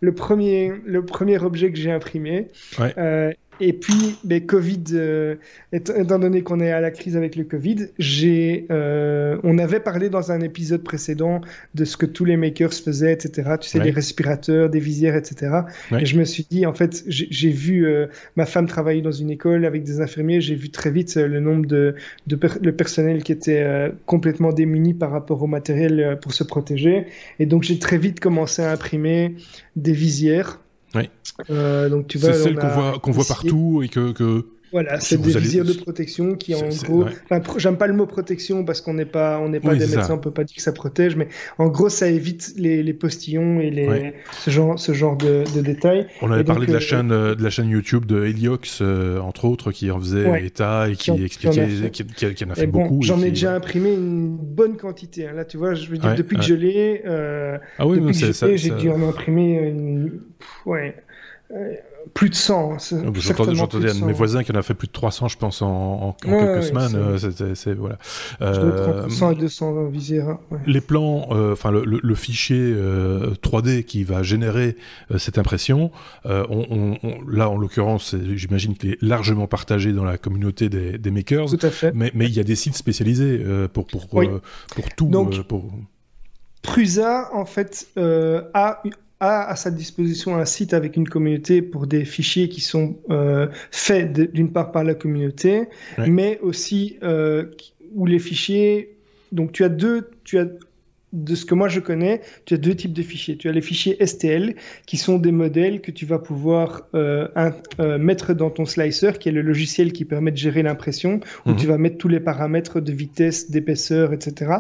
le 0.00 0.14
premier, 0.14 0.72
le 0.86 1.04
premier 1.04 1.38
objet 1.38 1.70
que 1.70 1.78
j'ai 1.78 1.92
imprimé. 1.92 2.48
Ouais. 2.78 2.94
Euh, 2.96 3.32
et 3.60 3.72
puis, 3.72 4.16
Covid, 4.46 4.84
euh, 4.92 5.36
étant 5.72 6.18
donné 6.18 6.42
qu'on 6.42 6.60
est 6.60 6.72
à 6.72 6.80
la 6.80 6.90
crise 6.90 7.16
avec 7.16 7.36
le 7.36 7.44
Covid, 7.44 7.88
j'ai, 7.98 8.66
euh, 8.70 9.38
on 9.44 9.58
avait 9.58 9.80
parlé 9.80 10.08
dans 10.08 10.32
un 10.32 10.40
épisode 10.40 10.82
précédent 10.82 11.40
de 11.74 11.84
ce 11.84 11.96
que 11.96 12.06
tous 12.06 12.24
les 12.24 12.36
makers 12.36 12.72
faisaient, 12.72 13.12
etc. 13.12 13.52
Tu 13.60 13.68
sais, 13.68 13.80
des 13.80 13.90
respirateurs, 13.90 14.70
des 14.70 14.80
visières, 14.80 15.16
etc. 15.16 15.60
Et 15.98 16.06
je 16.06 16.18
me 16.18 16.24
suis 16.24 16.46
dit, 16.48 16.66
en 16.66 16.72
fait, 16.74 17.04
j'ai 17.06 17.50
vu 17.50 17.86
euh, 17.86 18.06
ma 18.36 18.46
femme 18.46 18.66
travailler 18.66 19.02
dans 19.02 19.12
une 19.12 19.30
école 19.30 19.64
avec 19.64 19.84
des 19.84 20.00
infirmiers. 20.00 20.40
J'ai 20.40 20.54
vu 20.54 20.70
très 20.70 20.90
vite 20.90 21.14
le 21.16 21.40
nombre 21.40 21.66
de, 21.66 21.94
de 22.26 22.38
le 22.62 22.72
personnel 22.74 23.22
qui 23.22 23.32
était 23.32 23.92
complètement 24.06 24.52
démuni 24.52 24.94
par 24.94 25.10
rapport 25.10 25.42
au 25.42 25.46
matériel 25.46 26.18
pour 26.22 26.32
se 26.32 26.42
protéger. 26.42 27.06
Et 27.38 27.46
donc, 27.46 27.62
j'ai 27.62 27.78
très 27.78 27.98
vite 27.98 28.18
commencé 28.18 28.62
à 28.62 28.72
imprimer 28.72 29.36
des 29.76 29.92
visières 29.92 30.61
oui. 30.94 31.10
Euh, 31.50 31.88
donc 31.88 32.06
tu 32.08 32.18
c'est 32.18 32.32
celle 32.32 32.56
qu'on 32.56 32.68
voit, 32.68 32.98
qu'on 32.98 33.12
voit 33.12 33.24
partout 33.24 33.82
et 33.82 33.88
que, 33.88 34.12
que 34.12 34.46
voilà, 34.72 34.98
c'est 35.00 35.20
des 35.20 35.38
visières 35.38 35.64
de 35.64 35.74
protection 35.74 36.34
qui, 36.34 36.54
en 36.54 36.68
gros, 36.68 37.04
j'aime 37.58 37.76
pas 37.76 37.86
le 37.86 37.92
mot 37.92 38.06
protection 38.06 38.64
parce 38.64 38.80
qu'on 38.80 38.94
n'est 38.94 39.04
pas, 39.04 39.38
on 39.38 39.50
n'est 39.50 39.60
pas 39.60 39.74
des 39.74 39.86
médecins, 39.86 40.14
on 40.14 40.18
peut 40.18 40.30
pas 40.30 40.44
dire 40.44 40.56
que 40.56 40.62
ça 40.62 40.72
protège, 40.72 41.14
mais 41.14 41.28
en 41.58 41.68
gros, 41.68 41.90
ça 41.90 42.08
évite 42.08 42.54
les, 42.56 42.82
les 42.82 42.94
postillons 42.94 43.60
et 43.60 43.70
les, 43.70 44.14
ce 44.38 44.50
genre, 44.50 44.78
ce 44.78 44.92
genre 44.92 45.16
de, 45.16 45.44
de 45.54 45.60
détails. 45.60 46.06
On 46.22 46.30
avait 46.30 46.44
parlé 46.44 46.66
de 46.66 46.72
la 46.72 46.78
euh, 46.78 46.80
chaîne, 46.80 47.12
euh, 47.12 47.34
de 47.34 47.42
la 47.42 47.50
chaîne 47.50 47.68
YouTube 47.68 48.06
de 48.06 48.24
Heliox, 48.24 48.78
euh, 48.80 49.18
entre 49.18 49.44
autres, 49.44 49.72
qui 49.72 49.90
en 49.90 49.98
faisait 49.98 50.44
état 50.44 50.88
et 50.88 50.96
qui, 50.96 51.10
expliquait, 51.22 51.90
qui, 51.90 52.04
qui, 52.04 52.44
en 52.44 52.50
a 52.50 52.54
fait 52.54 52.66
beaucoup. 52.66 53.02
J'en 53.02 53.22
ai 53.22 53.30
déjà 53.30 53.54
imprimé 53.54 53.92
une 53.92 54.36
bonne 54.36 54.76
quantité. 54.76 55.28
Hein. 55.28 55.32
Là, 55.34 55.44
tu 55.44 55.58
vois, 55.58 55.74
je 55.74 55.88
veux 55.88 55.98
dire, 55.98 56.14
depuis 56.14 56.36
que 56.36 56.42
je 56.42 56.54
l'ai, 56.54 57.02
euh, 57.06 57.58
ah 57.78 57.86
oui, 57.86 58.00
depuis 58.00 58.32
que 58.32 58.56
j'ai 58.56 58.70
dû 58.70 58.88
en 58.88 59.06
imprimer 59.06 59.58
une, 59.58 60.20
ouais 60.64 60.96
plus 62.14 62.30
de 62.30 62.34
100. 62.34 62.72
Hein, 62.72 62.76
j'entendais 63.14 63.90
un 63.90 64.00
de 64.00 64.04
mes 64.04 64.12
voisins 64.12 64.42
qui 64.42 64.52
en 64.52 64.54
a 64.54 64.62
fait 64.62 64.74
plus 64.74 64.88
de 64.88 64.92
300, 64.92 65.28
je 65.28 65.38
pense, 65.38 65.62
en, 65.62 66.16
quelques 66.20 66.64
semaines. 66.64 66.94
Euh, 66.94 67.54
c'est 67.54 67.74
voilà. 67.74 67.98
Euh, 68.40 69.08
100 69.08 69.32
et 69.32 69.34
200 69.36 69.86
visières. 69.86 70.38
Les 70.66 70.80
plans, 70.80 71.28
euh, 71.30 71.52
enfin 71.52 71.70
le, 71.70 72.14
fichier 72.14 72.74
3D 72.74 73.78
euh, 73.78 73.82
qui 73.82 74.04
va 74.04 74.22
générer 74.22 74.76
cette 75.18 75.38
impression, 75.38 75.90
on, 76.24 76.96
là 77.28 77.48
en 77.48 77.56
l'occurrence, 77.56 78.14
j'imagine 78.34 78.76
qu'il 78.76 78.90
est 78.90 79.02
largement 79.02 79.46
partagé 79.46 79.92
dans 79.92 80.04
la 80.04 80.18
communauté 80.18 80.68
des, 80.68 80.98
des 80.98 81.10
makers. 81.10 81.46
Tout 81.46 81.66
à 81.66 81.70
fait. 81.70 81.92
Mais, 81.94 82.10
mais 82.14 82.26
il 82.26 82.34
y 82.34 82.40
a 82.40 82.44
des 82.44 82.56
sites 82.56 82.76
spécialisés 82.76 83.44
pour 83.72 83.86
pour 83.86 84.08
pour 84.08 84.88
tout. 84.96 85.06
Donc, 85.06 85.42
pour... 85.42 85.72
Prusa 86.62 87.28
en 87.32 87.44
fait 87.44 87.88
a 87.96 88.82
a 89.22 89.48
à 89.48 89.56
sa 89.56 89.70
disposition 89.70 90.36
un 90.36 90.44
site 90.44 90.74
avec 90.74 90.96
une 90.96 91.08
communauté 91.08 91.62
pour 91.62 91.86
des 91.86 92.04
fichiers 92.04 92.48
qui 92.48 92.60
sont 92.60 92.98
euh, 93.10 93.46
faits 93.70 94.12
d'une 94.12 94.50
part 94.50 94.72
par 94.72 94.82
la 94.82 94.94
communauté, 94.94 95.68
mais 95.96 96.38
aussi 96.42 96.98
euh, 97.02 97.46
où 97.94 98.04
les 98.04 98.18
fichiers. 98.18 98.96
Donc 99.30 99.52
tu 99.52 99.62
as 99.64 99.68
deux, 99.68 100.10
tu 100.24 100.38
as 100.38 100.46
de 101.12 101.34
ce 101.34 101.44
que 101.44 101.54
moi 101.54 101.68
je 101.68 101.80
connais, 101.80 102.22
tu 102.46 102.54
as 102.54 102.56
deux 102.56 102.74
types 102.74 102.92
de 102.92 103.02
fichiers. 103.02 103.36
Tu 103.36 103.48
as 103.48 103.52
les 103.52 103.60
fichiers 103.60 104.04
STL, 104.04 104.56
qui 104.86 104.96
sont 104.96 105.18
des 105.18 105.32
modèles 105.32 105.80
que 105.80 105.90
tu 105.90 106.06
vas 106.06 106.18
pouvoir 106.18 106.88
euh, 106.94 107.28
euh, 107.80 107.98
mettre 107.98 108.32
dans 108.32 108.50
ton 108.50 108.64
slicer, 108.64 109.18
qui 109.18 109.28
est 109.28 109.32
le 109.32 109.42
logiciel 109.42 109.92
qui 109.92 110.04
permet 110.04 110.32
de 110.32 110.36
gérer 110.36 110.62
l'impression, 110.62 111.20
où 111.46 111.50
mhm. 111.50 111.56
tu 111.56 111.66
vas 111.66 111.78
mettre 111.78 111.98
tous 111.98 112.08
les 112.08 112.20
paramètres 112.20 112.80
de 112.80 112.92
vitesse, 112.92 113.50
d'épaisseur, 113.50 114.12
etc. 114.12 114.52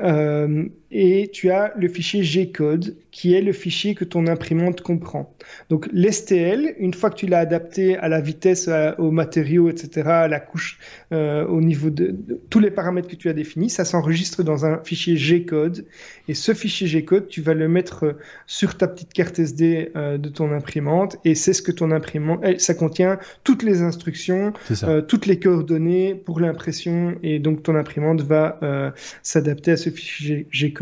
Euh, 0.00 0.64
et 0.90 1.30
tu 1.32 1.50
as 1.50 1.72
le 1.76 1.88
fichier 1.88 2.22
G-code, 2.22 2.96
qui 3.10 3.34
est 3.34 3.42
le 3.42 3.52
fichier 3.52 3.94
que 3.94 4.04
ton 4.04 4.26
imprimante 4.26 4.80
comprend. 4.82 5.34
Donc 5.68 5.88
l'STL, 5.92 6.74
une 6.78 6.94
fois 6.94 7.10
que 7.10 7.16
tu 7.16 7.26
l'as 7.26 7.40
adapté 7.40 7.96
à 7.96 8.08
la 8.08 8.20
vitesse, 8.20 8.68
aux 8.98 9.10
matériaux, 9.10 9.68
etc., 9.68 10.08
à 10.08 10.28
la 10.28 10.40
couche, 10.40 10.78
au 11.10 11.60
niveau 11.60 11.90
de, 11.90 12.08
de, 12.08 12.40
tous 12.50 12.60
les 12.60 12.70
paramètres 12.70 13.08
que 13.08 13.16
tu 13.16 13.28
as 13.28 13.32
définis, 13.32 13.70
ça 13.70 13.84
s'enregistre 13.84 14.42
dans 14.42 14.64
un 14.64 14.82
fichier 14.84 15.16
G-code 15.16 15.84
et 16.28 16.34
ce 16.34 16.54
fichier 16.54 16.86
G-code, 16.86 17.26
tu 17.28 17.42
vas 17.42 17.54
le 17.54 17.68
mettre 17.68 18.04
euh, 18.04 18.12
sur 18.46 18.76
ta 18.76 18.86
petite 18.86 19.12
carte 19.12 19.38
SD 19.38 19.90
euh, 19.96 20.16
de 20.16 20.28
ton 20.28 20.52
imprimante. 20.52 21.16
Et 21.24 21.34
c'est 21.34 21.52
ce 21.52 21.60
que 21.60 21.72
ton 21.72 21.90
imprimante, 21.90 22.44
ça 22.60 22.74
contient 22.74 23.18
toutes 23.42 23.62
les 23.62 23.82
instructions, 23.82 24.52
euh, 24.84 25.02
toutes 25.02 25.26
les 25.26 25.40
coordonnées 25.40 26.14
pour 26.14 26.38
l'impression. 26.38 27.16
Et 27.22 27.38
donc 27.40 27.62
ton 27.62 27.74
imprimante 27.74 28.22
va 28.22 28.60
s'adapter 29.22 29.72
à 29.72 29.76
ce 29.76 29.90
fichier 29.90 30.46
G-code. 30.50 30.79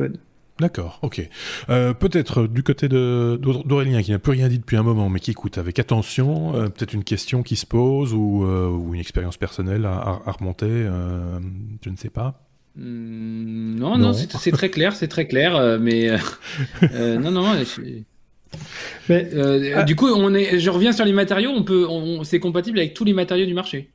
D'accord, 0.61 0.98
ok. 1.02 1.28
peut-être 1.68 2.48
du 2.48 2.64
côté 2.64 2.88
d'Aurélien 2.88 4.02
qui 4.02 4.11
n'a 4.11 4.18
plus 4.18 4.32
rien 4.32 4.48
dit 4.48 4.58
depuis 4.58 4.76
un 4.76 4.82
moment, 4.82 5.08
mais 5.08 5.20
qui 5.20 5.30
écoute 5.30 5.56
avec 5.56 5.78
attention, 5.78 6.52
peut-être 6.52 6.94
une 6.94 7.04
question 7.04 7.44
qui 7.44 7.54
se 7.54 7.64
pose 7.64 8.12
ou, 8.12 8.44
une 8.92 9.00
expérience 9.00 9.37
personnelle 9.37 9.87
à 9.87 10.20
remonter, 10.26 10.88
je 11.84 11.90
ne 11.90 11.96
sais 11.96 12.11
pas. 12.11 12.48
Hmm, 12.78 13.74
non, 13.76 13.98
non, 13.98 14.12
c'est 14.12 14.52
très 14.52 14.70
clair, 14.70 14.94
c'est 14.94 15.08
très 15.08 15.26
clair, 15.26 15.56
euh, 15.56 15.78
mais 15.80 16.11
euh, 16.11 16.18
euh, 16.94 17.18
non, 17.18 17.32
non. 17.32 17.54
Mais, 19.08 19.30
ah. 19.74 19.82
Du 19.82 19.96
coup, 19.96 20.06
on 20.06 20.32
est, 20.32 20.61
je 20.61 20.70
reviens 20.70 20.92
sur 20.92 21.04
les 21.04 21.12
matériaux. 21.12 21.50
On 21.50 21.64
peut, 21.64 21.87
c'est 22.22 22.38
compatible 22.38 22.78
avec 22.78 22.94
tous 22.94 23.04
les 23.04 23.14
matériaux 23.14 23.46
du 23.46 23.54
marché. 23.54 23.90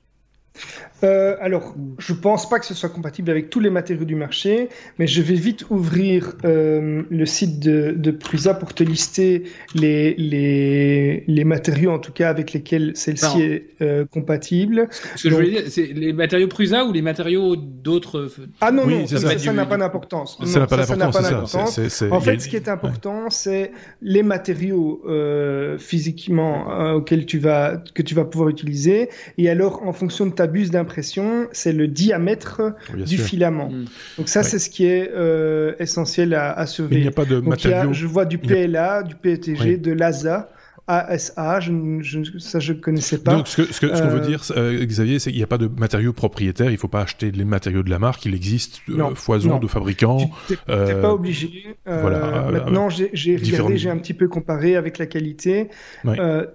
Euh, 1.04 1.36
alors, 1.42 1.76
je 2.00 2.14
pense 2.14 2.48
pas 2.48 2.60
que 2.60 2.66
ce 2.66 2.74
soit 2.74 2.90
compatible 2.90 3.30
avec 3.30 3.50
tous 3.50 3.60
les 3.60 3.70
matériaux 3.70 4.06
du 4.06 4.16
marché, 4.16 4.70
mais 5.00 5.08
je 5.08 5.22
vais 5.22 5.34
vite 5.34 5.66
ouvrir 5.70 6.34
euh, 6.46 7.04
le 7.10 7.26
site 7.26 7.60
de, 7.60 7.94
de, 7.96 8.12
Prusa 8.12 8.54
pour 8.54 8.74
te 8.74 8.84
lister 8.84 9.44
les, 9.76 10.14
les, 10.16 11.26
les, 11.28 11.44
matériaux, 11.44 11.92
en 11.92 12.00
tout 12.00 12.14
cas, 12.14 12.30
avec 12.30 12.54
lesquels 12.54 12.92
celle-ci 12.96 13.42
est 13.42 13.68
euh, 13.82 14.06
compatible. 14.06 14.88
Ce 15.16 15.24
que 15.24 15.30
je 15.30 15.36
voulais 15.36 15.50
dire, 15.50 15.64
c'est 15.68 15.88
les 15.88 16.14
matériaux 16.14 16.48
Prusa 16.48 16.86
ou 16.86 16.94
les 16.94 17.02
matériaux 17.02 17.58
d'autres 17.58 18.32
Ah 18.62 18.72
non, 18.72 18.88
non, 18.88 19.06
ça 19.06 19.54
n'a 19.54 19.66
pas 19.66 19.78
d'importance. 19.78 20.38
Ça 20.46 20.60
n'a 20.60 20.68
pas 20.68 20.78
d'importance. 20.78 21.58
En 22.12 22.22
fait, 22.22 22.40
ce 22.40 22.48
qui 22.48 22.56
est 22.56 22.70
important, 22.70 23.30
c'est 23.30 23.72
les 24.02 24.24
matériaux 24.24 25.02
physiquement 25.80 26.94
auxquels 26.94 27.26
tu 27.26 27.40
vas, 27.40 27.78
que 27.94 28.02
tu 28.02 28.16
vas 28.16 28.24
pouvoir 28.24 28.50
utiliser, 28.50 29.10
et 29.38 29.50
alors, 29.50 29.84
en 29.84 29.92
fonction 29.92 30.26
de 30.26 30.32
ta 30.32 30.48
buse 30.48 30.72
d'impression, 30.72 30.93
c'est 31.02 31.74
le 31.74 31.88
diamètre 31.88 32.62
du 32.96 33.18
filament. 33.18 33.70
Mm. 33.70 33.86
Donc 34.18 34.30
ça, 34.30 34.44
c'est 34.44 34.60
ce 34.60 34.70
qui 34.70 34.86
est 34.86 35.12
euh, 35.14 35.74
essentiel 35.80 36.34
à, 36.34 36.52
à 36.52 36.66
surveiller. 36.66 37.02
il 37.02 37.04
n'y 37.04 37.08
a 37.08 37.12
pas 37.12 37.26
de 37.26 37.40
matériaux. 37.40 37.94
je 37.94 38.08
vois 38.08 38.26
du 38.26 38.38
PLA, 38.38 39.04
du 39.04 39.16
PETG, 39.16 39.78
de 39.78 39.92
l'ASA. 39.92 40.50
ASA, 40.86 41.62
je, 41.62 42.40
ça 42.40 42.60
je 42.60 42.74
connaissais 42.74 43.18
pas. 43.18 43.36
Donc 43.36 43.48
ce 43.48 43.62
que 43.62 43.74
ce 43.74 43.80
qu'on 43.80 44.08
veut 44.10 44.20
euh, 44.20 44.20
dire, 44.20 44.44
euh, 44.58 44.86
Xavier, 44.86 45.18
c'est 45.18 45.30
qu'il 45.30 45.40
n'y 45.40 45.44
a 45.44 45.48
pas 45.48 45.58
de 45.58 45.68
matériaux 45.68 46.12
propriétaires. 46.12 46.70
Il 46.70 46.74
ne 46.74 46.78
faut 46.78 46.90
pas 46.90 47.02
acheter 47.02 47.32
les 47.32 47.46
matériaux 47.46 47.84
de 47.84 47.90
la 47.90 48.00
marque. 48.00 48.26
Il 48.26 48.36
existe 48.36 48.82
foison 49.16 49.60
de 49.60 49.68
fabricants. 49.68 50.30
Tu 50.48 50.58
n'es 50.68 50.96
pas 50.96 51.14
obligé. 51.14 51.78
voilà, 51.86 52.52
maintenant, 52.52 52.90
j'ai 52.90 53.38
regardé, 53.38 53.78
j'ai 53.78 53.90
un 53.90 53.98
petit 53.98 54.14
peu 54.14 54.28
comparé 54.28 54.76
avec 54.76 54.98
la 54.98 55.06
qualité. 55.06 55.70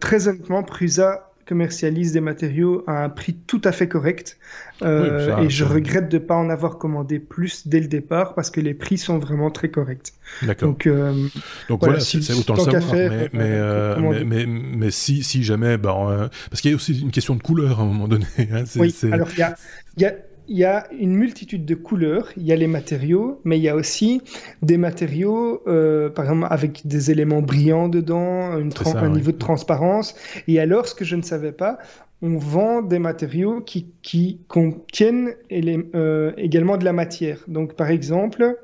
très 0.01 0.29
honnêtement, 0.29 0.63
Prusa 0.63 1.28
commercialise 1.49 2.13
des 2.13 2.21
matériaux 2.21 2.85
à 2.87 3.05
un 3.05 3.09
prix 3.09 3.35
tout 3.35 3.63
à 3.65 3.73
fait 3.73 3.89
correct. 3.89 4.39
Euh, 4.83 5.39
et 5.39 5.51
je 5.51 5.65
regrette 5.65 6.09
de 6.09 6.19
ne 6.19 6.23
pas 6.23 6.37
en 6.37 6.51
avoir 6.51 6.79
commandé 6.79 7.19
plus 7.19 7.67
dès 7.67 7.81
le 7.81 7.89
départ 7.89 8.35
parce 8.35 8.51
que 8.51 8.61
les 8.61 8.75
prix 8.75 8.99
sont 8.99 9.19
vraiment 9.19 9.51
très 9.51 9.71
corrects. 9.71 10.13
D'accord. 10.43 10.69
Donc, 10.69 10.87
euh, 10.87 11.27
Donc 11.69 11.81
voilà, 11.83 12.01
c'est 12.01 12.33
autant 12.35 12.55
le 12.55 12.61
savoir. 12.61 12.93
mais, 12.93 13.29
euh, 13.33 14.25
mais, 14.27 14.47
mais, 14.47 14.91
si, 14.91 15.23
si 15.23 15.43
jamais, 15.43 15.79
bah, 15.79 16.31
parce 16.51 16.61
qu'il 16.61 16.71
y 16.71 16.75
a 16.75 16.77
aussi 16.77 17.01
une 17.01 17.11
question 17.11 17.35
de 17.35 17.43
couleur 17.43 17.81
à 17.81 17.83
un 17.83 17.87
moment 17.87 18.09
donné. 18.09 18.27
Hein, 18.39 18.65
oui, 18.77 18.95
alors 19.11 19.29
il 19.33 19.39
y 19.39 19.43
a, 19.43 19.57
y 19.97 20.05
a 20.05 20.15
il 20.49 20.57
y 20.57 20.65
a 20.65 20.87
une 20.93 21.15
multitude 21.15 21.65
de 21.65 21.75
couleurs, 21.75 22.31
il 22.37 22.45
y 22.45 22.53
a 22.53 22.57
les 22.57 22.67
matériaux, 22.67 23.41
mais 23.45 23.59
il 23.59 23.63
y 23.63 23.69
a 23.69 23.77
aussi 23.77 24.23
des 24.63 24.79
matériaux, 24.79 25.63
euh, 25.67 26.09
par 26.09 26.25
exemple, 26.25 26.47
avec 26.51 26.87
des 26.87 27.11
éléments 27.11 27.43
brillants 27.43 27.89
dedans, 27.89 28.53
un 28.53 29.09
niveau 29.11 29.33
de 29.33 29.39
transparence. 29.39 30.15
Et 30.47 30.59
alors, 30.59 30.87
ce 30.87 30.95
que 30.95 31.05
je 31.05 31.17
ne 31.17 31.23
savais 31.23 31.53
pas, 31.53 31.79
on 32.23 32.37
vend 32.37 32.83
des 32.83 32.99
matériaux 32.99 33.61
qui, 33.61 33.87
qui 34.03 34.41
contiennent 34.49 35.35
euh, 35.53 36.33
également 36.37 36.79
de 36.79 36.85
la 36.85 36.93
matière. 36.93 37.45
Donc, 37.47 37.75
par 37.75 37.91
exemple, 37.91 38.57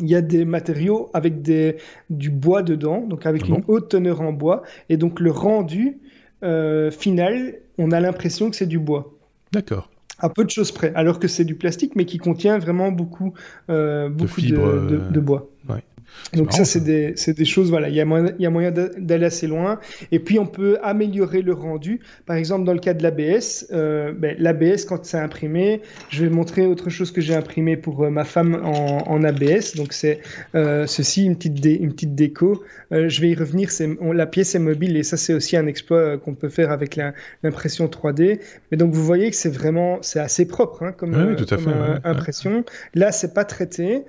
il 0.00 0.08
y 0.08 0.14
a 0.14 0.20
des 0.20 0.44
matériaux 0.44 1.08
avec 1.14 1.40
des, 1.40 1.76
du 2.10 2.30
bois 2.30 2.62
dedans, 2.62 3.00
donc 3.00 3.26
avec 3.26 3.42
ah 3.44 3.54
une 3.54 3.64
haute 3.68 3.88
teneur 3.88 4.20
en 4.20 4.32
bois, 4.32 4.62
et 4.88 4.96
donc 4.96 5.20
le 5.20 5.30
rendu 5.30 5.98
euh, 6.42 6.90
final, 6.90 7.60
on 7.78 7.92
a 7.92 8.00
l'impression 8.00 8.50
que 8.50 8.56
c'est 8.56 8.66
du 8.66 8.78
bois. 8.78 9.14
D'accord. 9.52 9.88
À 10.18 10.30
peu 10.30 10.44
de 10.44 10.50
choses 10.50 10.72
près, 10.72 10.92
alors 10.94 11.18
que 11.18 11.28
c'est 11.28 11.44
du 11.44 11.54
plastique, 11.54 11.94
mais 11.94 12.06
qui 12.06 12.18
contient 12.18 12.58
vraiment 12.58 12.90
beaucoup, 12.90 13.34
euh, 13.68 14.08
beaucoup 14.08 14.40
de, 14.40 14.48
de, 14.48 15.00
de, 15.10 15.20
bois. 15.20 15.50
Ouais. 15.68 15.84
Donc 16.32 16.52
ça, 16.52 16.64
c'est 16.64 16.80
des, 16.80 17.14
des, 17.14 17.44
choses, 17.44 17.70
voilà, 17.70 17.88
il 17.88 17.94
y 17.94 18.00
a 18.00 18.04
moyen, 18.04 18.72
d'aller 18.98 19.26
assez 19.26 19.46
loin. 19.46 19.78
Et 20.12 20.18
puis, 20.18 20.38
on 20.38 20.46
peut 20.46 20.78
améliorer 20.82 21.42
le 21.42 21.52
rendu. 21.52 22.00
Par 22.26 22.36
exemple, 22.36 22.64
dans 22.64 22.72
le 22.72 22.80
cas 22.80 22.94
de 22.94 23.02
l'ABS, 23.02 23.68
euh, 23.72 24.12
ben, 24.12 24.34
l'ABS, 24.38 24.84
quand 24.86 25.04
c'est 25.04 25.18
imprimé, 25.18 25.82
je 26.10 26.24
vais 26.24 26.30
montrer 26.30 26.66
autre 26.66 26.90
chose 26.90 27.12
que 27.12 27.20
j'ai 27.20 27.34
imprimé 27.34 27.76
pour 27.76 28.04
euh, 28.04 28.10
ma 28.10 28.24
femme 28.24 28.60
en, 28.64 29.08
en, 29.08 29.24
ABS. 29.24 29.76
Donc, 29.76 29.92
c'est 29.92 30.20
euh, 30.54 30.86
ceci, 30.86 31.24
une 31.24 31.36
petite, 31.36 31.60
dé, 31.60 31.74
une 31.74 31.92
petite 31.92 32.14
déco. 32.14 32.64
Je 32.90 33.20
vais 33.20 33.30
y 33.30 33.34
revenir, 33.34 33.68
on, 34.00 34.12
la 34.12 34.26
pièce 34.26 34.54
est 34.54 34.60
mobile 34.60 34.96
et 34.96 35.02
ça, 35.02 35.16
c'est 35.16 35.34
aussi 35.34 35.56
un 35.56 35.66
exploit 35.66 36.18
qu'on 36.18 36.34
peut 36.34 36.48
faire 36.48 36.70
avec 36.70 36.98
l'impression 37.42 37.86
3D. 37.86 38.40
Mais 38.70 38.76
donc, 38.76 38.92
vous 38.92 39.04
voyez 39.04 39.30
que 39.30 39.36
c'est 39.36 39.52
vraiment, 39.52 39.98
c'est 40.02 40.20
assez 40.20 40.46
propre 40.46 40.82
hein, 40.82 40.92
comme, 40.92 41.14
oui, 41.14 41.36
tout 41.36 41.44
à 41.44 41.56
comme 41.56 41.64
fait, 41.64 41.70
ouais, 41.70 41.98
impression. 42.04 42.64
Là, 42.94 43.12
c'est 43.12 43.34
pas 43.34 43.44
traité. 43.44 44.02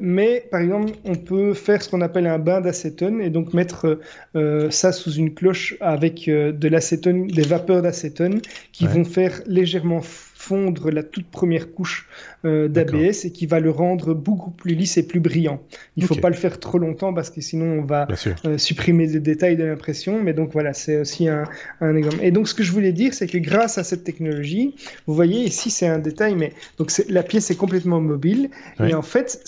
mais, 0.00 0.46
par 0.50 0.60
exemple, 0.60 0.92
on 1.08 1.16
peut 1.16 1.54
faire 1.54 1.82
ce 1.82 1.88
qu'on 1.88 2.00
appelle 2.02 2.26
un 2.26 2.38
bain 2.38 2.60
d'acétone 2.60 3.20
et 3.20 3.30
donc 3.30 3.54
mettre 3.54 3.98
euh, 4.36 4.70
ça 4.70 4.92
sous 4.92 5.12
une 5.12 5.34
cloche 5.34 5.76
avec 5.80 6.28
euh, 6.28 6.52
de 6.52 6.68
l'acétone, 6.68 7.26
des 7.28 7.44
vapeurs 7.44 7.82
d'acétone 7.82 8.40
qui 8.72 8.86
Ouais. 8.86 8.88
vont 8.88 9.04
faire 9.04 9.40
légèrement 9.46 10.02
fondre 10.38 10.92
la 10.92 11.02
toute 11.02 11.26
première 11.26 11.72
couche 11.72 12.08
euh, 12.44 12.68
d'ABS 12.68 13.24
et 13.24 13.32
qui 13.32 13.46
va 13.46 13.58
le 13.58 13.70
rendre 13.70 14.14
beaucoup 14.14 14.52
plus 14.52 14.74
lisse 14.76 14.96
et 14.96 15.02
plus 15.04 15.18
brillant. 15.18 15.60
Il 15.96 16.04
faut 16.04 16.14
Ok. 16.14 16.20
pas 16.20 16.28
le 16.30 16.36
faire 16.36 16.60
trop 16.60 16.78
longtemps 16.78 17.12
parce 17.12 17.28
que 17.30 17.40
sinon 17.40 17.80
on 17.80 17.84
va 17.84 18.06
euh, 18.46 18.56
supprimer 18.56 19.08
des 19.08 19.18
détails 19.18 19.56
de 19.56 19.64
l'impression, 19.64 20.22
mais 20.22 20.32
donc 20.34 20.52
voilà, 20.52 20.72
c'est 20.74 21.00
aussi 21.00 21.26
un, 21.28 21.42
un 21.80 21.96
exemple. 21.96 22.18
Et 22.22 22.30
donc 22.30 22.46
ce 22.48 22.54
que 22.54 22.62
je 22.62 22.70
voulais 22.70 22.92
dire, 22.92 23.14
c'est 23.14 23.26
que 23.26 23.38
grâce 23.38 23.78
à 23.78 23.84
cette 23.84 24.04
technologie, 24.04 24.76
vous 25.08 25.14
voyez 25.14 25.42
ici 25.42 25.70
c'est 25.70 25.88
un 25.88 25.98
détail, 25.98 26.36
mais 26.36 26.52
donc 26.78 26.92
la 27.08 27.24
pièce 27.24 27.50
est 27.50 27.56
complètement 27.56 28.00
mobile 28.00 28.50
Oui. 28.78 28.90
et 28.90 28.94
en 28.94 29.02
fait, 29.02 29.40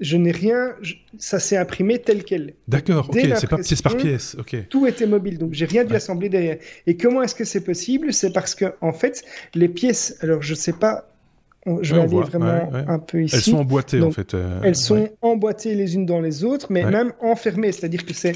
je 0.00 0.16
n'ai 0.16 0.32
rien, 0.32 0.72
je- 0.82 0.94
ça 1.18 1.38
s'est 1.38 1.56
imprimé 1.56 2.00
tel 2.00 2.24
quel. 2.24 2.54
D'accord, 2.66 3.10
ok, 3.10 3.20
c'est 3.36 3.46
pas 3.48 3.58
pièce 3.58 3.82
par 3.82 3.96
pièce, 3.96 4.34
ok. 4.40 4.56
Tout 4.68 4.86
était 4.88 5.06
mobile, 5.06 5.38
donc 5.38 5.52
j'ai 5.52 5.66
rien 5.66 5.84
dû 5.84 5.90
Ouais. 5.92 5.96
assembler 5.98 6.28
derrière. 6.28 6.56
Et 6.88 6.96
comment 6.96 7.22
est-ce 7.22 7.34
que 7.36 7.44
c'est 7.44 7.62
possible? 7.62 8.12
C'est 8.12 8.32
parce 8.32 8.54
que 8.56 8.64
en 8.80 8.92
fait, 8.92 9.22
les 9.54 9.68
pièces, 9.68 10.16
alors 10.22 10.31
je 10.40 10.54
sais 10.54 10.72
pas, 10.72 11.04
je 11.80 11.94
vais 11.94 12.00
aller 12.00 12.08
voit, 12.08 12.24
vraiment 12.24 12.70
ouais, 12.70 12.80
ouais. 12.80 12.84
un 12.88 12.98
peu 12.98 13.22
ici. 13.22 13.36
Elles 13.36 13.42
sont 13.42 13.58
emboîtées 13.58 14.02
en 14.02 14.10
fait. 14.10 14.34
euh, 14.34 14.60
Elles 14.64 14.74
sont 14.74 15.08
emboîtées 15.20 15.74
les 15.76 15.94
unes 15.94 16.06
dans 16.06 16.20
les 16.20 16.42
autres, 16.44 16.66
mais 16.70 16.84
même 16.84 17.12
enfermées, 17.20 17.70
c'est-à-dire 17.70 18.04
que 18.04 18.14
c'est 18.14 18.34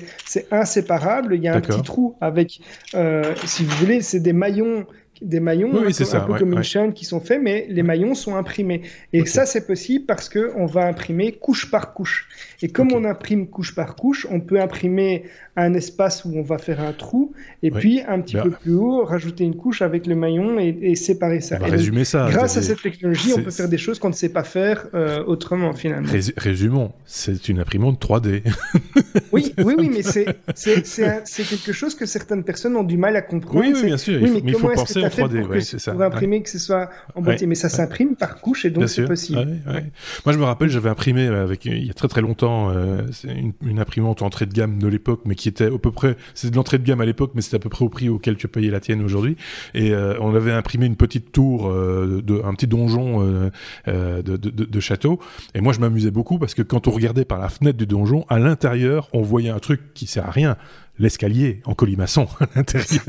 inséparable. 0.53 1.35
Il 1.35 1.43
y 1.43 1.49
a 1.49 1.55
un 1.57 1.61
petit 1.61 1.83
trou 1.83 2.15
avec, 2.21 2.61
euh, 2.95 3.35
si 3.45 3.65
vous 3.65 3.75
voulez, 3.77 4.01
c'est 4.01 4.21
des 4.21 4.33
maillons, 4.33 4.87
des 5.23 5.41
maillons 5.41 5.71
Oui, 5.73 5.79
oui, 5.81 5.83
un 5.85 5.87
peu- 5.87 6.05
ça, 6.05 6.23
un 6.23 6.27
peu 6.27 6.33
ouais, 6.33 6.39
comme 6.39 6.53
une 6.53 6.59
ouais. 6.59 6.63
chaîne 6.65 6.93
qui 6.93 7.05
sont 7.05 7.21
faits, 7.21 7.41
mais 7.43 7.67
les 7.69 7.83
maillons 7.83 8.15
sont 8.15 8.37
imprimés. 8.37 8.83
Et 9.13 9.25
ça, 9.27 9.47
c'est 9.47 9.67
possible 9.67 10.05
parce 10.07 10.29
que 10.29 10.53
on 10.57 10.67
va 10.67 10.87
imprimer 10.87 11.33
couche 11.33 11.71
par 11.71 11.95
couche. 11.95 12.29
Et 12.63 12.69
comme 12.69 12.93
on 12.93 13.05
imprime 13.05 13.47
couche 13.49 13.75
par 13.75 13.97
couche, 13.97 14.27
on 14.31 14.41
peut 14.41 14.61
imprimer 14.61 15.25
un 15.59 15.73
espace 15.75 16.25
où 16.27 16.35
on 16.37 16.43
va 16.43 16.59
faire 16.59 16.81
un 16.81 16.93
trou, 16.93 17.33
et 17.63 17.71
puis 17.71 18.03
un 18.07 18.21
petit 18.21 18.35
Bien. 18.35 18.43
peu 18.45 18.51
plus 18.51 18.75
haut, 18.75 19.05
rajouter 19.05 19.45
une 19.45 19.57
couche 19.57 19.81
avec 19.81 20.07
le 20.07 20.15
maillon 20.15 20.59
et, 20.59 20.77
et 20.83 20.95
séparer 20.97 21.41
ça. 21.41 21.57
On 21.57 21.61
va 21.61 21.69
Et 21.69 21.71
donc, 21.71 21.79
résumer 21.79 22.05
ça. 22.05 22.29
grâce 22.31 22.57
à 22.59 22.63
cette 22.63 22.83
technologie, 22.83 23.33
on 23.37 23.43
peut 23.43 23.51
faire 23.51 23.69
des 23.71 23.79
choses 23.79 23.99
qu'on 23.99 24.11
ne 24.11 24.15
sait 24.15 24.29
pas 24.29 24.45
faire 24.45 24.87
euh, 24.95 25.25
autrement 25.25 25.73
finalement. 25.73 26.13
Rés- 26.13 26.35
Résumons, 26.37 26.93
c'est 27.07 27.49
une 27.49 27.59
imprimante 27.59 28.01
3D. 28.05 28.43
Oui, 29.33 29.53
oui, 29.59 29.75
oui, 29.79 29.91
mais 29.93 30.03
c'est 30.55 31.45
quelque 31.45 31.73
chose 31.73 31.95
que 31.95 32.07
certaines 32.07 32.45
personnes 32.45 32.77
ont 32.77 32.83
du 32.85 32.97
mal 32.97 33.17
à 33.17 33.23
comprendre. 33.23 33.61
oui, 33.61 33.73
oui, 33.75 33.85
bien 33.85 33.97
sûr, 33.97 34.21
oui, 34.21 34.29
faut, 34.29 34.35
mais 34.35 34.41
mais 34.45 34.53
il 34.53 34.59
faut 34.59 34.69
penser 34.69 35.01
en 35.07 35.11
fait 35.11 35.23
3D, 35.23 35.41
pour, 35.41 35.51
ouais, 35.51 35.61
c'est 35.61 35.79
ça. 35.79 35.93
pour 35.93 36.01
ouais. 36.01 36.07
imprimer 36.07 36.43
que 36.43 36.51
ce 36.51 36.59
soit 36.59 36.91
emboîté 37.15 37.43
Ouais, 37.43 37.49
Mais 37.49 37.55
ça 37.55 37.69
s'imprime 37.69 38.17
par 38.17 38.41
couche 38.41 38.65
et 38.65 38.71
donc 38.71 38.89
c'est 38.89 39.05
possible. 39.05 39.59
Moi, 40.25 40.33
je 40.33 40.39
me 40.39 40.45
rappelle, 40.45 40.69
j'avais 40.69 40.89
imprimé 40.89 41.27
avec 41.27 41.65
il 41.65 41.87
y 41.87 41.91
a 41.91 41.95
très 41.95 42.09
très 42.09 42.21
longtemps 42.21 42.71
euh, 42.71 43.03
une, 43.25 43.53
une 43.67 43.79
imprimante 43.79 44.23
entrée 44.23 44.47
de 44.47 44.53
gamme 44.53 44.79
de 44.79 44.89
l'époque, 44.89 45.21
mais 45.25 45.35
qui 45.35 45.49
était 45.49 45.67
à 45.67 45.79
peu 45.79 45.93
près, 45.93 46.17
c'est 46.35 46.51
de 46.51 46.57
l'entrée 46.57 46.79
de 46.79 46.85
gamme 46.85 47.01
à 47.01 47.07
l'époque, 47.07 47.33
mais 47.35 47.43
c'était 47.43 47.57
à 47.57 47.61
peu 47.61 47.69
près 47.69 47.85
au 47.85 47.89
prix 47.89 48.09
auquel 48.09 48.37
tu 48.37 48.49
payais 48.49 48.71
la 48.71 48.81
tienne 48.81 49.03
aujourd'hui. 49.03 49.37
Et 49.75 49.93
euh, 49.93 50.15
on 50.21 50.35
avait 50.35 50.53
imprimé 50.53 50.87
une 50.87 50.97
petite 50.97 51.33
tour, 51.33 51.69
euh, 51.69 52.23
de, 52.23 52.41
un 52.45 52.55
petit 52.55 52.67
donjon 52.67 53.23
euh, 53.23 53.51
euh, 53.89 54.23
de, 54.23 54.37
de, 54.37 54.51
de, 54.51 54.65
de 54.65 54.81
château. 54.81 55.21
Et 55.55 55.61
moi, 55.61 55.73
je 55.73 55.81
m'amusais 55.81 56.11
beaucoup 56.11 56.39
parce 56.39 56.55
que 56.55 56.63
quand 56.63 56.89
on 56.89 56.91
regardait 56.91 57.25
par 57.25 57.39
la 57.39 57.49
fenêtre 57.49 57.79
du 57.79 57.87
donjon, 57.87 58.25
à 58.29 58.39
l'intérieur, 58.39 59.09
on 59.13 59.23
voyait 59.23 59.51
un 59.51 59.59
truc 59.59 59.95
qui 59.95 60.07
sert 60.07 60.27
à 60.27 60.31
rien. 60.31 60.57
L'escalier 60.99 61.61
en 61.67 61.75
colimaçon 61.75 62.27
à 62.41 62.47
l'intérieur. 62.57 63.05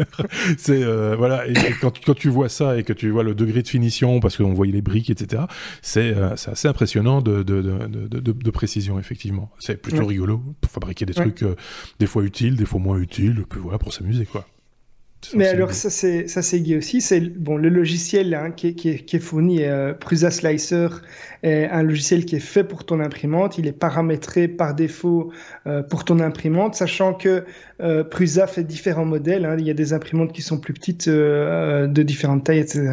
c'est 0.58 0.84
euh, 0.84 1.16
voilà. 1.18 1.48
Et, 1.48 1.52
et 1.52 1.74
quand, 1.80 1.94
quand 2.06 2.14
tu 2.16 2.30
vois 2.30 2.50
ça 2.50 2.78
et 2.78 2.84
que 2.84 2.92
tu 2.94 3.10
vois 3.10 3.24
le 3.24 3.34
degré 3.34 3.62
de 3.62 3.68
finition, 3.68 4.20
parce 4.20 4.36
qu'on 4.38 4.54
voyait 4.54 4.74
les 4.74 4.82
briques, 4.82 5.10
etc. 5.10 5.44
C'est 5.82 6.14
euh, 6.16 6.36
c'est 6.36 6.52
assez 6.52 6.68
impressionnant 6.68 7.22
de, 7.22 7.44
de, 7.44 7.62
de, 7.62 7.88
de, 7.88 8.20
de, 8.20 8.32
de 8.34 8.52
précision, 8.52 9.00
effectivement. 9.00 9.52
C'est 9.60 9.82
plutôt 9.82 10.00
Ouais. 10.02 10.08
rigolo 10.08 10.42
pour 10.62 10.72
fabriquer 10.72 11.06
des 11.06 11.18
Ouais. 11.18 11.24
trucs 11.26 11.44
euh, 11.44 11.56
des 12.00 12.08
fois 12.08 12.24
utiles, 12.24 12.56
des 12.58 12.66
fois 12.66 12.80
moins 12.80 12.98
utiles, 12.98 13.44
puis 13.50 13.60
voilà, 13.62 13.78
pour 13.78 13.94
s'amuser, 13.94 14.26
quoi. 14.26 14.46
Mais 15.34 15.48
alors 15.48 15.74
ça 15.74 15.90
c'est 15.90 16.28
ça 16.28 16.42
c'est 16.42 16.60
lié 16.60 16.78
aussi. 16.78 17.02
C'est 17.02 17.20
bon 17.20 17.58
le 17.58 17.70
logiciel 17.70 18.34
hein, 18.34 18.52
qui, 18.52 18.68
est, 18.68 18.74
qui, 18.74 19.04
qui 19.04 19.16
est 19.16 19.20
fourni 19.20 19.64
euh, 19.64 19.94
Prusa 19.94 20.32
Slicer 20.32 20.88
est 21.44 21.66
un 21.66 21.84
logiciel 21.84 22.26
qui 22.26 22.36
est 22.36 22.40
fait 22.40 22.64
pour 22.64 22.86
ton 22.86 23.00
imprimante. 23.00 23.58
Il 23.58 23.68
est 23.68 23.74
paramétré 23.74 24.48
par 24.48 24.76
défaut 24.76 25.32
euh, 25.66 25.82
pour 25.84 26.06
ton 26.06 26.20
imprimante, 26.20 26.76
sachant 26.76 27.14
que 27.14 27.46
euh, 27.82 28.04
Prusa 28.04 28.48
fait 28.48 28.64
différents 28.64 29.06
modèles. 29.06 29.46
Hein. 29.46 29.56
Il 29.60 29.66
y 29.66 29.70
a 29.70 29.74
des 29.74 29.94
imprimantes 29.94 30.34
qui 30.34 30.42
sont 30.42 30.60
plus 30.60 30.74
petites, 30.74 31.08
euh, 31.08 31.84
euh, 31.84 31.88
de 31.88 32.04
différentes 32.04 32.44
tailles, 32.44 32.60
etc. 32.60 32.90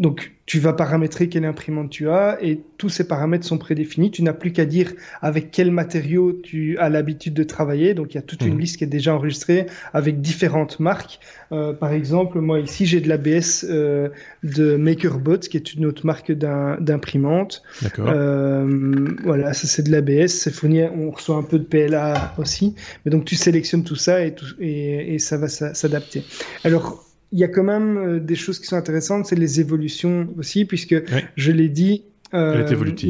Donc 0.00 0.32
tu 0.46 0.58
vas 0.58 0.72
paramétrer 0.72 1.28
quelle 1.28 1.44
imprimante 1.44 1.90
tu 1.90 2.08
as 2.08 2.38
et 2.42 2.58
tous 2.78 2.88
ces 2.88 3.06
paramètres 3.06 3.44
sont 3.46 3.58
prédéfinis. 3.58 4.10
Tu 4.10 4.22
n'as 4.24 4.32
plus 4.32 4.50
qu'à 4.52 4.64
dire 4.64 4.92
avec 5.20 5.52
quel 5.52 5.70
matériau 5.70 6.32
tu 6.32 6.76
as 6.78 6.88
l'habitude 6.88 7.34
de 7.34 7.44
travailler. 7.44 7.94
Donc 7.94 8.12
il 8.12 8.14
y 8.16 8.18
a 8.18 8.22
toute 8.22 8.42
une 8.42 8.54
Mhm. 8.54 8.60
liste 8.60 8.76
qui 8.78 8.84
est 8.84 8.88
déjà 8.88 9.14
enregistrée 9.14 9.66
avec 9.92 10.20
différentes 10.20 10.80
marques. 10.80 11.20
Euh, 11.52 11.72
par 11.74 11.92
exemple, 11.92 12.40
moi 12.40 12.58
ici 12.58 12.86
j'ai 12.86 13.00
de 13.00 13.08
l'ABS 13.08 13.64
euh, 13.68 14.08
de 14.42 14.74
MakerBot, 14.76 15.38
qui 15.38 15.56
est 15.56 15.74
une 15.74 15.84
autre 15.86 16.04
marque 16.06 16.32
d'imprimante. 16.32 17.62
D'accord. 17.82 18.08
Euh, 18.08 19.06
voilà, 19.22 19.52
ça 19.52 19.66
c'est 19.66 19.82
de 19.82 19.92
l'ABS, 19.92 20.28
c'est 20.32 20.52
fourni, 20.52 20.82
on 20.82 21.10
reçoit 21.10 21.36
un 21.36 21.42
peu 21.42 21.58
de 21.58 21.64
PLA 21.64 22.34
aussi. 22.38 22.74
Mais 23.04 23.10
donc 23.10 23.24
tu 23.24 23.36
sélectionnes 23.36 23.84
tout 23.84 23.96
ça 23.96 24.24
et, 24.24 24.34
tout, 24.34 24.46
et, 24.60 25.14
et 25.14 25.18
ça 25.18 25.36
va 25.36 25.48
s'a- 25.48 25.74
s'adapter. 25.74 26.22
Alors 26.64 27.04
il 27.32 27.38
y 27.38 27.44
a 27.44 27.48
quand 27.48 27.62
même 27.64 27.96
euh, 27.96 28.20
des 28.20 28.34
choses 28.34 28.58
qui 28.58 28.66
sont 28.66 28.76
intéressantes, 28.76 29.26
c'est 29.26 29.36
les 29.36 29.60
évolutions 29.60 30.28
aussi, 30.38 30.64
puisque 30.64 30.94
je 31.36 31.52
l'ai 31.52 31.68
dit. 31.68 32.04
euh, 32.32 32.52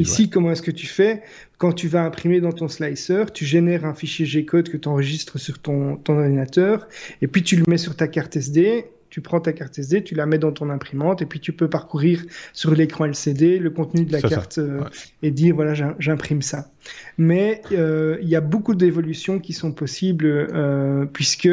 ici, 0.01 0.29
comment 0.29 0.51
est-ce 0.51 0.61
que 0.63 0.71
tu 0.71 0.87
fais? 0.87 1.21
Quand 1.59 1.73
tu 1.73 1.87
vas 1.87 2.03
imprimer 2.03 2.41
dans 2.41 2.51
ton 2.51 2.67
slicer, 2.67 3.25
tu 3.33 3.45
génères 3.45 3.85
un 3.85 3.93
fichier 3.93 4.25
G-code 4.25 4.69
que 4.69 4.77
tu 4.77 4.87
enregistres 4.87 5.39
sur 5.39 5.59
ton, 5.59 5.95
ton 5.97 6.17
ordinateur, 6.17 6.87
et 7.21 7.27
puis 7.27 7.43
tu 7.43 7.55
le 7.55 7.63
mets 7.67 7.77
sur 7.77 7.95
ta 7.95 8.07
carte 8.07 8.35
SD. 8.35 8.85
Tu 9.11 9.19
prends 9.19 9.41
ta 9.41 9.51
carte 9.51 9.77
SD, 9.77 10.05
tu 10.05 10.15
la 10.15 10.25
mets 10.25 10.37
dans 10.37 10.53
ton 10.53 10.69
imprimante, 10.69 11.21
et 11.21 11.25
puis 11.25 11.41
tu 11.41 11.51
peux 11.51 11.69
parcourir 11.69 12.23
sur 12.53 12.73
l'écran 12.73 13.03
LCD 13.03 13.59
le 13.59 13.69
contenu 13.69 14.05
de 14.05 14.11
la 14.13 14.21
carte 14.21 14.57
euh, 14.57 14.79
ouais. 14.79 14.87
et 15.21 15.31
dire 15.31 15.53
voilà, 15.53 15.73
j'im- 15.73 15.95
j'imprime 15.99 16.41
ça. 16.41 16.71
Mais 17.17 17.61
euh, 17.73 18.17
il 18.21 18.29
y 18.29 18.37
a 18.37 18.41
beaucoup 18.41 18.73
d'évolutions 18.73 19.39
qui 19.39 19.51
sont 19.51 19.73
possibles, 19.73 20.27
euh, 20.27 21.05
puisque 21.11 21.49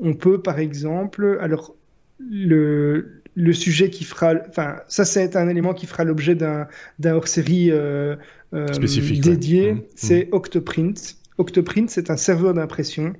on 0.00 0.14
peut, 0.14 0.42
par 0.42 0.58
exemple, 0.58 1.38
alors 1.40 1.75
le, 2.18 3.22
le 3.34 3.52
sujet 3.52 3.90
qui 3.90 4.04
fera, 4.04 4.34
enfin, 4.48 4.80
ça 4.88 5.04
c'est 5.04 5.36
un 5.36 5.48
élément 5.48 5.74
qui 5.74 5.86
fera 5.86 6.04
l'objet 6.04 6.34
d'un 6.34 6.68
d'un 6.98 7.14
hors-série 7.14 7.70
euh, 7.70 8.16
euh, 8.54 8.66
ouais. 8.66 9.18
dédié, 9.20 9.72
Mhm, 9.72 9.82
c'est 9.94 10.28
Octoprint. 10.32 11.16
Octoprint, 11.38 11.90
c'est 11.90 12.10
un 12.10 12.16
serveur 12.16 12.54
d'impression 12.54 13.12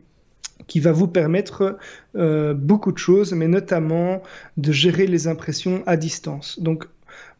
qui 0.67 0.81
va 0.81 0.93
vous 0.93 1.09
permettre 1.09 1.79
euh, 2.17 2.55
beaucoup 2.55 2.93
de 2.93 2.99
choses, 2.99 3.33
mais 3.33 3.49
notamment 3.49 4.23
de 4.57 4.73
gérer 4.73 5.07
les 5.07 5.29
impressions 5.29 5.83
à 5.87 5.97
distance. 5.97 6.59
Donc, 6.61 6.87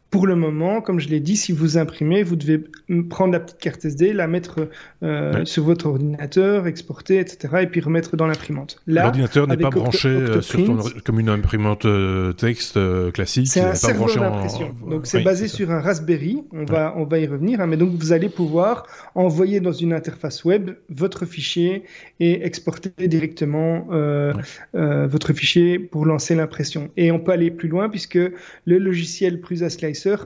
pour 0.09 0.25
le 0.25 0.35
moment, 0.35 0.79
comme 0.81 0.99
je 1.01 1.09
l'ai 1.09 1.19
dit, 1.19 1.35
si 1.35 1.51
vous 1.51 1.77
imprimez, 1.77 2.23
vous 2.23 2.37
devez 2.37 2.63
prendre 3.09 3.33
la 3.33 3.41
petite 3.41 3.57
carte 3.59 3.83
SD, 3.83 4.13
la 4.13 4.27
mettre 4.27 4.69
euh, 5.03 5.33
Ouais. 5.39 5.45
sur 5.45 5.63
votre 5.65 5.87
ordinateur, 5.87 6.65
exporter, 6.65 7.19
etc., 7.19 7.55
et 7.63 7.67
puis 7.67 7.81
remettre 7.81 8.15
dans 8.15 8.25
l'imprimante. 8.25 8.77
L'ordinateur 8.87 9.47
n'est 9.47 9.57
pas 9.57 9.69
branché 9.69 10.07
euh, 10.07 10.41
sur 10.41 10.63
ton, 10.65 10.75
Octoprint, 10.79 11.03
comme 11.03 11.19
une 11.19 11.27
imprimante 11.29 11.85
euh, 11.85 12.31
texte 12.31 12.77
euh, 12.77 13.11
classique. 13.11 13.47
C'est 13.49 13.59
un 13.59 13.75
serveur 13.75 14.05
branché 14.05 14.19
en- 14.19 14.21
d'impression. 14.31 14.75
Donc 14.89 15.07
c'est 15.07 15.17
Oui, 15.17 15.23
basé 15.25 15.47
sur 15.49 15.71
un 15.71 15.81
Raspberry. 15.81 16.41
On 16.53 16.63
va 16.63 16.93
on 16.95 17.03
va 17.03 17.19
y 17.19 17.27
revenir. 17.27 17.59
hein. 17.59 17.67
mais 17.67 17.75
donc 17.77 17.89
vous 17.91 18.13
allez 18.13 18.29
pouvoir 18.29 18.87
envoyer 19.13 19.59
dans 19.59 19.73
une 19.73 19.91
interface 19.93 20.45
web 20.45 20.71
votre 20.89 21.25
fichier 21.25 21.83
et 22.21 22.45
exporter 22.45 22.91
directement 23.07 23.87
Ouais. 23.89 24.31
votre 24.73 25.33
fichier 25.33 25.79
pour 25.79 26.05
lancer 26.05 26.33
l'impression. 26.35 26.89
Et 26.97 27.11
on 27.11 27.19
peut 27.19 27.31
aller 27.33 27.51
plus 27.51 27.67
loin 27.69 27.89
puisque 27.89 28.15
le 28.17 28.77
logiciel 28.77 29.41
Prusa 29.41 29.69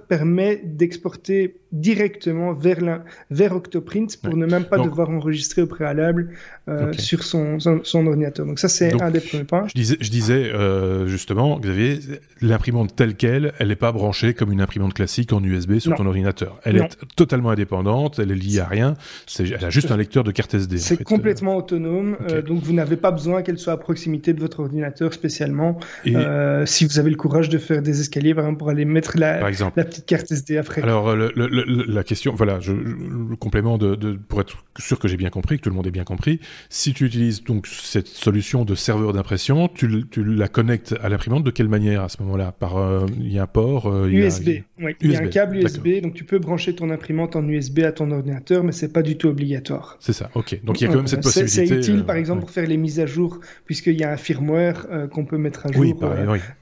Permet 0.08 0.58
d'exporter 0.58 1.61
directement 1.72 2.54
vers, 2.54 2.82
la, 2.82 3.04
vers 3.30 3.56
Octoprint 3.56 4.18
pour 4.22 4.36
ne 4.36 4.46
même 4.46 4.66
pas 4.66 4.78
devoir 4.78 5.10
enregistrer 5.10 5.62
au 5.62 5.68
préalable 5.68 6.32
euh, 6.68 6.94
sur 6.94 7.24
son, 7.24 7.60
son, 7.60 8.08
ordinateur. 8.08 8.46
Donc 8.46 8.60
ça, 8.60 8.68
c'est 8.68 9.02
un 9.02 9.12
des 9.12 9.20
premiers 9.20 9.44
points. 9.44 9.68
Je 9.68 9.74
disais, 9.74 9.98
je 10.00 10.10
disais 10.10 10.52
euh, 10.54 11.08
justement, 11.08 11.60
Xavier, 11.60 12.00
l'imprimante 12.42 12.96
telle 12.96 13.16
qu'elle, 13.16 13.54
elle 13.60 13.70
n'est 13.70 13.76
pas 13.76 13.92
branchée 13.92 14.34
comme 14.34 14.52
une 14.52 14.62
imprimante 14.62 14.94
classique 14.94 15.34
en 15.34 15.44
USB 15.44 15.80
sur 15.80 15.96
ton 15.96 16.06
ordinateur. 16.06 16.60
Elle 16.64 16.78
est 16.78 16.98
totalement 17.16 17.52
indépendante, 17.52 18.20
elle 18.20 18.32
est 18.32 18.36
liée 18.36 18.60
à 18.60 18.68
rien, 18.68 18.96
elle 19.40 19.66
a 19.66 19.70
juste 19.70 19.92
un 19.92 19.98
lecteur 19.98 20.24
de 20.24 20.32
carte 20.32 20.54
SD. 20.54 20.78
C'est 20.78 21.04
complètement 21.04 21.56
autonome, 21.58 22.18
euh, 22.30 22.42
donc 22.42 22.64
vous 22.64 22.74
n'avez 22.74 22.98
pas 22.98 23.12
besoin 23.12 23.42
qu'elle 23.42 23.58
soit 23.58 23.74
à 23.74 23.78
proximité 23.78 24.34
de 24.34 24.40
votre 24.40 24.60
ordinateur 24.60 25.14
spécialement. 25.14 25.80
Euh, 26.08 26.66
si 26.66 26.86
vous 26.86 27.00
avez 27.00 27.10
le 27.10 27.16
courage 27.16 27.50
de 27.50 27.58
faire 27.58 27.82
des 27.82 28.02
escaliers, 28.02 28.34
par 28.34 28.46
exemple, 28.46 28.60
pour 28.60 28.70
aller 28.70 28.86
mettre 28.86 29.18
la, 29.18 29.50
la 29.50 29.86
petite 29.86 30.06
carte 30.06 30.32
SD 30.32 30.58
après. 30.58 30.82
Alors, 30.82 31.16
le, 31.16 31.61
la 31.68 32.03
question, 32.03 32.34
voilà, 32.34 32.59
je, 32.59 32.74
le 32.74 33.36
complément 33.36 33.78
de, 33.78 33.95
de, 33.95 34.14
pour 34.14 34.41
être 34.41 34.64
sûr 34.80 34.99
que 34.99 35.07
j'ai 35.07 35.18
bien 35.18 35.30
compris, 35.30 35.57
que 35.57 35.64
tout 35.64 35.70
le 35.70 35.76
monde 35.76 35.88
ait 35.88 35.91
bien 35.91 36.03
compris, 36.03 36.39
si 36.70 36.93
tu 36.93 37.05
utilises 37.05 37.43
donc 37.43 37.68
cette 37.68 38.07
solution 38.07 38.66
de 38.66 38.76
serveur 38.76 39.14
d'impression, 39.14 39.68
tu, 39.68 40.05
tu, 40.09 40.24
la 40.24 40.47
connectes 40.47 40.95
à 41.01 41.09
l'imprimante 41.09 41.43
de 41.43 41.51
quelle 41.51 41.70
manière 41.70 42.03
à 42.03 42.09
ce 42.09 42.22
moment-là? 42.24 42.51
Par 42.51 42.78
euh, 42.78 43.05
il 43.20 43.32
y 43.32 43.39
a 43.39 43.43
un 43.43 43.47
port 43.47 44.05
USB. 44.07 44.47
Il 44.47 44.64
oui. 44.80 44.95
Il 45.01 45.12
y 45.12 45.16
a 45.16 45.22
un 45.22 45.28
câble 45.28 45.57
USB, 45.57 46.01
donc 46.01 46.14
tu 46.14 46.24
peux 46.24 46.39
brancher 46.39 46.76
ton 46.76 46.89
imprimante 46.89 47.36
en 47.36 47.47
USB 47.47 47.80
à 47.80 47.91
ton 47.91 48.12
ordinateur, 48.12 48.64
mais 48.64 48.72
c'est 48.72 48.91
pas 48.91 49.01
du 49.01 49.18
tout 49.18 49.28
obligatoire. 49.28 49.97
C'est 49.99 50.14
ça. 50.14 50.30
Ok. 50.36 50.59
Donc 50.64 50.82
il 50.82 50.86
y 50.86 50.88
a 50.88 50.89
quand 50.89 50.97
même 50.97 51.07
cette 51.07 51.24
possibilité. 51.24 51.68
C'est 51.68 51.78
utile, 51.78 52.03
par 52.03 52.16
exemple, 52.16 52.41
pour 52.41 52.51
faire 52.51 52.68
les 52.68 52.78
mises 52.78 52.99
à 52.99 53.05
jour, 53.05 53.39
puisqu'il 53.66 53.99
y 53.99 54.03
a 54.03 54.12
un 54.12 54.18
firmware 54.18 54.88
qu'on 55.12 55.26
peut 55.26 55.38
mettre 55.38 55.66
à 55.68 55.72
jour 55.72 55.84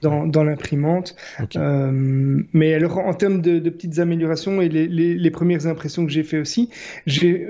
dans, 0.02 0.28
dans 0.28 0.44
l'imprimante. 0.44 1.16
Euh, 1.56 2.42
mais 2.54 2.74
alors, 2.74 2.98
en 3.00 3.14
termes 3.14 3.42
de, 3.42 3.60
de 3.60 3.70
petites 3.70 4.00
améliorations 4.00 4.62
et 4.62 4.70
les, 4.70 4.88
les, 4.90 5.16
les 5.16 5.32
premières 5.32 5.68
impressions 5.68 6.06
que 6.06 6.12
j'ai 6.12 6.24
fait 6.24 6.40
aussi, 6.40 6.70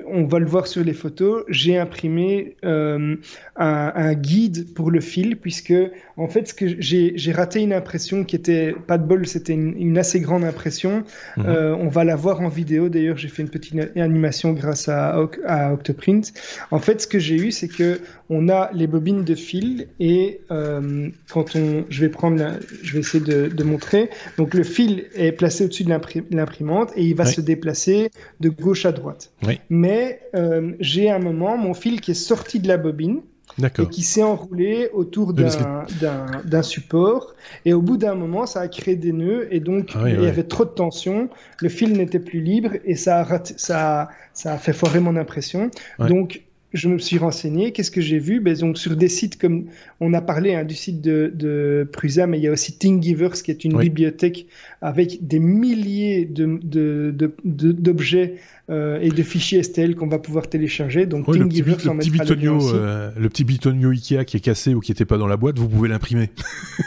on 0.07 0.25
va 0.25 0.39
le 0.39 0.45
voir 0.45 0.67
sur 0.67 0.83
les 0.83 0.93
photos, 0.93 1.43
j'ai 1.47 1.77
imprimé 1.77 2.55
euh, 2.63 3.15
un, 3.55 3.91
un, 3.95 4.13
guide 4.13 4.73
pour 4.73 4.91
le 4.91 4.99
fil, 4.99 5.37
puisque 5.37 5.73
en 6.17 6.27
fait, 6.27 6.49
ce 6.49 6.53
que 6.53 6.65
j'ai 6.79 7.31
raté 7.31 7.61
une 7.61 7.73
impression 7.73 8.23
qui 8.23 8.35
était 8.35 8.75
pas 8.87 8.97
de 8.97 9.05
bol, 9.05 9.25
c'était 9.25 9.53
une, 9.53 9.75
une, 9.77 9.97
assez 9.97 10.19
grande 10.19 10.43
impression. 10.43 11.03
Mhm. 11.37 11.45
Euh, 11.47 11.75
on 11.75 11.87
va 11.87 12.03
la 12.03 12.15
voir 12.15 12.41
en 12.41 12.49
vidéo. 12.49 12.89
D'ailleurs, 12.89 13.17
j'ai 13.17 13.29
fait 13.29 13.41
une 13.41 13.49
petite 13.49 13.75
animation 13.95 14.53
grâce 14.53 14.89
à, 14.89 15.15
à 15.45 15.73
Octoprint. 15.73 16.33
En 16.71 16.79
fait, 16.79 17.01
ce 17.01 17.07
que 17.07 17.19
j'ai 17.19 17.35
eu, 17.35 17.51
c'est 17.51 17.67
que 17.67 17.99
on 18.29 18.47
a 18.47 18.69
les 18.73 18.85
bobines 18.85 19.23
de 19.23 19.33
fil 19.33 19.87
et 19.99 20.41
euh, 20.51 21.09
quand 21.31 21.55
on, 21.55 21.85
je 21.89 22.01
vais 22.01 22.09
prendre, 22.09 22.59
je 22.83 22.93
vais 22.93 22.99
essayer 22.99 23.23
de, 23.23 23.47
de, 23.47 23.63
montrer. 23.63 24.09
Donc 24.37 24.53
le 24.53 24.63
fil 24.63 25.05
est 25.15 25.31
placé 25.31 25.65
au-dessus 25.65 25.83
de 25.83 25.89
l'imprimante 26.31 26.91
et 26.95 27.03
il 27.03 27.15
va 27.15 27.25
se 27.29 27.41
déplacer 27.41 28.11
de 28.39 28.49
gauche 28.49 28.85
à 28.85 28.91
droite. 28.91 29.31
Oui. 29.45 29.59
Mais 29.69 30.21
euh, 30.35 30.73
j'ai 30.79 31.09
un 31.09 31.19
moment 31.19 31.57
mon 31.57 31.73
fil 31.73 32.01
qui 32.01 32.11
est 32.11 32.15
sorti 32.15 32.59
de 32.59 32.67
la 32.67 32.77
bobine 32.77 33.21
et 33.57 33.87
qui 33.87 34.03
s'est 34.03 34.23
enroulé 34.23 34.89
autour 34.93 35.33
d'un 35.33 36.61
support. 36.61 37.35
Et 37.65 37.73
au 37.73 37.81
bout 37.81 37.97
d'un 37.97 38.15
moment, 38.15 38.45
ça 38.45 38.61
a 38.61 38.67
créé 38.67 38.95
des 38.95 39.11
nœuds 39.11 39.47
et 39.51 39.59
donc 39.59 39.91
ah 39.95 40.07
il 40.07 40.21
y 40.21 40.27
avait 40.27 40.43
trop 40.43 40.65
de 40.65 40.69
tension. 40.69 41.29
Le 41.59 41.69
fil 41.69 41.93
n'était 41.93 42.19
plus 42.19 42.41
libre 42.41 42.71
et 42.85 42.95
ça 42.95 43.21
a, 43.21 43.41
ça, 43.57 44.09
ça 44.33 44.53
a 44.53 44.57
fait 44.57 44.73
foirer 44.73 44.99
mon 44.99 45.15
impression. 45.15 45.71
Donc 45.99 46.43
je 46.73 46.87
me 46.87 46.99
suis 46.99 47.17
renseigné. 47.17 47.71
Qu'est-ce 47.71 47.91
que 47.91 48.01
j'ai 48.01 48.19
vu? 48.19 48.39
Ben, 48.39 48.55
donc, 48.55 48.77
Sur 48.77 48.95
des 48.95 49.07
sites 49.07 49.37
comme 49.37 49.65
on 49.99 50.13
a 50.13 50.21
parlé 50.21 50.53
hein, 50.55 50.63
du 50.63 50.75
site 50.75 51.01
de, 51.01 51.31
de, 51.33 51.87
Prusa, 51.91 52.27
mais 52.27 52.37
il 52.37 52.43
y 52.43 52.47
a 52.47 52.51
aussi 52.51 52.77
Thingiverse 52.77 53.41
qui 53.41 53.51
est 53.51 53.63
une 53.63 53.77
bibliothèque 53.77 54.45
avec 54.81 55.25
des 55.25 55.39
milliers 55.39 56.25
d'objets 56.25 57.33
de, 57.43 57.71
de, 57.71 58.37
euh, 58.69 58.99
et 59.01 59.09
de 59.09 59.23
fichiers 59.23 59.63
STL 59.63 59.95
qu'on 59.95 60.07
va 60.07 60.19
pouvoir 60.19 60.47
télécharger. 60.47 61.07
Donc 61.07 61.27
le 61.27 61.47
petit, 61.47 61.63
le, 61.63 61.73
petit 61.73 62.11
bitonio, 62.11 62.75
euh, 62.75 63.09
le 63.17 63.27
petit 63.27 63.43
bitonio 63.43 63.89
Ikea 63.89 64.25
qui 64.25 64.37
est 64.37 64.41
cassé 64.41 64.75
ou 64.75 64.79
qui 64.79 64.91
n'était 64.91 65.05
pas 65.05 65.17
dans 65.17 65.25
la 65.25 65.37
boîte, 65.37 65.57
vous 65.57 65.67
pouvez 65.67 65.89
l'imprimer. 65.89 66.29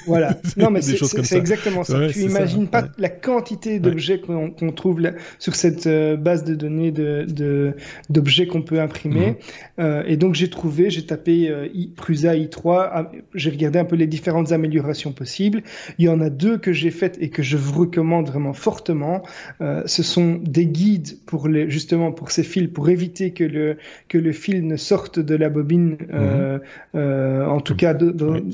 Voilà. 0.07 0.39
non 0.57 0.71
mais 0.71 0.81
c'est 0.83 1.37
exactement 1.37 1.85
ça. 1.85 2.09
tu 2.09 2.21
imagines 2.21 2.67
pas 2.67 2.89
la 2.99 3.09
quantité 3.09 3.79
d'objets 3.79 4.21
qu'on 4.21 4.73
trouve 4.73 5.01
là, 5.01 5.13
sur 5.39 5.55
cette 5.55 5.87
euh, 5.87 6.17
base 6.17 6.45
de 6.45 6.55
données 6.55 6.91
de 6.91 7.75
d'objets 8.09 8.47
qu'on 8.47 8.63
peut 8.63 8.81
imprimer. 8.81 9.37
Mhm. 9.79 10.05
et 10.07 10.17
donc 10.17 10.35
j'ai 10.35 10.51
trouvé, 10.51 10.91
j'ai 10.91 11.05
tapé 11.05 11.53
Prusa 11.97 12.35
i3, 12.35 12.89
ah, 12.93 13.13
j'ai 13.35 13.51
regardé 13.51 13.79
un 13.79 13.85
peu 13.85 13.97
les 13.97 14.07
différentes 14.07 14.53
améliorations 14.53 15.13
possibles. 15.13 15.63
Il 15.99 16.05
y 16.05 16.09
en 16.09 16.21
a 16.21 16.31
deux 16.31 16.59
que 16.59 16.73
j'ai 16.73 16.91
faites 16.91 17.19
et 17.21 17.29
que 17.29 17.43
je 17.43 17.57
vous 17.57 17.81
recommande 17.81 18.29
vraiment 18.29 18.53
fortement. 18.53 19.23
ce 19.61 20.03
sont 20.03 20.41
des 20.43 20.67
guides 20.67 21.19
pour 21.27 21.49
les 21.49 21.72
justement 21.73 22.13
pour 22.13 22.31
ces 22.31 22.45
fils, 22.45 22.69
pour 22.69 22.89
éviter 22.89 23.33
que 23.33 23.45
le, 23.45 23.77
que 24.09 24.19
le 24.19 24.33
fil 24.33 24.67
ne 24.67 24.77
sorte 24.77 25.19
de 25.19 25.35
la 25.35 25.49
bobine, 25.49 25.97
euh, 26.13 26.59
mhm. 26.59 26.61
euh, 26.95 27.47
en 27.47 27.61
tout 27.61 27.75
cas, 27.75 27.95
de, 27.95 28.45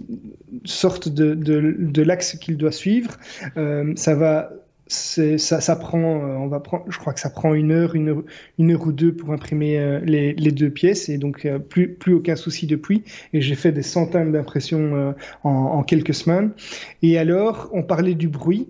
sorte 0.65 1.09
de, 1.09 1.35
de, 1.35 2.03
l'axe 2.03 2.37
qu'il 2.37 2.57
doit 2.57 2.73
suivre. 2.73 3.19
Euh, 3.57 3.93
ça 3.97 4.15
va 4.15 4.51
ça, 4.91 5.61
ça 5.61 5.77
prend, 5.77 5.99
on 5.99 6.47
va 6.47 6.61
prendre, 6.61 6.87
je 6.89 6.99
crois 6.99 7.13
que 7.13 7.21
ça 7.21 7.29
prend 7.29 7.53
une 7.53 7.73
heure, 7.73 7.95
une 7.95 8.09
heure, 8.09 8.23
une 8.59 8.71
heure 8.73 8.87
ou 8.87 8.93
deux 8.93 9.13
pour 9.13 9.35
imprimer 9.35 10.01
les, 10.03 10.33
les, 10.33 10.51
deux 10.51 10.71
pièces 10.71 11.11
et 11.11 11.19
donc 11.19 11.47
plus, 11.69 11.93
plus 11.93 12.15
aucun 12.15 12.37
souci 12.37 12.67
depuis. 12.67 13.05
Et 13.35 13.43
j'ai 13.43 13.55
fait 13.55 13.71
des 13.71 13.83
centaines 13.83 14.33
d'impressions 14.33 15.15
en, 15.45 15.51
en, 15.51 15.83
quelques 15.83 16.15
semaines. 16.15 16.53
Et 17.03 17.19
alors, 17.19 17.69
on 17.75 17.83
parlait 17.83 18.15
du 18.15 18.29
bruit. 18.29 18.69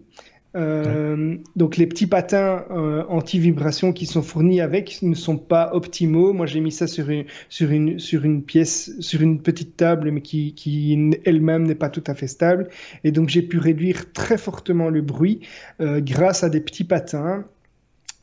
Euh, 0.58 1.36
donc 1.56 1.76
les 1.76 1.86
petits 1.86 2.06
patins 2.06 2.64
euh, 2.70 3.04
anti-vibration 3.08 3.92
qui 3.92 4.06
sont 4.06 4.22
fournis 4.22 4.60
avec 4.60 5.02
ne 5.02 5.14
sont 5.14 5.38
pas 5.38 5.70
optimaux. 5.72 6.32
Moi 6.32 6.46
j'ai 6.46 6.60
mis 6.60 6.72
ça 6.72 6.86
sur 6.86 7.10
une, 7.10 7.24
sur 7.48 7.70
une, 7.70 7.98
sur 7.98 8.24
une 8.24 8.42
pièce, 8.42 8.92
sur 9.00 9.22
une 9.22 9.40
petite 9.40 9.76
table, 9.76 10.10
mais 10.10 10.20
qui, 10.20 10.54
qui 10.54 11.16
elle-même 11.24 11.64
n'est 11.64 11.76
pas 11.76 11.90
tout 11.90 12.04
à 12.06 12.14
fait 12.14 12.26
stable. 12.26 12.68
Et 13.04 13.12
donc 13.12 13.28
j'ai 13.28 13.42
pu 13.42 13.58
réduire 13.58 14.12
très 14.12 14.38
fortement 14.38 14.90
le 14.90 15.00
bruit 15.00 15.40
euh, 15.80 16.00
grâce 16.00 16.42
à 16.42 16.48
des 16.48 16.60
petits 16.60 16.84
patins 16.84 17.44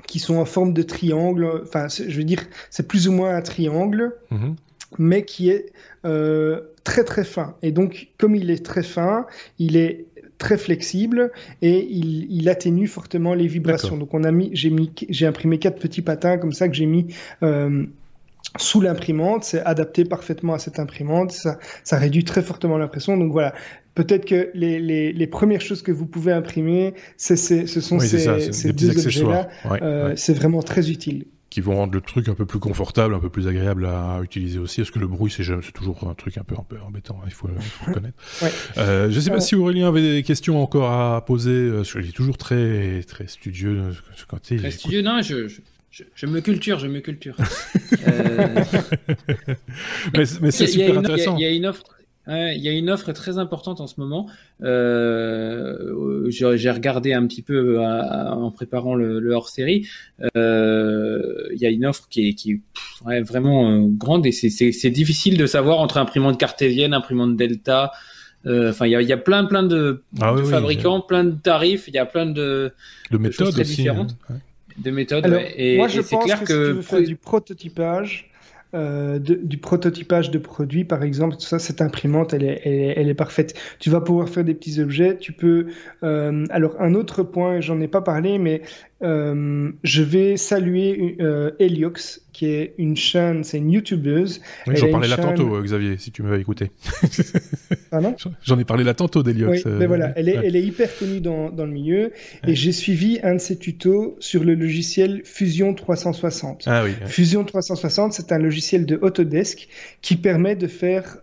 qui 0.08 0.20
sont 0.20 0.36
en 0.36 0.46
forme 0.46 0.74
de 0.74 0.82
triangle. 0.82 1.62
Enfin, 1.64 1.88
je 1.88 2.16
veux 2.16 2.26
dire, 2.26 2.44
c'est 2.70 2.88
plus 2.88 3.08
ou 3.08 3.14
moins 3.14 3.36
un 3.36 3.42
triangle, 3.42 4.14
mm-hmm. 4.32 4.56
mais 5.00 5.24
qui 5.24 5.50
est 5.50 5.72
très 6.84 7.04
très 7.04 7.24
fin. 7.24 7.56
Et 7.64 7.72
donc, 7.72 8.10
comme 8.20 8.36
il 8.36 8.52
est 8.52 8.64
très 8.64 8.84
fin, 8.84 9.26
il 9.58 9.76
est 9.76 10.06
très 10.38 10.58
flexible 10.58 11.32
et 11.62 11.86
il, 11.90 12.28
il 12.30 12.50
atténue 12.50 12.88
fortement 12.88 13.34
les 13.34 13.48
vibrations. 13.48 13.98
Donc 13.98 14.14
on 14.14 14.24
a 14.24 14.32
mis, 14.32 14.50
j'ai 14.54 14.70
mis, 14.70 14.92
j'ai 15.10 15.26
imprimé 15.26 15.60
quatre 15.60 15.80
petits 15.80 16.02
patins 16.02 16.38
comme 16.38 16.54
ça 16.54 16.68
que 16.68 16.76
j'ai 16.76 16.86
mis 16.86 17.08
euh, 17.44 17.86
sous 18.58 18.82
l'imprimante. 18.82 19.44
C'est 19.44 19.62
adapté 19.62 20.06
parfaitement 20.06 20.54
à 20.54 20.60
cette 20.60 20.80
imprimante. 20.80 21.32
Ça, 21.32 21.58
ça 21.84 21.98
réduit 21.98 22.24
très 22.24 22.42
fortement 22.42 22.78
l'impression. 22.78 23.18
Donc 23.18 23.32
voilà. 23.32 23.54
Peut-être 23.94 24.26
que 24.26 24.52
les, 24.54 24.78
les, 24.80 25.14
les, 25.14 25.28
premières 25.28 25.62
choses 25.62 25.82
que 25.82 25.92
vous 25.94 26.06
pouvez 26.06 26.34
imprimer, 26.34 26.96
c'est, 27.16 27.38
ce 27.38 27.66
sont 27.80 28.00
ces, 28.00 28.52
ces 28.52 28.74
deux 28.74 29.06
objets-là. 29.06 29.48
euh, 29.82 30.14
C'est 30.18 30.34
vraiment 30.34 30.62
très 30.62 30.90
utile 30.90 31.26
qui 31.56 31.62
vont 31.62 31.78
rendre 31.78 31.94
le 31.94 32.02
truc 32.02 32.28
un 32.28 32.34
peu 32.34 32.46
plus 32.46 32.60
confortable, 32.60 33.16
un 33.16 33.20
peu 33.20 33.30
plus 33.30 33.48
agréable 33.48 33.86
à 33.86 34.20
utiliser 34.22 34.60
aussi. 34.60 34.82
Parce 34.82 34.92
que 34.92 35.00
le 35.00 35.08
bruit, 35.08 35.32
c'est 35.32 35.46
toujours 35.72 36.06
un 36.06 36.14
truc 36.14 36.38
un 36.38 36.44
peu, 36.44 36.54
un 36.54 36.66
peu 36.68 36.76
embêtant, 36.86 37.18
hein, 37.24 37.28
il 37.28 37.34
faut, 37.34 37.48
il 37.48 37.64
faut 37.64 37.86
le 37.88 37.94
connaître. 37.94 38.18
ouais. 38.42 38.52
euh, 38.78 39.10
je 39.10 39.18
sais 39.22 39.30
pas 39.30 39.40
si 39.40 39.56
Aurélien 39.56 39.88
avait 39.88 40.02
des 40.02 40.24
questions 40.24 40.62
encore 40.62 40.92
à 40.92 41.24
poser. 41.24 41.52
Euh, 41.52 41.78
parce 41.78 41.94
qu'il 41.94 42.10
est 42.10 42.12
toujours 42.12 42.38
très, 42.38 43.04
très 43.04 43.28
studieux. 43.28 43.94
Quand 44.28 44.52
il 44.52 44.60
très 44.60 44.72
studieux, 44.72 45.02
non, 45.02 45.22
je, 45.22 45.48
je, 45.48 46.04
je, 46.14 46.26
me 46.26 46.42
culture, 46.42 46.78
je 46.78 46.88
me 46.88 47.00
culture. 47.00 47.38
euh... 48.06 48.66
mais, 50.14 50.24
mais 50.42 50.52
c'est 50.52 50.68
super 50.68 50.98
intéressant. 50.98 51.38
Il 51.38 51.42
y, 51.42 51.46
a 51.46 51.52
une 51.52 51.68
offre 51.68 51.84
il 52.28 52.62
y 52.62 52.70
a 52.70 52.72
une 52.72 52.90
offre 52.90 53.12
très 53.12 53.38
importante 53.38 53.82
en 53.82 53.88
ce 53.88 54.00
moment. 54.00 54.28
Euh, 54.64 56.30
J'ai 56.30 56.72
regardé 56.72 57.14
un 57.14 57.26
petit 57.28 57.42
peu 57.42 57.80
à, 57.80 57.84
euh, 57.84 58.32
à, 58.32 58.36
en 58.36 58.52
préparant 58.52 58.96
le, 58.96 59.20
le 59.20 59.34
hors-série. 59.34 59.88
Euh, 60.36 61.48
il 61.54 61.60
y 61.60 61.66
a 61.66 61.70
une 61.70 61.86
offre 61.86 62.08
qui 62.10 62.30
est, 62.30 62.34
qui 62.34 62.52
est 62.52 62.60
ouais, 63.06 63.22
vraiment 63.22 63.70
euh, 63.70 63.86
grande 63.88 64.26
et 64.26 64.32
c'est 64.32 64.90
difficile 64.90 65.38
de 65.38 65.46
savoir 65.46 65.80
entre 65.80 65.98
imprimante 65.98 66.40
cartésienne, 66.40 66.94
imprimante 66.94 67.36
Delta. 67.36 67.92
Euh, 68.46 68.70
enfin, 68.70 68.86
il 68.86 68.92
y 68.92 68.96
a, 68.96 69.02
y 69.02 69.12
a, 69.12 69.18
plein, 69.18 69.46
plein 69.46 69.64
de, 69.64 70.04
ah, 70.22 70.34
de 70.34 70.42
oui, 70.42 70.50
fabricants, 70.50 70.98
oui. 70.98 71.04
plein 71.08 71.24
de 71.24 71.36
tarifs. 71.36 71.88
Il 71.88 71.96
y 71.96 71.98
a 71.98 72.06
plein 72.06 72.28
de, 72.28 72.72
de 73.12 73.18
méthodes 73.18 73.52
très 73.52 73.62
aussi, 73.62 73.78
différentes. 73.78 74.16
Hein. 74.30 74.36
De 74.78 74.92
méthodes. 74.92 75.26
Alors, 75.26 75.42
et, 75.56 75.78
moi, 75.78 75.88
je 75.88 76.02
et 76.02 76.04
pense 76.04 76.26
clair 76.26 76.42
que, 76.42 76.46
que, 76.46 76.54
si 76.54 76.70
tu 76.70 76.76
veux 76.76 76.82
faire 76.82 77.04
du 77.04 77.16
prototypage, 77.16 78.30
euh, 78.76 79.20
du 79.20 79.58
prototypage 79.58 80.32
de 80.32 80.38
produits, 80.38 80.84
par 80.84 81.02
exemple, 81.04 81.38
ça, 81.40 81.60
cette 81.60 81.82
imprimante, 81.82 82.34
elle 82.34 82.44
est, 82.44 82.62
elle 82.66 82.74
est, 82.74 82.94
elle 82.98 83.10
est 83.10 83.14
parfaite. 83.16 83.54
Tu 83.80 83.90
vas 83.90 84.02
pouvoir 84.02 84.28
faire 84.28 84.44
des 84.44 84.54
petits 84.54 84.82
objets. 84.82 85.18
Tu 85.18 85.32
peux. 85.32 85.68
Euh, 86.04 86.46
alors 86.50 86.76
un 86.80 86.94
autre 86.94 87.24
point, 87.24 87.62
j'en 87.62 87.80
ai 87.80 87.88
pas 87.88 88.02
parlé, 88.02 88.38
mais 88.38 88.62
euh, 89.04 89.72
je 89.84 90.04
vais 90.04 90.38
saluer 90.38 91.18
euh, 91.20 91.52
Eliox, 91.60 92.22
qui 92.32 92.48
est 92.48 92.76
une 92.78 92.96
chaîne, 92.96 93.44
c'est 93.44 93.58
une 93.58 93.72
youtubeuse. 93.72 94.42
Oui, 94.68 94.76
j'en 94.78 94.90
parlais 94.90 95.10
là 95.10 95.18
tantôt, 95.18 95.62
Xavier, 95.62 95.98
si 95.98 96.12
tu 96.12 96.24
m'avais 96.24 96.40
écouté. 96.40 96.72
Pardon? 97.92 98.16
J'en 98.44 98.58
ai 98.58 98.64
parlé 98.64 98.86
là 98.86 98.94
tantôt 98.94 99.22
d'Eliox. 99.22 99.66
Oui, 99.66 99.72
mais 99.78 99.86
voilà, 99.86 100.14
elle 100.16 100.30
est, 100.30 100.36
elle 100.36 100.56
est 100.56 100.64
hyper 100.64 100.90
connue 100.98 101.20
dans, 101.20 101.50
dans 101.50 101.66
le 101.66 101.72
milieu. 101.72 102.14
Et 102.48 102.56
j'ai 102.56 102.72
suivi 102.72 103.20
un 103.22 103.34
de 103.34 103.40
ses 103.40 103.58
tutos 103.58 104.16
sur 104.20 104.44
le 104.46 104.56
logiciel 104.56 105.22
Fusion 105.26 105.74
360. 105.74 106.64
Ah 106.66 106.84
oui. 106.86 106.92
Fusion 107.06 107.44
360, 107.44 108.14
c'est 108.14 108.32
un 108.32 108.40
logiciel 108.40 108.86
de 108.86 108.98
Autodesk 109.02 109.68
qui 110.02 110.16
permet 110.16 110.56
de 110.56 110.68
faire 110.68 111.18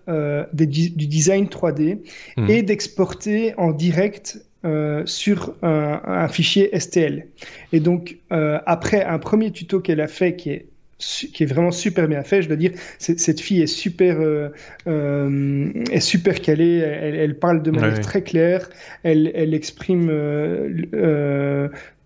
des, 0.53 0.67
du 0.67 1.07
design 1.07 1.47
3D 1.47 2.01
hmm. 2.37 2.51
et 2.51 2.63
d'exporter 2.63 3.55
en 3.57 3.73
direct 3.73 4.39
euh, 4.65 5.03
sur 5.07 5.55
un, 5.63 6.29
fichier 6.29 6.71
STL. 6.79 7.27
Et 7.73 7.81
donc, 7.81 8.19
euh, 8.31 8.61
après 8.67 9.05
un 9.05 9.19
premier 9.19 9.51
tuto 9.51 9.81
qu'elle 9.81 10.01
a 10.01 10.07
fait 10.09 10.37
qui 10.37 10.51
est 10.51 10.67
qui 10.99 11.43
est 11.43 11.47
vraiment 11.47 11.73
super 11.73 12.07
bien 12.07 12.23
fait. 12.23 12.43
Je 12.43 12.47
dois 12.47 12.57
dire, 12.57 12.71
cette 12.99 13.41
fille 13.41 13.61
est 13.61 13.67
super, 13.67 14.19
euh, 14.21 15.73
est 15.91 15.99
super 15.99 16.41
calée. 16.41 16.79
Elle, 16.79 17.37
parle 17.41 17.65
de 17.65 17.73
manière 17.73 18.01
très 18.01 18.23
claire. 18.23 18.71
Elle, 19.03 19.33
elle 19.35 19.53
exprime 19.53 20.09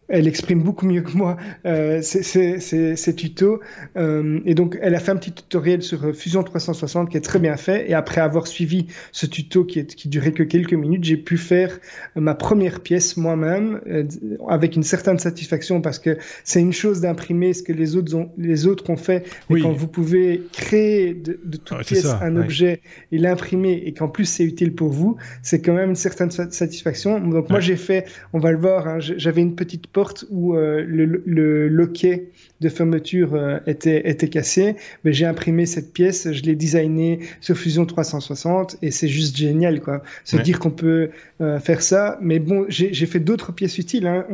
elle 0.08 0.28
exprime 0.28 0.62
beaucoup 0.62 0.86
mieux 0.86 1.02
que 1.02 1.16
moi 1.16 1.36
euh, 1.64 2.00
ces, 2.02 3.16
tutos. 3.16 3.60
Euh, 3.96 4.40
et 4.44 4.54
donc, 4.54 4.78
elle 4.80 4.94
a 4.94 5.00
fait 5.00 5.10
un 5.10 5.16
petit 5.16 5.32
tutoriel 5.32 5.82
sur 5.82 6.04
euh, 6.04 6.12
Fusion 6.12 6.42
360 6.42 7.10
qui 7.10 7.16
est 7.16 7.20
très 7.20 7.38
bien 7.38 7.56
fait. 7.56 7.90
Et 7.90 7.94
après 7.94 8.20
avoir 8.20 8.46
suivi 8.46 8.86
ce 9.12 9.26
tuto 9.26 9.64
qui, 9.64 9.80
est, 9.80 9.94
qui 9.94 10.08
durait 10.08 10.32
que 10.32 10.42
quelques 10.42 10.74
minutes, 10.74 11.04
j'ai 11.04 11.16
pu 11.16 11.36
faire 11.38 11.78
ma 12.14 12.34
première 12.34 12.80
pièce 12.80 13.16
moi-même 13.16 13.80
euh, 13.86 14.04
avec 14.48 14.76
une 14.76 14.82
certaine 14.82 15.18
satisfaction 15.18 15.80
parce 15.80 15.98
que 15.98 16.18
c'est 16.44 16.60
une 16.60 16.72
chose 16.72 17.00
d'imprimer 17.00 17.52
ce 17.52 17.62
que 17.62 17.72
les 17.72 17.96
autres 17.96 18.14
ont, 18.14 18.30
les 18.38 18.66
autres 18.66 18.90
ont 18.90 18.96
fait. 18.96 19.24
Mais 19.50 19.60
quand 19.60 19.72
vous 19.72 19.88
pouvez 19.88 20.42
créer 20.52 21.14
de, 21.14 21.38
de 21.44 21.56
toute 21.56 21.78
pièce 21.84 22.06
un 22.06 22.36
objet 22.36 22.80
et 23.12 23.18
l'imprimer 23.18 23.82
et 23.84 23.92
qu'en 23.92 24.08
plus 24.08 24.24
c'est 24.24 24.44
utile 24.44 24.74
pour 24.74 24.90
vous, 24.90 25.16
c'est 25.42 25.60
quand 25.60 25.74
même 25.74 25.90
une 25.90 25.96
certaine 25.96 26.30
satisfaction. 26.30 27.20
Donc, 27.20 27.50
moi, 27.50 27.60
j'ai 27.60 27.76
fait, 27.76 28.06
on 28.32 28.38
va 28.38 28.52
le 28.52 28.58
voir, 28.58 28.86
hein, 28.86 28.98
j'avais 29.00 29.42
une 29.42 29.54
petite 29.54 29.86
porte 29.96 30.26
où 30.28 30.54
euh, 30.54 30.84
le, 30.86 31.06
le, 31.24 31.68
loquet 31.68 32.30
de 32.60 32.68
fermeture 32.68 33.34
euh, 33.34 33.58
était, 33.66 34.08
était 34.08 34.28
cassé, 34.28 34.76
mais 35.04 35.12
j'ai 35.12 35.26
imprimé 35.26 35.66
cette 35.66 35.92
pièce, 35.92 36.32
je 36.32 36.42
l'ai 36.42 36.54
designé 36.54 37.20
sur 37.40 37.56
Fusion 37.56 37.84
360 37.84 38.76
et 38.82 38.90
c'est 38.90 39.08
juste 39.08 39.36
génial, 39.36 39.80
quoi. 39.80 40.02
Se 40.24 40.36
dire 40.36 40.58
qu'on 40.58 40.70
peut 40.70 41.10
euh, 41.40 41.58
faire 41.60 41.82
ça, 41.82 42.18
mais 42.20 42.38
bon, 42.38 42.64
j'ai 42.68 43.06
fait 43.06 43.20
d'autres 43.20 43.52
pièces 43.52 43.78
utiles. 43.78 44.06
Hein. 44.06 44.24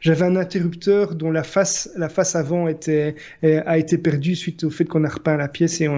J'avais 0.00 0.24
un 0.24 0.36
interrupteur 0.36 1.14
dont 1.14 1.30
la 1.30 1.42
face, 1.42 1.90
la 1.96 2.08
face 2.08 2.36
avant 2.36 2.68
était, 2.68 3.14
a 3.42 3.78
été 3.78 3.98
perdue 3.98 4.36
suite 4.36 4.64
au 4.64 4.70
fait 4.70 4.84
qu'on 4.84 5.04
a 5.04 5.08
repeint 5.08 5.36
la 5.36 5.48
pièce 5.48 5.80
et 5.80 5.88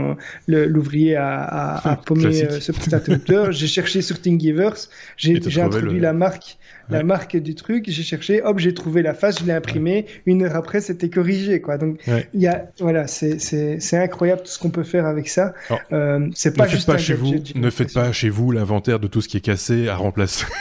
l'ouvrier 0.47 1.17
a, 1.17 1.43
a, 1.43 1.91
a, 1.93 1.97
paumé 2.05 2.33
ce 2.33 2.73
petit 2.73 2.95
interrupteur. 2.95 3.53
j'ai 3.53 3.67
cherché 3.67 4.03
sur 4.03 4.21
Thingiverse, 4.21 4.91
j'ai 5.17 5.61
introduit 5.61 6.01
la 6.01 6.13
marque 6.13 6.59
la 6.91 7.03
marque 7.03 7.37
du 7.37 7.55
truc, 7.55 7.85
j'ai 7.89 8.03
cherché, 8.03 8.43
hop, 8.43 8.59
j'ai 8.59 8.75
trouvé 8.75 9.03
la 9.03 9.15
face, 9.15 9.41
je 9.41 9.47
l'ai 9.47 9.53
imprimé, 9.53 10.07
une 10.27 10.43
heure 10.43 10.57
après, 10.57 10.81
c'était 10.81 11.09
corrigé, 11.09 11.61
quoi. 11.61 11.74
Donc, 11.79 12.01
il 12.07 12.41
y 12.41 12.47
a, 12.47 12.67
voilà, 12.81 13.07
c'est 13.07 13.97
incroyable 13.97 14.43
tout 14.43 14.51
ce 14.51 14.59
qu'on 14.59 14.71
peut 14.71 14.85
faire 14.85 15.07
avec 15.07 15.29
ça. 15.29 15.55
euh, 15.93 16.29
c'est 16.35 16.57
pas 16.57 16.67
juste 16.67 16.87
pas 16.87 16.99
chez 16.99 17.15
vous, 17.15 17.35
ne 17.55 17.71
faites 17.71 17.93
pas 17.93 18.13
chez 18.13 18.29
vous 18.29 18.51
l'inventaire 18.51 19.01
de 19.01 19.07
tout 19.07 19.21
ce 19.21 19.29
qui 19.29 19.37
est 19.37 19.45
cassé 19.45 19.89
à 19.89 19.97
remplacer. 19.97 20.47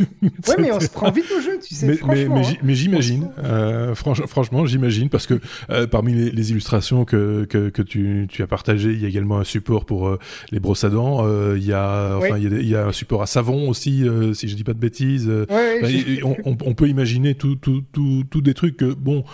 ouais, 0.00 0.54
mais 0.58 0.72
on 0.72 0.80
se 0.80 0.88
prend 0.88 1.10
vite 1.10 1.30
au 1.36 1.40
jeu, 1.40 1.58
tu 1.62 1.74
sais. 1.74 1.86
Mais, 1.86 1.98
mais, 2.06 2.26
hein. 2.26 2.42
j'imagine, 2.68 3.30
euh, 3.38 3.94
franchement, 3.94 4.66
j'imagine, 4.66 5.08
parce 5.08 5.26
que 5.26 5.40
euh, 5.70 5.86
parmi 5.86 6.12
les, 6.12 6.50
illustrations 6.50 7.04
que, 7.04 7.44
que, 7.44 7.68
que 7.68 7.82
tu, 7.82 8.26
tu, 8.30 8.42
as 8.42 8.46
partagées, 8.46 8.90
il 8.90 9.00
y 9.00 9.04
a 9.04 9.08
également 9.08 9.38
un 9.38 9.44
support 9.44 9.84
pour 9.84 10.08
euh, 10.08 10.18
les 10.50 10.60
brosses 10.60 10.84
à 10.84 10.90
dents. 10.90 11.26
Il 11.54 11.64
y 11.64 11.72
a, 11.72 12.16
enfin, 12.16 12.38
il, 12.38 12.44
y 12.44 12.46
a, 12.46 12.58
il, 12.58 12.68
y 12.68 12.76
a, 12.76 12.86
un 12.86 12.92
support 12.92 13.22
à 13.22 13.26
savon 13.26 13.68
aussi, 13.68 14.04
si 14.34 14.48
je 14.48 14.56
dis 14.56 14.64
pas 14.64 14.74
de 14.74 14.78
bêtises. 14.78 15.28
Ouais, 15.28 16.20
on, 16.22 16.36
on, 16.44 16.56
on, 16.64 16.74
peut 16.74 16.88
imaginer 16.88 17.34
tout, 17.34 17.56
tout, 17.56 17.82
tout, 17.92 18.24
tout 18.28 18.40
des 18.40 18.54
trucs 18.54 18.76
que, 18.76 18.92
bon, 18.92 19.24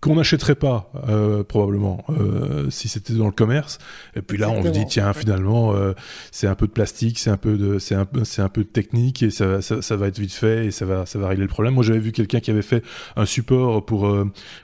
qu'on 0.00 0.16
n'achèterait 0.16 0.54
pas 0.54 0.90
euh, 1.08 1.42
probablement 1.42 2.04
euh, 2.10 2.68
si 2.70 2.88
c'était 2.88 3.14
dans 3.14 3.26
le 3.26 3.32
commerce. 3.32 3.78
Et 4.14 4.22
puis 4.22 4.36
là 4.36 4.50
on 4.50 4.62
se 4.62 4.68
dit 4.68 4.84
tiens 4.86 5.12
finalement 5.14 5.74
euh, 5.74 5.94
c'est 6.30 6.46
un 6.46 6.54
peu 6.54 6.66
de 6.66 6.72
plastique 6.72 7.18
c'est 7.18 7.30
un 7.30 7.38
peu 7.38 7.56
de 7.56 7.78
c'est 7.78 7.94
un 7.94 8.06
c'est 8.24 8.42
un 8.42 8.48
peu 8.48 8.62
de 8.62 8.68
technique 8.68 9.22
et 9.22 9.30
ça, 9.30 9.62
ça, 9.62 9.80
ça, 9.80 9.96
va 9.96 10.08
être 10.08 10.18
vite 10.18 10.32
fait 10.32 10.66
et 10.66 10.70
ça 10.70 10.84
va 10.84 11.06
ça 11.06 11.18
va 11.18 11.28
régler 11.28 11.44
le 11.44 11.48
problème. 11.48 11.74
Moi 11.74 11.82
j'avais 11.82 11.98
vu 11.98 12.12
quelqu'un 12.12 12.40
qui 12.40 12.50
avait 12.50 12.62
fait 12.62 12.84
un 13.16 13.24
support 13.24 13.84
pour 13.86 14.14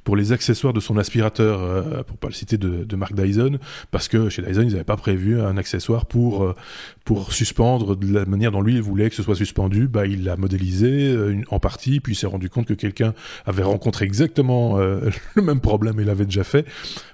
pour 0.05 0.17
les 0.17 0.33
accessoires 0.33 0.75
de 0.75 0.81
son 0.81 0.99
aspirateur 0.99 2.05
pour 2.05 2.19
pas 2.19 2.29
le 2.29 2.35
citer 2.35 2.59
de, 2.59 2.85
de 2.85 2.97
Mark 2.97 3.15
Dyson 3.15 3.59
parce 3.91 4.09
que 4.09 4.29
chez 4.29 4.43
Dyson 4.43 4.63
ils 4.63 4.73
n'avaient 4.73 4.85
pas 4.85 4.97
prévu 4.97 5.41
un 5.41 5.57
accessoire 5.57 6.05
pour 6.07 6.55
pour 7.05 7.33
suspendre 7.33 7.97
de 7.97 8.13
la 8.13 8.27
manière 8.27 8.53
dont 8.53 8.61
lui 8.61 8.75
il 8.75 8.83
voulait 8.83 9.09
que 9.09 9.17
ce 9.17 9.23
soit 9.23 9.37
suspendu. 9.37 9.89
Bah 9.89 10.07
il 10.07 10.25
l'a 10.25 10.37
modélisé 10.37 11.17
en 11.51 11.59
partie 11.59 12.01
puis 12.01 12.13
il 12.13 12.17
s'est 12.17 12.27
rendu 12.27 12.51
compte 12.51 12.67
que 12.67 12.75
quelqu'un 12.75 13.15
avait 13.47 13.63
rencontré 13.63 14.05
exactement 14.05 14.79
le 15.35 15.43
même 15.43 15.61
problème 15.61 15.97
il 15.99 16.07
l'avait 16.07 16.25
déjà 16.25 16.45
fait. 16.45 16.67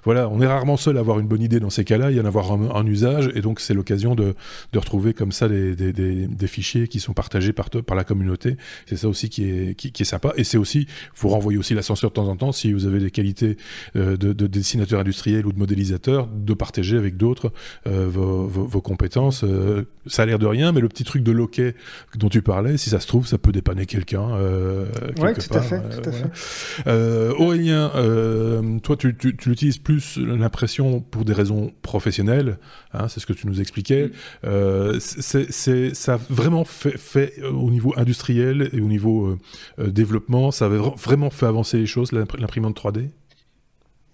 Voilà, 0.05 0.29
on 0.29 0.41
est 0.41 0.47
rarement 0.47 0.77
seul 0.77 0.97
à 0.97 1.01
avoir 1.01 1.19
une 1.19 1.27
bonne 1.27 1.41
idée 1.41 1.59
dans 1.59 1.69
ces 1.69 1.83
cas-là, 1.83 2.11
il 2.11 2.17
y 2.17 2.21
en 2.21 2.25
a 2.25 2.29
avoir 2.29 2.51
un, 2.51 2.85
usage, 2.85 3.29
et 3.35 3.41
donc 3.41 3.59
c'est 3.59 3.73
l'occasion 3.73 4.15
de, 4.15 4.35
de, 4.71 4.79
retrouver 4.79 5.13
comme 5.13 5.31
ça 5.31 5.49
des, 5.49 5.75
des, 5.75 5.91
des, 5.91 6.27
des, 6.27 6.47
fichiers 6.47 6.87
qui 6.87 6.99
sont 6.99 7.13
partagés 7.13 7.53
par, 7.53 7.69
par 7.69 7.97
la 7.97 8.03
communauté. 8.03 8.55
C'est 8.85 8.95
ça 8.95 9.09
aussi 9.09 9.29
qui 9.29 9.49
est, 9.49 9.75
qui, 9.75 9.91
qui 9.91 10.03
est 10.03 10.05
sympa. 10.05 10.33
Et 10.37 10.43
c'est 10.43 10.57
aussi, 10.57 10.87
vous 11.15 11.29
renvoyez 11.29 11.57
aussi 11.57 11.73
l'ascenseur 11.73 12.11
de 12.11 12.13
temps 12.13 12.27
en 12.27 12.35
temps, 12.35 12.51
si 12.51 12.71
vous 12.71 12.85
avez 12.85 12.99
des 12.99 13.11
qualités 13.11 13.57
euh, 13.95 14.15
de, 14.15 14.31
de, 14.31 14.47
dessinateur 14.47 14.99
industriel 14.99 15.45
ou 15.45 15.51
de 15.51 15.59
modélisateur, 15.59 16.27
de 16.27 16.53
partager 16.53 16.97
avec 16.97 17.17
d'autres 17.17 17.51
euh, 17.87 18.07
vos, 18.07 18.47
vos, 18.47 18.81
compétences. 18.81 19.43
Euh, 19.43 19.87
ça 20.05 20.23
a 20.23 20.25
l'air 20.25 20.39
de 20.39 20.45
rien, 20.45 20.71
mais 20.71 20.81
le 20.81 20.87
petit 20.87 21.03
truc 21.03 21.23
de 21.23 21.31
loquet 21.31 21.75
dont 22.15 22.29
tu 22.29 22.41
parlais, 22.41 22.77
si 22.77 22.89
ça 22.89 22.99
se 22.99 23.07
trouve, 23.07 23.27
ça 23.27 23.37
peut 23.37 23.51
dépanner 23.51 23.85
quelqu'un. 23.85 24.29
Euh, 24.35 24.85
ouais, 25.19 25.33
tout 25.33 25.53
à 25.53 25.61
fait, 25.61 25.81
tout 25.89 26.09
à 26.09 26.11
fait. 26.11 27.33
Aurélien, 27.37 27.91
euh, 27.99 28.79
toi, 28.79 28.95
tu, 28.95 29.15
tu, 29.15 29.35
tu, 29.35 29.51
utilises 29.51 29.77
plus 29.77 30.17
l'impression 30.17 31.01
pour 31.01 31.25
des 31.25 31.33
raisons 31.33 31.71
professionnelles, 31.81 32.57
hein, 32.93 33.07
c'est 33.07 33.19
ce 33.19 33.25
que 33.25 33.33
tu 33.33 33.47
nous 33.47 33.59
expliquais. 33.59 34.07
Mm. 34.07 34.11
Euh, 34.45 34.99
c'est, 34.99 35.93
ça 35.93 36.13
a 36.13 36.17
vraiment 36.29 36.63
fait, 36.63 36.97
fait, 36.97 37.33
euh, 37.39 37.51
au 37.51 37.69
niveau 37.69 37.93
industriel 37.97 38.69
et 38.73 38.79
au 38.79 38.87
niveau 38.87 39.37
développement, 39.77 40.51
ça 40.51 40.65
a 40.65 40.69
vraiment 40.69 41.29
fait 41.29 41.45
avancer 41.45 41.77
les 41.77 41.85
choses, 41.85 42.11
l'imprimante 42.11 42.79
3D 42.79 43.09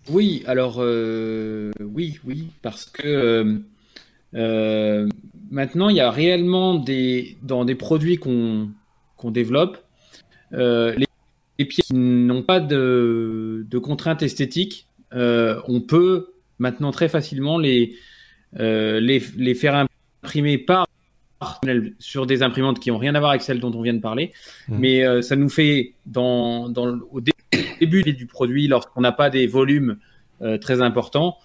Oui, 0.10 0.44
alors 0.48 0.78
oui, 0.78 2.20
oui, 2.26 2.48
parce 2.62 2.86
que 2.86 3.62
maintenant, 5.52 5.90
il 5.90 5.96
y 5.96 6.02
a 6.02 6.12
réellement 6.12 6.76
des, 6.76 7.38
dans 7.42 7.66
des 7.66 7.76
produits 7.76 8.18
qu'on, 8.18 8.70
qu'on 9.18 9.32
développe, 9.32 9.78
les 10.52 11.05
les 11.58 11.66
pièces 11.66 11.88
qui 11.88 11.94
n'ont 11.94 12.44
pas 12.44 12.60
de, 12.60 13.66
de 13.70 13.78
contraintes 13.78 14.24
esthétiques, 14.24 14.88
euh, 15.14 15.62
on 15.68 15.82
peut 15.82 16.34
maintenant 16.60 16.92
très 16.92 17.10
facilement 17.10 17.58
les, 17.58 17.96
euh, 18.60 19.00
les, 19.00 19.22
les, 19.38 19.56
faire 19.56 19.88
imprimer 20.24 20.58
par 20.58 20.88
sur 22.00 22.26
des 22.26 22.42
imprimantes 22.42 22.80
qui 22.80 22.90
n'ont 22.90 22.98
rien 22.98 23.14
à 23.14 23.20
voir 23.20 23.32
avec 23.32 23.44
celles 23.44 23.60
dont 23.60 23.72
on 23.74 23.82
vient 23.82 23.94
de 23.94 24.00
parler. 24.00 24.34
Mmh. 24.68 24.78
Mais 24.80 25.06
euh, 25.06 25.22
ça 25.22 25.36
nous 25.36 25.50
fait, 25.50 25.94
dans, 26.06 26.70
dans, 26.70 27.00
au 27.12 27.22
début 27.80 28.04
du 28.04 28.26
produit, 28.26 28.68
lorsqu'on 28.68 29.02
n'a 29.02 29.12
pas 29.12 29.30
des 29.30 29.48
volumes 29.48 29.98
très 30.60 30.82
importants, 30.82 31.38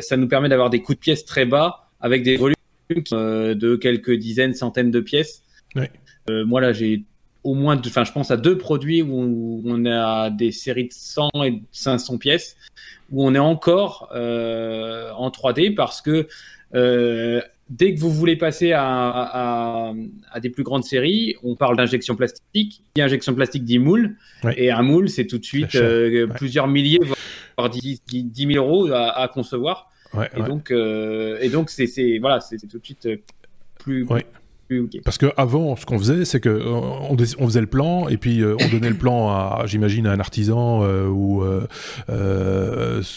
ça 0.00 0.16
nous 0.16 0.26
permet 0.26 0.48
d'avoir 0.48 0.70
des 0.70 0.80
coûts 0.80 0.94
de 0.94 0.98
pièces 0.98 1.26
très 1.26 1.44
bas 1.44 1.90
avec 2.00 2.22
des 2.22 2.36
volumes 2.36 2.56
de 2.88 3.76
quelques 3.76 4.12
dizaines, 4.12 4.54
centaines 4.54 4.90
de 4.90 5.00
pièces. 5.00 5.44
Oui. 5.76 5.84
moi, 6.28 6.62
là, 6.62 6.72
j'ai 6.72 7.04
au 7.44 7.54
moins, 7.54 7.80
enfin, 7.86 8.04
je 8.04 8.12
pense 8.12 8.30
à 8.30 8.36
deux 8.36 8.58
produits 8.58 9.02
où 9.02 9.62
on 9.64 9.86
a 9.86 10.30
des 10.30 10.52
séries 10.52 10.88
de 10.88 10.92
100 10.92 11.30
et 11.44 11.62
500 11.72 12.18
pièces, 12.18 12.56
où 13.10 13.24
on 13.24 13.34
est 13.34 13.38
encore 13.38 14.10
euh, 14.14 15.10
en 15.12 15.30
3D 15.30 15.74
parce 15.74 16.02
que 16.02 16.28
euh, 16.74 17.40
dès 17.70 17.94
que 17.94 18.00
vous 18.00 18.10
voulez 18.10 18.36
passer 18.36 18.72
à, 18.72 18.84
à, 18.84 19.92
à, 20.30 20.40
des 20.40 20.50
plus 20.50 20.64
grandes 20.64 20.84
séries, 20.84 21.36
on 21.42 21.54
parle 21.54 21.76
d'injection 21.76 22.16
plastique. 22.16 22.82
Et 22.96 23.02
injection 23.02 23.34
plastique 23.34 23.64
dit 23.64 23.78
moule. 23.78 24.16
Et 24.56 24.70
un 24.70 24.82
moule, 24.82 25.08
c'est 25.08 25.26
tout 25.26 25.38
de 25.38 25.44
suite 25.44 25.74
euh, 25.76 26.26
plusieurs 26.26 26.66
milliers, 26.66 27.00
voire 27.56 27.70
10, 27.70 28.02
10 28.06 28.52
000 28.52 28.64
euros 28.64 28.90
à, 28.90 29.18
à 29.18 29.28
concevoir. 29.28 29.90
Ouais, 30.14 30.28
et, 30.36 30.42
donc, 30.42 30.70
et 30.70 31.48
donc, 31.50 31.70
c'est 31.70 32.18
voilà, 32.18 32.40
c'est 32.40 32.58
tout 32.66 32.78
de 32.78 32.84
suite 32.84 33.08
plus, 33.78 34.06
Parce 35.04 35.16
que 35.16 35.26
avant, 35.36 35.76
ce 35.76 35.86
qu'on 35.86 35.98
faisait, 35.98 36.24
c'est 36.26 36.40
que 36.40 36.48
euh, 36.48 36.72
on, 37.38 37.46
faisait 37.46 37.60
le 37.60 37.66
plan 37.66 38.08
et 38.08 38.18
puis 38.18 38.42
euh, 38.42 38.54
on 38.60 38.68
donnait 38.68 38.90
le 38.90 38.96
plan 38.96 39.30
à, 39.30 39.62
j'imagine, 39.64 40.06
à 40.06 40.12
un 40.12 40.20
artisan 40.20 40.82
euh, 40.82 41.06
ou 41.08 41.42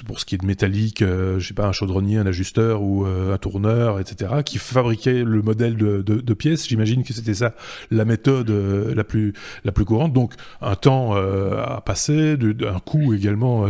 pour 0.06 0.20
ce 0.20 0.26
qui 0.26 0.36
est 0.36 0.38
de 0.38 0.46
métallique, 0.46 1.04
je 1.04 1.46
sais 1.46 1.54
pas, 1.54 1.68
un 1.68 1.72
chaudronnier, 1.72 2.18
un 2.18 2.26
ajusteur 2.26 2.82
ou 2.82 3.06
un 3.06 3.38
tourneur, 3.38 4.00
etc., 4.00 4.32
qui 4.46 4.58
fabriquait 4.58 5.24
le 5.24 5.42
modèle 5.42 5.76
de, 5.76 6.02
de, 6.02 6.34
pièces. 6.34 6.68
J'imagine 6.68 7.04
que 7.04 7.14
c'était 7.14 7.34
ça 7.34 7.54
la 7.90 8.06
méthode 8.06 8.50
la 8.50 9.04
plus 9.04 9.34
la 9.66 9.72
plus 9.72 9.86
courante. 9.86 10.14
Donc 10.14 10.34
un 10.62 10.76
temps 10.76 11.16
à 11.16 11.82
passer, 11.86 12.38
un 12.42 12.80
coût 12.80 13.14
également, 13.14 13.62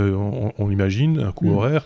on, 0.57 0.71
imagine, 0.71 1.19
un 1.19 1.31
coût 1.31 1.49
mm. 1.49 1.55
horaire 1.55 1.85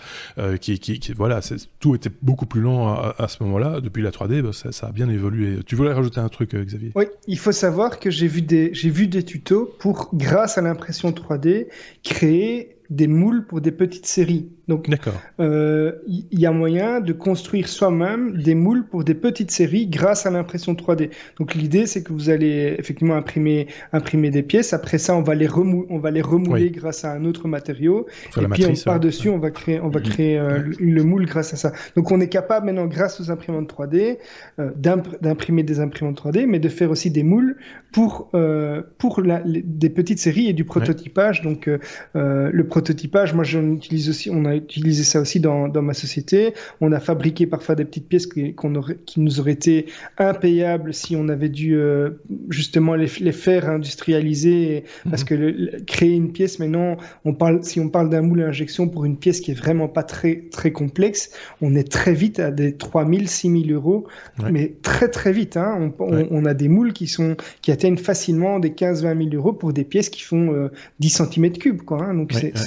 qui, 0.59 0.79
qui, 0.79 0.99
qui, 0.99 1.13
voilà, 1.13 1.39
tout 1.79 1.95
était 1.95 2.11
beaucoup 2.21 2.45
plus 2.45 2.61
lent 2.61 2.93
à, 3.17 3.27
ce 3.27 3.43
moment-là. 3.43 3.79
Depuis 3.81 4.03
la 4.03 4.11
3D, 4.11 4.41
bah, 4.41 4.51
ça, 4.53 4.71
ça, 4.71 4.87
a 4.87 4.91
bien 4.91 5.09
évolué. 5.09 5.59
Tu 5.65 5.75
voulais 5.85 5.95
rajouter 5.95 6.19
un 6.19 6.29
truc, 6.29 6.53
euh, 6.53 6.63
Xavier. 6.63 6.91
Oui, 6.95 7.05
il 7.27 7.37
faut 7.37 7.51
savoir 7.51 7.99
que 7.99 8.09
j'ai 8.09 8.27
vu 8.27 8.41
des, 8.41 8.73
j'ai 8.73 8.89
vu 8.89 9.07
des 9.07 9.23
tutos 9.23 9.65
pour, 9.79 10.09
grâce 10.13 10.57
à 10.57 10.61
l'impression 10.61 11.11
3D, 11.11 11.67
créer 12.03 12.74
des 12.89 13.07
moules 13.07 13.45
pour 13.45 13.61
des 13.61 13.71
petites 13.71 14.05
séries. 14.05 14.49
Donc, 14.67 14.87
il 14.87 14.97
euh, 15.39 15.91
y 16.07 16.45
a 16.45 16.51
moyen 16.51 16.99
de 16.99 17.13
construire 17.13 17.67
soi-même 17.67 18.41
des 18.41 18.55
moules 18.55 18.87
pour 18.87 19.03
des 19.03 19.13
petites 19.13 19.51
séries 19.51 19.87
grâce 19.87 20.25
à 20.25 20.31
l'impression 20.31 20.73
3D. 20.73 21.11
Donc, 21.39 21.53
l'idée, 21.53 21.85
c'est 21.85 22.03
que 22.03 22.11
vous 22.11 22.29
allez 22.29 22.75
effectivement 22.79 23.15
imprimer, 23.15 23.67
imprimer 23.93 24.31
des 24.31 24.41
pièces. 24.41 24.73
Après 24.73 24.97
ça, 24.97 25.15
on 25.15 25.21
va 25.21 25.35
les, 25.35 25.47
remou 25.47 25.85
on 25.89 25.99
va 25.99 26.09
les 26.09 26.21
remouler 26.21 26.71
grâce 26.71 27.05
à 27.05 27.11
un 27.11 27.25
autre 27.25 27.47
matériau. 27.47 28.07
et 28.37 28.47
puis, 28.47 28.65
par-dessus, 28.83 29.29
on 29.29 29.37
va 29.37 29.51
créer, 29.51 29.79
on 29.79 29.89
va 29.89 29.99
mm-hmm. 29.99 30.09
créer 30.09 30.39
euh, 30.39 30.59
le 30.79 31.03
moule 31.03 31.25
grâce 31.25 31.53
à 31.53 31.57
ça. 31.57 31.71
Donc, 31.95 32.11
on 32.11 32.19
est 32.19 32.29
capable 32.29 32.65
maintenant, 32.65 32.87
grâce 32.87 33.21
aux 33.21 33.29
imprimantes 33.29 33.71
3D, 33.71 34.17
euh, 34.59 34.71
d'imprimer 34.75 35.63
des 35.63 35.79
imprimantes 35.79 36.21
3D, 36.21 36.45
mais 36.47 36.59
de 36.59 36.69
faire 36.69 36.91
aussi 36.91 37.11
des 37.11 37.23
moules 37.23 37.57
pour, 37.91 38.29
euh, 38.33 38.81
pour 38.97 39.21
la, 39.21 39.41
des 39.45 39.89
petites 39.89 40.19
séries 40.19 40.47
et 40.47 40.53
du 40.53 40.65
prototypage. 40.65 41.41
Donc, 41.41 41.67
euh, 41.67 42.49
le 42.51 42.63
prototypage, 42.75 43.33
moi, 43.33 43.45
j'en 43.45 43.71
utilise 43.71 44.09
aussi, 44.09 44.29
on 44.29 44.43
a 44.43 44.53
utilisé 44.53 45.05
ça 45.05 45.21
aussi 45.21 45.39
dans, 45.39 45.69
dans 45.69 45.81
ma 45.81 45.93
société. 45.93 46.53
On 46.81 46.91
a 46.91 46.99
fabriqué 46.99 47.47
parfois 47.47 47.73
des 47.73 47.85
petites 47.85 48.09
pièces 48.09 48.27
qui, 48.27 48.53
aurait, 48.61 48.97
qui 49.05 49.21
nous 49.21 49.39
auraient 49.39 49.53
été 49.53 49.85
impayables 50.17 50.93
si 50.93 51.15
on 51.15 51.29
avait 51.29 51.47
dû 51.47 51.77
euh, 51.77 52.09
justement 52.49 52.95
les, 52.95 53.09
les, 53.21 53.31
faire 53.31 53.69
industrialiser. 53.69 54.83
Parce 55.09 55.21
mhm. 55.21 55.27
que 55.29 55.83
créer 55.85 56.11
une 56.15 56.33
pièce, 56.33 56.59
maintenant, 56.59 56.97
on 57.23 57.33
parle, 57.33 57.63
si 57.63 57.79
on 57.79 57.87
parle 57.87 58.09
d'un 58.09 58.21
moule 58.21 58.41
à 58.41 58.47
injection 58.47 58.89
pour 58.89 59.05
une 59.05 59.15
pièce 59.15 59.39
qui 59.39 59.51
est 59.51 59.57
vraiment 59.65 59.87
pas 59.87 60.03
très, 60.03 60.43
très 60.51 60.73
complexe, 60.73 61.29
on 61.61 61.75
est 61.75 61.89
très 61.89 62.13
vite 62.13 62.41
à 62.41 62.51
des 62.51 62.75
3000, 62.75 63.29
6000 63.29 63.71
euros, 63.71 64.05
mais 64.51 64.73
très 64.81 65.07
très 65.07 65.31
vite. 65.31 65.55
Hein. 65.55 65.93
On, 65.97 66.27
on, 66.29 66.43
a 66.43 66.53
des 66.53 66.67
moules 66.67 66.91
qui, 66.91 67.07
sont, 67.07 67.37
qui 67.61 67.71
atteignent 67.71 67.95
facilement 67.95 68.59
des 68.59 68.71
15-20 68.71 69.29
000 69.29 69.35
euros 69.35 69.53
pour 69.53 69.71
des 69.71 69.85
pièces 69.85 70.09
qui 70.09 70.23
font 70.23 70.69
10 70.99 71.21
euh, 71.21 71.23
cm3. 71.23 71.77
Quoi, 71.77 72.03
hein. 72.03 72.15
Donc 72.15 72.33
c'est 72.33 72.64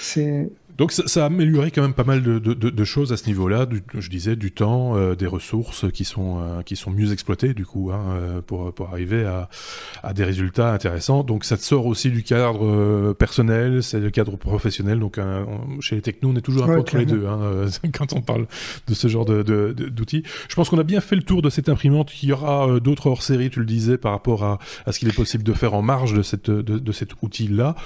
c'est 0.00 0.48
donc 0.76 0.90
ça, 0.90 1.06
ça, 1.06 1.22
a 1.22 1.26
amélioré 1.26 1.70
quand 1.70 1.82
même 1.82 1.94
pas 1.94 2.04
mal 2.04 2.22
de, 2.22 2.38
de, 2.38 2.52
de 2.54 2.84
choses 2.84 3.12
à 3.12 3.16
ce 3.16 3.26
niveau-là. 3.26 3.66
Je 3.94 4.10
disais 4.10 4.34
du 4.34 4.50
temps, 4.50 4.96
euh, 4.96 5.14
des 5.14 5.26
ressources 5.26 5.90
qui 5.92 6.04
sont 6.04 6.40
euh, 6.40 6.62
qui 6.62 6.74
sont 6.74 6.90
mieux 6.90 7.12
exploitées 7.12 7.54
du 7.54 7.64
coup 7.64 7.92
hein, 7.92 8.02
euh, 8.08 8.40
pour 8.40 8.74
pour 8.74 8.88
arriver 8.88 9.24
à, 9.24 9.48
à 10.02 10.12
des 10.12 10.24
résultats 10.24 10.72
intéressants. 10.72 11.22
Donc 11.22 11.44
ça 11.44 11.56
te 11.56 11.62
sort 11.62 11.86
aussi 11.86 12.10
du 12.10 12.24
cadre 12.24 13.12
personnel, 13.12 13.82
c'est 13.84 14.00
le 14.00 14.10
cadre 14.10 14.36
professionnel. 14.36 14.98
Donc 14.98 15.20
chez 15.80 15.94
les 15.94 16.02
technos, 16.02 16.30
on 16.30 16.36
est 16.36 16.40
toujours 16.40 16.64
un 16.64 16.74
peu 16.74 16.80
entre 16.80 16.98
les 16.98 17.06
deux 17.06 17.26
hein, 17.26 17.66
quand 17.92 18.12
on 18.12 18.20
parle 18.20 18.46
de 18.88 18.94
ce 18.94 19.06
genre 19.06 19.24
de 19.24 19.42
d'outils. 19.72 20.24
Je 20.48 20.56
pense 20.56 20.70
qu'on 20.70 20.78
a 20.78 20.84
bien 20.84 21.00
fait 21.00 21.16
le 21.16 21.22
tour 21.22 21.40
de 21.40 21.50
cette 21.50 21.68
imprimante. 21.68 22.10
Il 22.22 22.30
y 22.30 22.32
aura 22.32 22.80
d'autres 22.80 23.06
hors 23.06 23.22
série, 23.22 23.48
tu 23.50 23.60
le 23.60 23.66
disais, 23.66 23.96
par 23.96 24.10
rapport 24.10 24.42
à, 24.42 24.58
à 24.86 24.92
ce 24.92 24.98
qu'il 24.98 25.08
est 25.08 25.16
possible 25.16 25.44
de 25.44 25.52
faire 25.52 25.74
en 25.74 25.82
marge 25.82 26.14
de 26.14 26.22
cette 26.22 26.50
de, 26.50 26.78
de 26.78 26.92
cet 26.92 27.10
outil-là. 27.22 27.76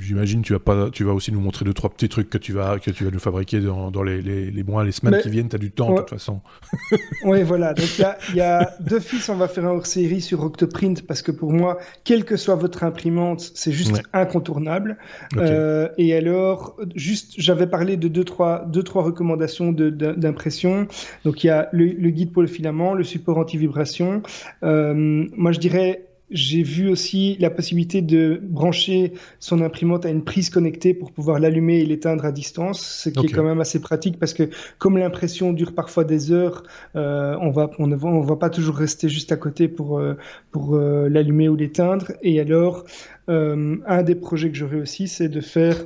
J'imagine 0.00 0.42
tu 0.42 0.52
vas 0.52 0.58
pas 0.58 0.90
tu 0.90 1.04
vas 1.04 1.12
aussi 1.12 1.32
nous 1.32 1.40
montrer 1.40 1.64
deux 1.64 1.72
trois 1.72 1.88
petits 1.90 2.08
trucs 2.10 2.25
que 2.28 2.38
tu 2.38 2.52
vas, 2.52 2.78
que 2.78 2.90
tu 2.90 3.04
vas 3.04 3.10
nous 3.10 3.18
fabriquer 3.18 3.60
dans, 3.60 3.90
dans 3.90 4.02
les, 4.02 4.22
les, 4.22 4.62
mois, 4.62 4.84
les 4.84 4.92
semaines 4.92 5.20
qui 5.20 5.30
viennent. 5.30 5.48
Tu 5.48 5.56
as 5.56 5.58
du 5.58 5.70
temps, 5.70 5.92
de 5.92 5.98
toute 6.00 6.10
façon. 6.10 6.40
oui, 7.24 7.42
voilà. 7.42 7.74
Donc, 7.74 7.86
il 8.30 8.36
y 8.36 8.40
a, 8.40 8.60
a 8.60 8.70
d'office, 8.80 9.28
on 9.28 9.36
va 9.36 9.48
faire 9.48 9.64
un 9.64 9.70
hors-série 9.70 10.20
sur 10.20 10.42
Octoprint 10.42 11.06
parce 11.06 11.22
que 11.22 11.32
pour 11.32 11.52
moi, 11.52 11.78
quelle 12.04 12.24
que 12.24 12.36
soit 12.36 12.54
votre 12.54 12.84
imprimante, 12.84 13.52
c'est 13.54 13.72
juste 13.72 14.02
incontournable. 14.12 14.98
Euh, 15.36 15.88
et 15.98 16.14
alors, 16.14 16.76
juste, 16.94 17.34
j'avais 17.38 17.66
parlé 17.66 17.96
de 17.96 18.08
deux, 18.08 18.24
trois, 18.24 18.64
deux, 18.66 18.82
trois 18.82 19.02
recommandations 19.02 19.72
d'impression. 19.72 20.88
Donc, 21.24 21.44
il 21.44 21.48
y 21.48 21.50
a 21.50 21.68
le, 21.72 22.10
guide 22.10 22.32
pour 22.32 22.42
le 22.42 22.48
filament, 22.48 22.94
le 22.94 23.04
support 23.04 23.38
anti-vibration. 23.38 24.22
Euh, 24.62 25.26
moi, 25.36 25.52
je 25.52 25.58
dirais 25.58 26.05
j'ai 26.30 26.62
vu 26.62 26.88
aussi 26.88 27.36
la 27.38 27.50
possibilité 27.50 28.02
de 28.02 28.40
brancher 28.42 29.12
son 29.38 29.60
imprimante 29.60 30.04
à 30.06 30.10
une 30.10 30.24
prise 30.24 30.50
connectée 30.50 30.92
pour 30.92 31.12
pouvoir 31.12 31.38
l'allumer 31.38 31.78
et 31.78 31.86
l'éteindre 31.86 32.24
à 32.24 32.32
distance, 32.32 32.80
ce 32.80 33.10
qui 33.10 33.26
est 33.26 33.28
quand 33.28 33.44
même 33.44 33.60
assez 33.60 33.80
pratique 33.80 34.18
parce 34.18 34.34
que 34.34 34.50
comme 34.78 34.98
l'impression 34.98 35.52
dure 35.52 35.72
parfois 35.72 36.02
des 36.02 36.32
heures, 36.32 36.64
euh, 36.96 37.36
on 37.40 37.50
va 37.50 37.70
on 37.78 37.88
va, 37.88 38.08
on 38.08 38.20
va 38.20 38.36
pas 38.36 38.50
toujours 38.50 38.76
rester 38.76 39.08
juste 39.08 39.30
à 39.30 39.36
côté 39.36 39.68
pour 39.68 39.98
euh, 39.98 40.14
pour 40.50 40.74
euh, 40.74 41.08
l'allumer 41.08 41.48
ou 41.48 41.54
l'éteindre. 41.54 42.12
Et 42.22 42.40
alors 42.40 42.84
un 43.28 44.02
des 44.04 44.14
projets 44.14 44.50
que 44.50 44.56
j'aurais 44.56 44.80
aussi, 44.80 45.08
c'est 45.08 45.28
de 45.28 45.40
faire 45.40 45.76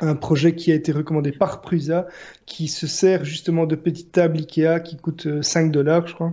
un 0.00 0.14
projet 0.14 0.54
qui 0.54 0.72
a 0.72 0.74
été 0.74 0.90
recommandé 0.90 1.32
par 1.32 1.60
Prusa, 1.60 2.06
qui 2.46 2.66
se 2.66 2.86
sert 2.86 3.26
justement 3.26 3.66
de 3.66 3.76
petites 3.76 4.12
tables 4.12 4.38
Ikea 4.38 4.80
qui 4.82 4.96
coûtent 4.96 5.42
5 5.42 5.70
dollars, 5.70 6.06
je 6.06 6.14
crois 6.14 6.32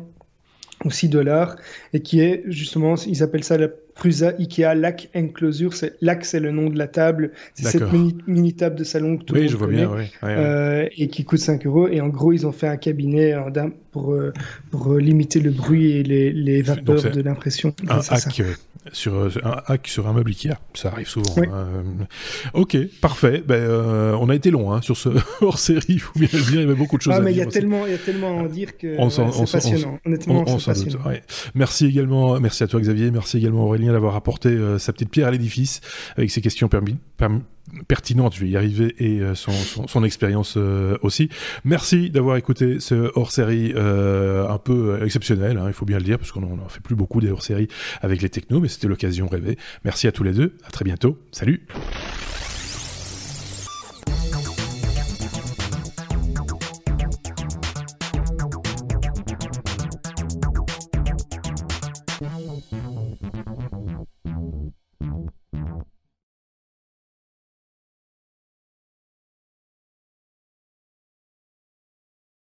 ou 0.85 0.91
6 0.91 1.09
dollars, 1.09 1.55
et 1.93 2.01
qui 2.01 2.21
est 2.21 2.43
justement, 2.47 2.95
ils 2.95 3.23
appellent 3.23 3.43
ça 3.43 3.57
la 3.57 3.69
Prusa 3.97 4.33
Ikea 4.39 4.75
Lac 4.75 5.09
Enclosure. 5.15 5.73
Lac, 6.01 6.23
c'est 6.23 6.39
le 6.39 6.51
nom 6.51 6.69
de 6.69 6.77
la 6.77 6.87
table. 6.87 7.31
C'est 7.55 7.67
cette 7.67 7.91
mini, 7.91 8.53
table 8.53 8.75
de 8.75 8.83
salon 8.83 9.17
que 9.17 9.23
tout 9.23 9.33
le 9.33 9.41
monde 9.41 9.49
je 9.49 9.57
vois 9.57 9.67
bien, 9.67 9.91
euh, 10.23 10.87
et 10.95 11.07
qui 11.07 11.25
coûte 11.25 11.39
5 11.39 11.65
euros. 11.65 11.87
Et 11.87 12.01
en 12.01 12.07
gros, 12.07 12.31
ils 12.31 12.45
ont 12.45 12.51
fait 12.51 12.67
un 12.67 12.77
cabinet 12.77 13.35
pour, 13.91 14.13
euh, 14.13 14.31
pour 14.71 14.93
limiter 14.95 15.39
le 15.39 15.51
bruit 15.51 15.91
et 15.91 16.03
les, 16.03 16.31
les 16.31 16.61
vapeurs 16.61 17.11
de 17.11 17.21
l'impression. 17.21 17.73
Un 17.87 17.99
hack 17.99 18.39
euh, 18.39 18.53
sur 18.93 19.29
un 19.43 19.61
hack 19.65 19.87
sur 19.87 20.07
un 20.07 20.13
meuble 20.13 20.29
Ikea, 20.29 20.53
ça 20.73 20.89
arrive 20.89 21.09
souvent. 21.09 21.35
Hein. 21.37 22.07
ok, 22.53 22.77
parfait. 23.01 23.43
Ben, 23.45 23.69
on 24.19 24.29
a 24.29 24.35
été 24.35 24.51
long 24.51 24.71
hein, 24.71 24.81
sur 24.81 24.95
ce 24.95 25.09
hors 25.41 25.59
série. 25.59 25.83
Il 25.89 25.99
faut 25.99 26.17
bien 26.17 26.29
le 26.31 26.39
dire. 26.39 26.53
Il 26.53 26.61
y 26.61 26.63
avait 26.63 26.75
beaucoup 26.75 26.97
de 26.97 27.01
choses 27.01 27.15
ah, 27.15 27.17
à 27.17 27.21
mais 27.21 27.33
dire. 27.33 27.43
Il 27.43 27.45
y 27.45 27.49
a 27.49 27.51
tellement, 27.51 27.85
il 27.85 27.91
y 27.91 27.95
a 27.95 27.97
tellement 27.97 28.29
à 28.29 28.43
en 28.43 28.45
dire 28.45 28.77
que 28.77 28.95
c'est 29.09 29.51
passionnant. 29.51 29.99
Honnêtement, 30.05 30.45
c'est 30.45 30.65
passionnant. 30.65 30.99
Merci 31.55 31.87
également, 31.87 32.39
merci 32.39 32.63
à 32.63 32.67
toi 32.67 32.79
Xavier, 32.79 33.11
merci 33.11 33.37
également 33.37 33.65
Aurélien 33.65 33.86
d'avoir 33.91 34.15
apporté 34.15 34.49
euh, 34.49 34.79
sa 34.79 34.93
petite 34.93 35.09
pierre 35.09 35.27
à 35.27 35.31
l'édifice 35.31 35.81
avec 36.15 36.31
ses 36.31 36.41
questions 36.41 36.69
pertinentes, 37.87 38.35
je 38.35 38.41
vais 38.41 38.49
y 38.49 38.57
arriver, 38.57 38.95
et 38.99 39.21
euh, 39.21 39.35
son, 39.35 40.03
expérience 40.03 40.55
euh, 40.57 40.97
aussi. 41.01 41.29
Merci 41.63 42.09
d'avoir 42.09 42.37
écouté 42.37 42.79
ce 42.79 43.11
hors-série 43.15 43.73
un 43.75 44.57
peu 44.57 45.03
exceptionnel, 45.03 45.57
hein, 45.57 45.65
il 45.67 45.73
faut 45.73 45.85
bien 45.85 45.97
le 45.97 46.03
dire, 46.03 46.17
parce 46.17 46.31
qu'on 46.31 46.41
n'en 46.41 46.69
fait 46.69 46.81
plus 46.81 46.95
beaucoup 46.95 47.21
des 47.21 47.31
hors-séries 47.31 47.67
avec 48.01 48.21
les 48.21 48.29
technos, 48.29 48.59
mais 48.59 48.67
c'était 48.67 48.87
l'occasion 48.87 49.27
rêvée. 49.27 49.57
Merci 49.83 50.07
à 50.07 50.11
tous 50.11 50.23
les 50.23 50.33
deux, 50.33 50.55
à 50.65 50.71
très 50.71 50.85
bientôt, 50.85 51.17
salut 51.31 51.65